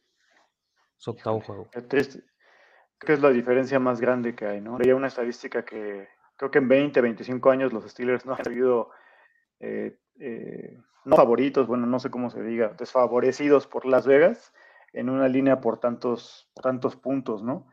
Su 0.97 1.11
octavo 1.11 1.41
juego. 1.41 1.69
Creo 1.71 1.89
que 2.99 3.13
es 3.13 3.21
la 3.21 3.31
diferencia 3.31 3.79
más 3.79 4.01
grande 4.01 4.35
que 4.35 4.47
hay, 4.47 4.61
¿no? 4.61 4.79
Hay 4.83 4.91
una 4.93 5.09
estadística 5.09 5.65
que 5.65 6.09
creo 6.37 6.51
que 6.51 6.59
en 6.59 6.69
20, 6.69 7.01
25 7.01 7.51
años 7.51 7.73
los 7.73 7.85
Steelers 7.85 8.25
no 8.25 8.35
han 8.35 8.45
sido 8.45 8.91
eh, 9.61 9.99
eh, 10.19 10.81
no 11.05 11.17
favoritos, 11.17 11.67
bueno, 11.67 11.87
no 11.87 11.99
sé 11.99 12.11
cómo 12.11 12.31
se 12.31 12.43
diga, 12.43 12.75
desfavorecidos 12.79 13.67
por 13.67 13.85
Las 13.85 14.07
Vegas 14.07 14.53
en 14.93 15.11
una 15.11 15.29
línea 15.29 15.61
por 15.61 15.79
tantos, 15.79 16.51
tantos 16.55 16.97
puntos, 16.97 17.43
¿no? 17.43 17.67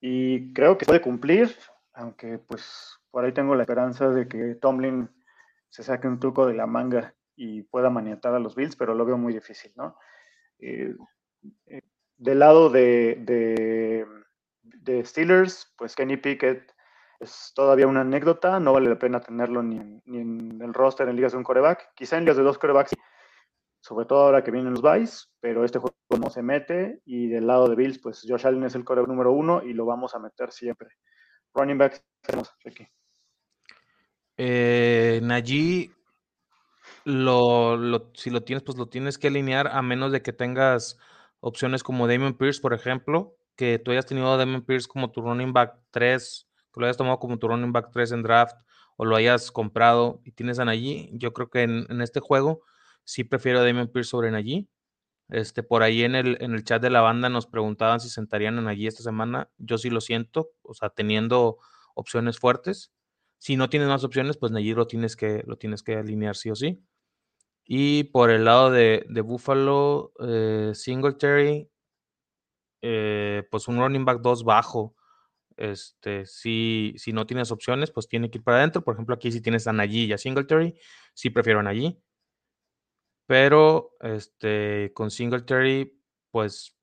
Y 0.00 0.52
creo 0.52 0.78
que 0.78 0.86
puede 0.86 1.00
cumplir, 1.00 1.54
aunque 1.94 2.38
pues 2.38 2.98
por 3.10 3.24
ahí 3.24 3.32
tengo 3.32 3.54
la 3.54 3.62
esperanza 3.62 4.10
de 4.10 4.28
que 4.28 4.56
Tomlin 4.56 5.08
se 5.68 5.82
saque 5.82 6.08
un 6.08 6.20
truco 6.20 6.46
de 6.46 6.54
la 6.54 6.66
manga 6.66 7.14
y 7.36 7.62
pueda 7.62 7.90
maniatar 7.90 8.34
a 8.34 8.38
los 8.38 8.54
Bills, 8.54 8.76
pero 8.76 8.94
lo 8.94 9.04
veo 9.04 9.18
muy 9.18 9.32
difícil, 9.32 9.72
¿no? 9.76 9.96
Eh, 10.58 10.94
del 12.16 12.38
lado 12.38 12.70
de, 12.70 14.06
Steelers, 15.04 15.72
pues 15.76 15.94
Kenny 15.94 16.16
Pickett 16.16 16.72
es 17.20 17.52
todavía 17.54 17.86
una 17.86 18.02
anécdota, 18.02 18.60
no 18.60 18.72
vale 18.72 18.88
la 18.88 18.98
pena 18.98 19.20
tenerlo 19.20 19.62
ni, 19.62 19.76
en 20.06 20.60
el 20.60 20.74
roster 20.74 21.08
en 21.08 21.16
ligas 21.16 21.32
de 21.32 21.38
un 21.38 21.44
coreback, 21.44 21.92
quizá 21.94 22.16
en 22.16 22.24
ligas 22.24 22.36
de 22.36 22.42
dos 22.42 22.58
corebacks, 22.58 22.92
sobre 23.80 24.06
todo 24.06 24.20
ahora 24.20 24.42
que 24.42 24.50
vienen 24.50 24.72
los 24.72 24.82
buys, 24.82 25.32
pero 25.40 25.64
este 25.64 25.78
juego 25.78 25.96
no 26.18 26.30
se 26.30 26.42
mete 26.42 27.00
y 27.04 27.28
del 27.28 27.46
lado 27.46 27.68
de 27.68 27.76
Bills, 27.76 27.98
pues 27.98 28.24
Josh 28.26 28.46
Allen 28.46 28.64
es 28.64 28.74
el 28.74 28.84
coreback 28.84 29.08
número 29.08 29.32
uno 29.32 29.62
y 29.62 29.72
lo 29.72 29.86
vamos 29.86 30.14
a 30.14 30.18
meter 30.18 30.52
siempre. 30.52 30.88
Running 31.54 31.78
back, 31.78 32.04
tenemos 32.22 32.52
aquí. 32.64 32.86
Eh, 34.36 35.20
lo, 37.04 38.10
si 38.14 38.30
lo 38.30 38.42
tienes, 38.42 38.62
pues 38.62 38.76
lo 38.76 38.86
tienes 38.86 39.18
que 39.18 39.28
alinear 39.28 39.68
a 39.68 39.82
menos 39.82 40.12
de 40.12 40.22
que 40.22 40.32
tengas 40.32 40.98
opciones 41.40 41.82
como 41.82 42.08
Damon 42.08 42.34
Pierce, 42.34 42.60
por 42.60 42.74
ejemplo, 42.74 43.36
que 43.56 43.78
tú 43.78 43.90
hayas 43.90 44.06
tenido 44.06 44.32
a 44.32 44.36
Damon 44.36 44.62
Pierce 44.62 44.88
como 44.88 45.10
tu 45.10 45.20
running 45.20 45.52
back 45.52 45.78
3 45.90 46.48
que 46.74 46.80
lo 46.80 46.86
hayas 46.86 46.96
tomado 46.96 47.18
como 47.18 47.38
tu 47.38 47.46
running 47.46 47.72
back 47.72 47.90
3 47.92 48.12
en 48.12 48.22
draft 48.22 48.56
o 48.96 49.04
lo 49.04 49.16
hayas 49.16 49.50
comprado 49.52 50.20
y 50.24 50.32
tienes 50.32 50.58
a 50.58 50.64
Najee, 50.64 51.10
yo 51.12 51.32
creo 51.32 51.48
que 51.48 51.62
en, 51.62 52.00
este 52.00 52.20
juego 52.20 52.62
sí 53.04 53.24
prefiero 53.24 53.60
a 53.60 53.64
Damon 53.64 53.88
Pierce 53.88 54.10
sobre 54.10 54.30
Najee. 54.30 54.66
Este, 55.34 55.64
por 55.64 55.82
ahí 55.82 56.04
en 56.04 56.14
el, 56.14 56.38
en 56.40 56.54
el 56.54 56.62
chat 56.62 56.80
de 56.80 56.90
la 56.90 57.00
banda 57.00 57.28
nos 57.28 57.48
preguntaban 57.48 57.98
si 57.98 58.08
sentarían 58.08 58.56
a 58.56 58.62
Najee 58.62 58.86
esta 58.86 59.02
semana. 59.02 59.50
Yo 59.58 59.78
sí 59.78 59.90
lo 59.90 60.00
siento, 60.00 60.52
o 60.62 60.74
sea, 60.74 60.90
teniendo 60.90 61.58
opciones 61.96 62.38
fuertes. 62.38 62.92
Si 63.38 63.56
no 63.56 63.68
tienes 63.68 63.88
más 63.88 64.04
opciones, 64.04 64.36
pues 64.36 64.52
Najee 64.52 64.76
lo 64.76 64.86
tienes 64.86 65.16
que, 65.16 65.42
lo 65.44 65.56
tienes 65.56 65.82
que 65.82 65.96
alinear 65.96 66.36
sí 66.36 66.50
o 66.50 66.54
sí. 66.54 66.84
Y 67.64 68.04
por 68.04 68.30
el 68.30 68.44
lado 68.44 68.70
de, 68.70 69.06
de 69.08 69.20
Buffalo, 69.22 70.12
eh, 70.20 70.70
Singletary, 70.72 71.68
eh, 72.82 73.42
pues 73.50 73.66
un 73.66 73.78
running 73.78 74.04
back 74.04 74.20
2 74.20 74.44
bajo. 74.44 74.94
Este, 75.56 76.26
si, 76.26 76.94
si 76.96 77.12
no 77.12 77.26
tienes 77.26 77.50
opciones, 77.50 77.90
pues 77.90 78.06
tiene 78.06 78.30
que 78.30 78.38
ir 78.38 78.44
para 78.44 78.58
adentro. 78.58 78.84
Por 78.84 78.94
ejemplo, 78.94 79.16
aquí 79.16 79.32
si 79.32 79.40
tienes 79.40 79.66
a 79.66 79.72
Najee 79.72 80.04
y 80.04 80.12
a 80.12 80.18
Singletary, 80.18 80.78
sí 81.12 81.30
prefiero 81.30 81.58
a. 81.58 81.98
Pero 83.26 83.96
este, 84.00 84.92
con 84.94 85.10
Singletary, 85.10 85.98
pues 86.30 86.76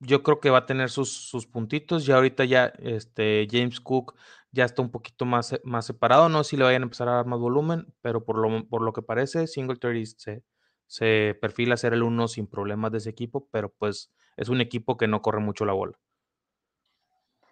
yo 0.00 0.22
creo 0.22 0.40
que 0.40 0.50
va 0.50 0.58
a 0.58 0.66
tener 0.66 0.90
sus, 0.90 1.12
sus 1.12 1.46
puntitos. 1.46 2.06
Ya 2.06 2.16
ahorita 2.16 2.44
ya 2.44 2.66
este, 2.78 3.46
James 3.50 3.80
Cook 3.80 4.14
ya 4.52 4.64
está 4.64 4.82
un 4.82 4.90
poquito 4.90 5.24
más, 5.24 5.58
más 5.64 5.86
separado. 5.86 6.28
No 6.28 6.44
sé 6.44 6.50
si 6.50 6.56
le 6.56 6.64
vayan 6.64 6.82
a 6.82 6.84
empezar 6.84 7.08
a 7.08 7.14
dar 7.14 7.26
más 7.26 7.40
volumen, 7.40 7.92
pero 8.02 8.24
por 8.24 8.38
lo, 8.38 8.68
por 8.68 8.82
lo 8.82 8.92
que 8.92 9.02
parece, 9.02 9.46
Singletary 9.46 10.06
se, 10.06 10.44
se 10.86 11.36
perfila 11.40 11.74
a 11.74 11.78
ser 11.78 11.92
el 11.92 12.02
uno 12.02 12.28
sin 12.28 12.46
problemas 12.46 12.92
de 12.92 12.98
ese 12.98 13.10
equipo, 13.10 13.48
pero 13.50 13.70
pues 13.70 14.12
es 14.36 14.48
un 14.48 14.60
equipo 14.60 14.96
que 14.96 15.08
no 15.08 15.22
corre 15.22 15.40
mucho 15.40 15.64
la 15.64 15.72
bola. 15.72 15.98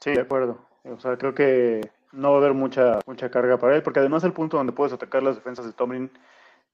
Sí, 0.00 0.12
de 0.12 0.20
acuerdo. 0.20 0.66
O 0.84 0.98
sea, 0.98 1.16
creo 1.16 1.34
que 1.34 1.80
no 2.12 2.30
va 2.30 2.36
a 2.36 2.38
haber 2.38 2.54
mucha, 2.54 2.98
mucha 3.06 3.30
carga 3.30 3.58
para 3.58 3.76
él, 3.76 3.82
porque 3.82 4.00
además 4.00 4.24
el 4.24 4.32
punto 4.32 4.56
donde 4.56 4.72
puedes 4.72 4.92
atacar 4.92 5.22
las 5.22 5.36
defensas 5.36 5.64
de 5.64 5.72
Tomlin 5.72 6.10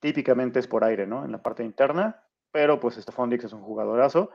típicamente 0.00 0.58
es 0.58 0.66
por 0.66 0.84
aire, 0.84 1.06
¿no? 1.06 1.24
En 1.24 1.32
la 1.32 1.42
parte 1.42 1.64
interna, 1.64 2.22
pero 2.52 2.80
pues 2.80 2.96
Stephon 2.96 3.30
Dix 3.30 3.44
es 3.44 3.52
un 3.52 3.62
jugadorazo. 3.62 4.30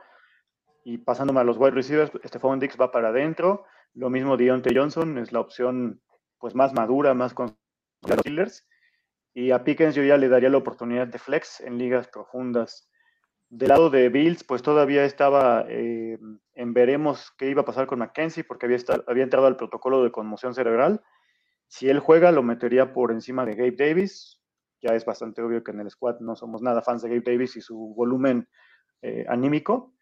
Y 0.84 0.98
pasándome 0.98 1.40
a 1.40 1.44
los 1.44 1.56
wide 1.56 1.70
receivers, 1.70 2.12
Stephon 2.24 2.60
Dix 2.60 2.76
va 2.78 2.92
para 2.92 3.08
adentro. 3.08 3.64
Lo 3.94 4.10
mismo 4.10 4.36
Deontay 4.36 4.76
Johnson 4.76 5.18
es 5.18 5.32
la 5.32 5.40
opción 5.40 6.02
pues 6.38 6.54
más 6.54 6.74
madura, 6.74 7.14
más 7.14 7.32
con 7.32 7.56
los. 8.02 8.66
Y 9.32 9.50
a 9.50 9.64
Pickens 9.64 9.94
yo 9.94 10.02
ya 10.04 10.16
le 10.16 10.28
daría 10.28 10.50
la 10.50 10.58
oportunidad 10.58 11.06
de 11.06 11.18
flex 11.18 11.60
en 11.60 11.78
ligas 11.78 12.08
profundas. 12.08 12.88
Del 13.48 13.68
lado 13.68 13.90
de 13.90 14.08
Bills, 14.08 14.44
pues 14.44 14.62
todavía 14.62 15.04
estaba 15.04 15.64
eh, 15.68 16.18
en 16.54 16.74
veremos 16.74 17.32
qué 17.38 17.48
iba 17.48 17.62
a 17.62 17.64
pasar 17.64 17.86
con 17.86 18.00
McKenzie, 18.00 18.44
porque 18.44 18.66
había 19.06 19.22
entrado 19.22 19.46
al 19.46 19.56
protocolo 19.56 20.02
de 20.02 20.12
conmoción 20.12 20.54
cerebral. 20.54 21.02
Si 21.66 21.88
él 21.88 21.98
juega, 21.98 22.30
lo 22.30 22.42
metería 22.42 22.92
por 22.92 23.10
encima 23.10 23.44
de 23.44 23.54
Gabe 23.54 23.76
Davis. 23.76 24.40
Ya 24.84 24.94
es 24.94 25.06
bastante 25.06 25.40
obvio 25.40 25.64
que 25.64 25.70
en 25.70 25.80
el 25.80 25.90
squad 25.90 26.20
no 26.20 26.36
somos 26.36 26.60
nada 26.60 26.82
fans 26.82 27.00
de 27.00 27.08
Gabe 27.08 27.22
Davis 27.24 27.56
y 27.56 27.62
su 27.62 27.94
volumen 27.96 28.46
eh, 29.00 29.24
anímico. 29.30 29.94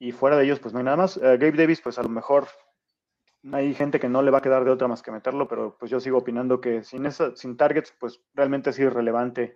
Y 0.00 0.10
fuera 0.10 0.36
de 0.36 0.44
ellos, 0.44 0.58
pues 0.58 0.74
no 0.74 0.80
hay 0.80 0.84
nada 0.84 0.96
más. 0.96 1.16
Eh, 1.16 1.20
Gabe 1.38 1.52
Davis, 1.52 1.80
pues 1.80 1.96
a 2.00 2.02
lo 2.02 2.08
mejor 2.08 2.48
hay 3.52 3.72
gente 3.72 4.00
que 4.00 4.08
no 4.08 4.20
le 4.22 4.32
va 4.32 4.38
a 4.38 4.42
quedar 4.42 4.64
de 4.64 4.72
otra 4.72 4.88
más 4.88 5.00
que 5.00 5.12
meterlo, 5.12 5.46
pero 5.46 5.76
pues 5.78 5.92
yo 5.92 6.00
sigo 6.00 6.18
opinando 6.18 6.60
que 6.60 6.82
sin, 6.82 7.06
esa, 7.06 7.36
sin 7.36 7.56
targets, 7.56 7.94
pues 8.00 8.20
realmente 8.34 8.70
es 8.70 8.78
irrelevante 8.80 9.54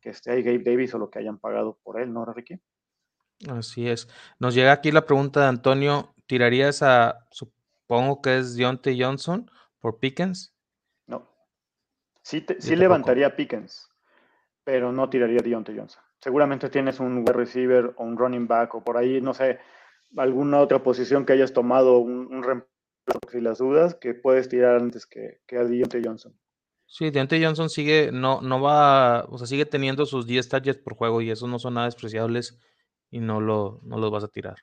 que 0.00 0.10
esté 0.10 0.30
ahí 0.30 0.42
Gabe 0.42 0.62
Davis 0.64 0.94
o 0.94 0.98
lo 0.98 1.10
que 1.10 1.18
hayan 1.18 1.38
pagado 1.38 1.78
por 1.82 2.00
él, 2.00 2.10
¿no, 2.10 2.24
Ricky? 2.24 2.58
Así 3.50 3.86
es. 3.86 4.08
Nos 4.38 4.54
llega 4.54 4.72
aquí 4.72 4.92
la 4.92 5.04
pregunta 5.04 5.40
de 5.40 5.48
Antonio, 5.48 6.14
¿tirarías 6.26 6.82
a, 6.82 7.26
supongo 7.30 8.22
que 8.22 8.38
es 8.38 8.56
Deontay 8.56 9.02
Johnson 9.02 9.50
por 9.78 9.98
Pickens? 9.98 10.54
Sí, 12.28 12.44
sí 12.58 12.76
levantaría 12.76 13.34
Pickens, 13.34 13.88
pero 14.62 14.92
no 14.92 15.08
tiraría 15.08 15.40
Deontay 15.40 15.78
Johnson. 15.78 16.02
Seguramente 16.20 16.68
tienes 16.68 17.00
un 17.00 17.20
wide 17.20 17.32
receiver 17.32 17.94
o 17.96 18.04
un 18.04 18.18
running 18.18 18.46
back 18.46 18.74
o 18.74 18.84
por 18.84 18.98
ahí, 18.98 19.22
no 19.22 19.32
sé, 19.32 19.58
alguna 20.14 20.60
otra 20.60 20.82
posición 20.82 21.24
que 21.24 21.32
hayas 21.32 21.54
tomado 21.54 21.96
un, 22.00 22.26
un 22.30 22.42
reemplazo 22.42 22.68
si 23.32 23.40
las 23.40 23.56
dudas 23.56 23.94
que 23.94 24.12
puedes 24.12 24.50
tirar 24.50 24.76
antes 24.76 25.06
que, 25.06 25.40
que 25.46 25.56
a 25.56 25.64
Deontay 25.64 26.02
Johnson. 26.04 26.38
Sí, 26.84 27.08
Deontay 27.08 27.42
Johnson 27.42 27.70
sigue, 27.70 28.10
no, 28.12 28.42
no 28.42 28.60
va, 28.60 29.24
o 29.30 29.38
sea, 29.38 29.46
sigue 29.46 29.64
teniendo 29.64 30.04
sus 30.04 30.26
10 30.26 30.50
targets 30.50 30.82
por 30.82 30.96
juego 30.96 31.22
y 31.22 31.30
esos 31.30 31.48
no 31.48 31.58
son 31.58 31.72
nada 31.74 31.86
despreciables 31.86 32.58
y 33.10 33.20
no, 33.20 33.40
lo, 33.40 33.80
no 33.84 33.96
los 33.96 34.10
vas 34.10 34.24
a 34.24 34.28
tirar. 34.28 34.56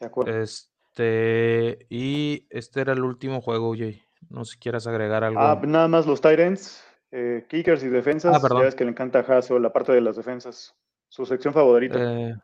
De 0.00 0.06
acuerdo. 0.06 0.40
Este, 0.40 1.84
y 1.90 2.46
este 2.48 2.80
era 2.80 2.94
el 2.94 3.04
último 3.04 3.42
juego, 3.42 3.74
Jay. 3.76 4.02
No 4.28 4.44
sé 4.44 4.52
si 4.52 4.58
quieras 4.58 4.86
agregar 4.86 5.24
algo. 5.24 5.40
Ah, 5.40 5.60
nada 5.64 5.88
más 5.88 6.06
los 6.06 6.20
Tyrants, 6.20 6.84
eh, 7.10 7.46
kickers 7.48 7.82
y 7.82 7.88
defensas. 7.88 8.42
Ah, 8.42 8.48
ya 8.48 8.60
ves 8.60 8.74
que 8.74 8.84
le 8.84 8.90
encanta 8.90 9.20
a 9.20 9.22
Hasso 9.22 9.58
la 9.58 9.72
parte 9.72 9.92
de 9.92 10.00
las 10.00 10.16
defensas. 10.16 10.74
Su 11.08 11.26
sección 11.26 11.52
favorita. 11.52 11.98
Eh, 12.00 12.34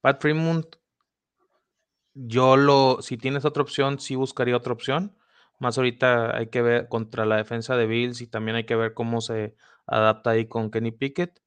Pat 0.00 0.20
Fremont, 0.20 0.66
yo 2.14 2.56
lo, 2.56 2.98
si 3.00 3.16
tienes 3.16 3.44
otra 3.44 3.62
opción, 3.62 3.98
sí 3.98 4.16
buscaría 4.16 4.56
otra 4.56 4.72
opción. 4.72 5.16
Más 5.58 5.76
ahorita 5.76 6.36
hay 6.36 6.48
que 6.48 6.62
ver 6.62 6.88
contra 6.88 7.26
la 7.26 7.36
defensa 7.36 7.76
de 7.76 7.86
Bills 7.86 8.20
y 8.20 8.26
también 8.26 8.56
hay 8.56 8.64
que 8.64 8.76
ver 8.76 8.94
cómo 8.94 9.20
se 9.20 9.54
adapta 9.86 10.30
ahí 10.30 10.46
con 10.46 10.70
Kenny 10.70 10.90
Pickett. 10.90 11.40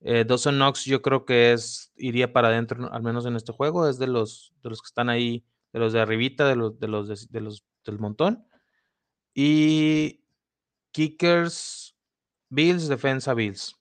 Eh, 0.00 0.24
Dawson 0.24 0.56
Knox 0.56 0.84
yo 0.84 1.02
creo 1.02 1.24
que 1.24 1.52
es 1.52 1.92
iría 1.96 2.32
para 2.32 2.48
adentro, 2.48 2.92
al 2.92 3.02
menos 3.02 3.26
en 3.26 3.34
este 3.34 3.52
juego, 3.52 3.88
es 3.88 3.98
de 3.98 4.06
los, 4.06 4.54
de 4.62 4.70
los 4.70 4.80
que 4.80 4.86
están 4.86 5.08
ahí, 5.08 5.44
de 5.72 5.80
los 5.80 5.92
de 5.92 6.00
arribita, 6.00 6.46
de 6.46 6.54
los, 6.54 6.78
de 6.78 6.88
los, 6.88 7.30
de, 7.30 7.40
los 7.40 7.64
del 7.84 7.98
montón. 7.98 8.46
Y 9.40 10.20
Kickers, 10.90 11.96
Bills, 12.48 12.88
defensa 12.88 13.34
Bills. 13.34 13.80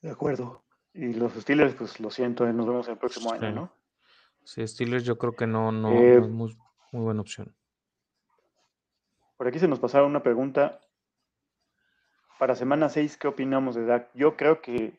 De 0.00 0.10
acuerdo. 0.10 0.64
Y 0.94 1.12
los 1.12 1.34
Steelers, 1.34 1.74
pues 1.74 2.00
lo 2.00 2.08
siento, 2.08 2.50
nos 2.50 2.66
vemos 2.66 2.88
el 2.88 2.96
próximo 2.96 3.30
año, 3.30 3.52
¿no? 3.52 3.72
Sí, 4.42 4.66
Steelers 4.66 5.04
yo 5.04 5.18
creo 5.18 5.36
que 5.36 5.46
no, 5.46 5.70
no, 5.70 5.92
eh, 5.92 6.16
es 6.16 6.28
muy, 6.30 6.56
muy 6.92 7.02
buena 7.02 7.20
opción. 7.20 7.54
Por 9.36 9.48
aquí 9.48 9.58
se 9.58 9.68
nos 9.68 9.78
pasaron 9.78 10.08
una 10.08 10.22
pregunta. 10.22 10.80
Para 12.38 12.54
semana 12.54 12.88
6, 12.88 13.18
¿qué 13.18 13.28
opinamos 13.28 13.74
de 13.74 13.84
Dak? 13.84 14.08
Yo 14.14 14.34
creo 14.38 14.62
que 14.62 14.98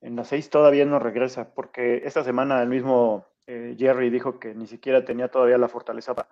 en 0.00 0.14
la 0.14 0.22
6 0.22 0.48
todavía 0.48 0.84
no 0.84 1.00
regresa, 1.00 1.52
porque 1.54 2.02
esta 2.04 2.22
semana 2.22 2.62
el 2.62 2.68
mismo 2.68 3.26
eh, 3.48 3.74
Jerry 3.76 4.10
dijo 4.10 4.38
que 4.38 4.54
ni 4.54 4.68
siquiera 4.68 5.04
tenía 5.04 5.28
todavía 5.28 5.58
la 5.58 5.68
fortaleza 5.68 6.14
para, 6.14 6.28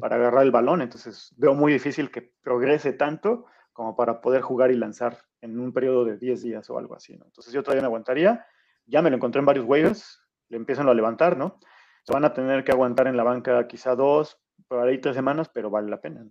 para 0.00 0.16
agarrar 0.16 0.42
el 0.42 0.50
balón, 0.50 0.82
entonces 0.82 1.32
veo 1.36 1.54
muy 1.54 1.72
difícil 1.72 2.10
que 2.10 2.32
progrese 2.42 2.92
tanto 2.92 3.46
como 3.72 3.94
para 3.94 4.20
poder 4.20 4.42
jugar 4.42 4.72
y 4.72 4.76
lanzar 4.76 5.18
en 5.40 5.58
un 5.60 5.72
periodo 5.72 6.04
de 6.04 6.16
10 6.16 6.42
días 6.42 6.68
o 6.68 6.78
algo 6.78 6.96
así, 6.96 7.16
¿no? 7.16 7.26
Entonces 7.26 7.52
yo 7.52 7.62
todavía 7.62 7.82
me 7.82 7.86
aguantaría. 7.86 8.44
Ya 8.86 9.02
me 9.02 9.10
lo 9.10 9.16
encontré 9.16 9.38
en 9.38 9.46
varios 9.46 9.66
waivers, 9.66 10.20
le 10.48 10.56
empiezan 10.56 10.88
a 10.88 10.94
levantar, 10.94 11.36
¿no? 11.36 11.60
Se 12.02 12.12
van 12.12 12.24
a 12.24 12.32
tener 12.32 12.64
que 12.64 12.72
aguantar 12.72 13.06
en 13.06 13.16
la 13.16 13.22
banca 13.22 13.68
quizá 13.68 13.94
dos, 13.94 14.40
por 14.66 14.80
ahí 14.80 14.98
tres 15.00 15.14
semanas, 15.14 15.48
pero 15.48 15.70
vale 15.70 15.88
la 15.88 16.00
pena. 16.00 16.26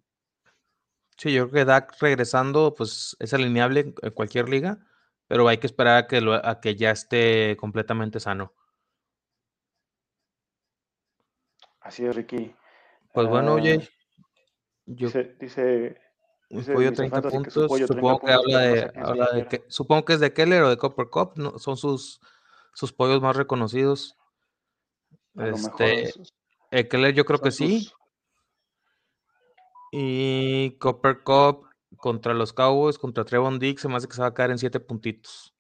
Sí, 1.18 1.34
yo 1.34 1.50
creo 1.50 1.64
que 1.64 1.66
Dak 1.66 1.95
regresando, 2.02 2.74
pues 2.74 3.16
es 3.20 3.34
alineable 3.34 3.93
en 4.02 4.12
cualquier 4.12 4.50
liga, 4.50 4.80
pero 5.28 5.48
hay 5.48 5.58
que 5.58 5.68
esperar 5.68 6.04
a 6.04 6.08
que, 6.08 6.22
a 6.43 6.60
que 6.60 6.76
ya 6.76 6.91
esté 6.91 7.56
completamente 7.58 8.20
sano. 8.20 8.54
Así 11.80 12.06
es, 12.06 12.16
Ricky. 12.16 12.54
Pues 13.18 13.30
bueno, 13.30 13.55
oye. 13.55 13.80
Ah, 13.82 13.88
dice, 14.86 15.36
dice, 15.39 15.99
pollo 16.72 16.93
30 16.93 17.22
puntos. 17.24 17.72
supongo 17.88 18.20
que 18.20 18.32
habla 18.32 18.59
de, 19.34 19.47
que, 19.49 19.63
supongo 19.70 20.05
que 20.05 20.13
es 20.13 20.20
de 20.20 20.34
Keller 20.34 20.61
o 20.61 20.70
de 20.70 20.78
Copper 20.78 21.07
Cup, 21.09 21.32
¿no? 21.36 21.57
son 21.57 21.78
sus, 21.78 22.22
sus 22.76 22.93
pollos 22.93 23.20
más 23.20 23.36
reconocidos. 23.36 24.15
este, 25.34 26.13
eh, 26.70 26.88
Keller 26.88 27.15
yo 27.15 27.26
creo 27.26 27.39
que 27.39 27.49
sí. 27.49 27.89
Y 29.91 30.78
Copper 30.78 31.24
Cup 31.24 31.68
contra 31.97 32.36
los 32.36 32.53
Cowboys, 32.53 32.99
contra 32.99 33.26
Trevon 33.26 33.57
Dick, 33.57 33.80
se 33.80 33.88
me 33.88 33.95
hace 33.95 34.07
que 34.07 34.13
se 34.13 34.22
va 34.22 34.28
a 34.28 34.34
caer 34.36 34.51
en 34.51 34.59
7 34.59 34.80
puntitos. 34.80 35.55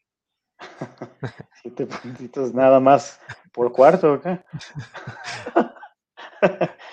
siete 1.63 1.87
puntitos 1.87 2.53
nada 2.53 2.79
más 2.79 3.19
por 3.51 3.71
cuarto, 3.71 4.13
¿ok? 4.13 4.27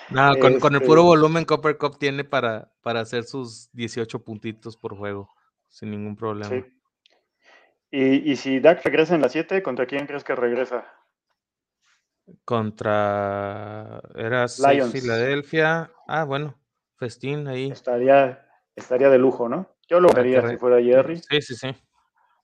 No, 0.09 0.33
con, 0.39 0.53
el 0.53 0.81
puro 0.81 1.01
este 1.01 1.07
volumen 1.07 1.45
Copper 1.45 1.77
Cup 1.77 1.97
tiene 1.97 2.23
para, 2.23 2.71
para 2.81 3.01
hacer 3.01 3.23
sus 3.23 3.69
18 3.73 4.23
puntitos 4.23 4.77
por 4.77 4.95
juego, 4.97 5.29
sin 5.69 5.91
ningún 5.91 6.15
problema. 6.15 6.65
Y, 7.91 8.35
si 8.35 8.59
Dak 8.59 8.83
regresa 8.83 9.15
en 9.15 9.21
la 9.21 9.29
7, 9.29 9.63
¿contra 9.63 9.85
quién 9.85 10.05
crees 10.05 10.23
que 10.25 10.35
regresa? 10.35 10.85
Contra. 12.43 14.01
Era 14.15 14.47
Filadelfia. 14.47 15.91
Ah, 16.05 16.25
bueno, 16.25 16.59
festín 16.97 17.47
ahí. 17.47 17.71
Estaría, 17.71 18.45
estaría 18.75 19.09
de 19.09 19.17
lujo, 19.17 19.47
¿no? 19.47 19.77
Yo 19.87 20.01
lo 20.01 20.09
haría 20.09 20.45
si 20.49 20.57
fuera 20.57 20.81
Jerry. 20.81 21.17
Sí, 21.17 21.41
sí, 21.41 21.55
sí. 21.55 21.67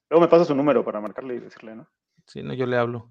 Luego 0.09 0.21
me 0.21 0.29
pasa 0.29 0.45
su 0.45 0.55
número 0.55 0.85
para 0.85 1.01
marcarle 1.01 1.35
y 1.35 1.39
decirle, 1.39 1.75
¿no? 1.75 1.87
Sí, 2.27 2.43
no, 2.43 2.53
yo 2.53 2.65
le 2.65 2.77
hablo. 2.77 3.09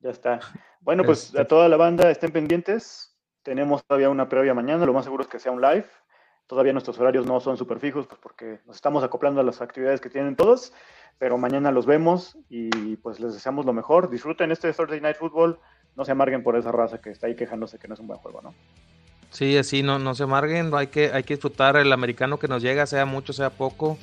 Ya 0.00 0.10
está. 0.10 0.40
Bueno, 0.80 1.02
pues 1.04 1.26
este 1.26 1.40
a 1.40 1.46
toda 1.46 1.68
la 1.68 1.76
banda 1.76 2.10
estén 2.10 2.30
pendientes. 2.30 3.14
Tenemos 3.42 3.84
todavía 3.84 4.08
una 4.08 4.28
previa 4.28 4.54
mañana, 4.54 4.86
lo 4.86 4.94
más 4.94 5.04
seguro 5.04 5.24
es 5.24 5.28
que 5.28 5.38
sea 5.38 5.52
un 5.52 5.60
live. 5.60 5.86
Todavía 6.46 6.72
nuestros 6.72 6.98
horarios 6.98 7.26
no 7.26 7.40
son 7.40 7.58
súper 7.58 7.78
fijos, 7.78 8.06
pues 8.06 8.18
porque 8.22 8.60
nos 8.64 8.76
estamos 8.76 9.04
acoplando 9.04 9.40
a 9.40 9.44
las 9.44 9.60
actividades 9.60 10.00
que 10.00 10.08
tienen 10.08 10.34
todos, 10.34 10.72
pero 11.18 11.36
mañana 11.36 11.72
los 11.72 11.84
vemos 11.84 12.38
y 12.48 12.96
pues 12.98 13.20
les 13.20 13.34
deseamos 13.34 13.66
lo 13.66 13.74
mejor. 13.74 14.08
Disfruten 14.08 14.50
este 14.50 14.72
Thursday 14.72 15.00
Night 15.00 15.16
Football, 15.16 15.58
no 15.94 16.04
se 16.06 16.12
amarguen 16.12 16.42
por 16.42 16.56
esa 16.56 16.72
raza 16.72 17.02
que 17.02 17.10
está 17.10 17.26
ahí 17.26 17.34
quejándose 17.36 17.78
que 17.78 17.88
no 17.88 17.94
es 17.94 18.00
un 18.00 18.06
buen 18.06 18.20
juego, 18.20 18.40
¿no? 18.40 18.54
Sí, 19.30 19.58
así 19.58 19.82
no, 19.82 19.98
no 19.98 20.14
se 20.14 20.22
amarguen, 20.22 20.72
hay 20.74 20.86
que, 20.86 21.12
hay 21.12 21.22
que 21.22 21.34
disfrutar 21.34 21.76
el 21.76 21.92
americano 21.92 22.38
que 22.38 22.48
nos 22.48 22.62
llega, 22.62 22.86
sea 22.86 23.04
mucho, 23.04 23.32
sea 23.32 23.50
poco, 23.50 23.98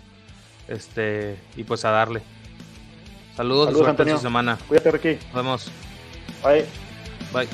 este, 0.68 1.39
y 1.56 1.64
pues 1.64 1.84
a 1.84 1.89
darle. 1.89 2.22
Saludos, 3.36 3.66
Saludos 3.68 3.88
Antonio. 3.88 4.18
semana. 4.18 4.58
Cuídate, 4.68 4.91
Ricky. 4.91 5.26
Nos 5.28 5.36
vemos. 5.36 5.72
Bye. 6.42 6.68
Bye. 7.34 7.48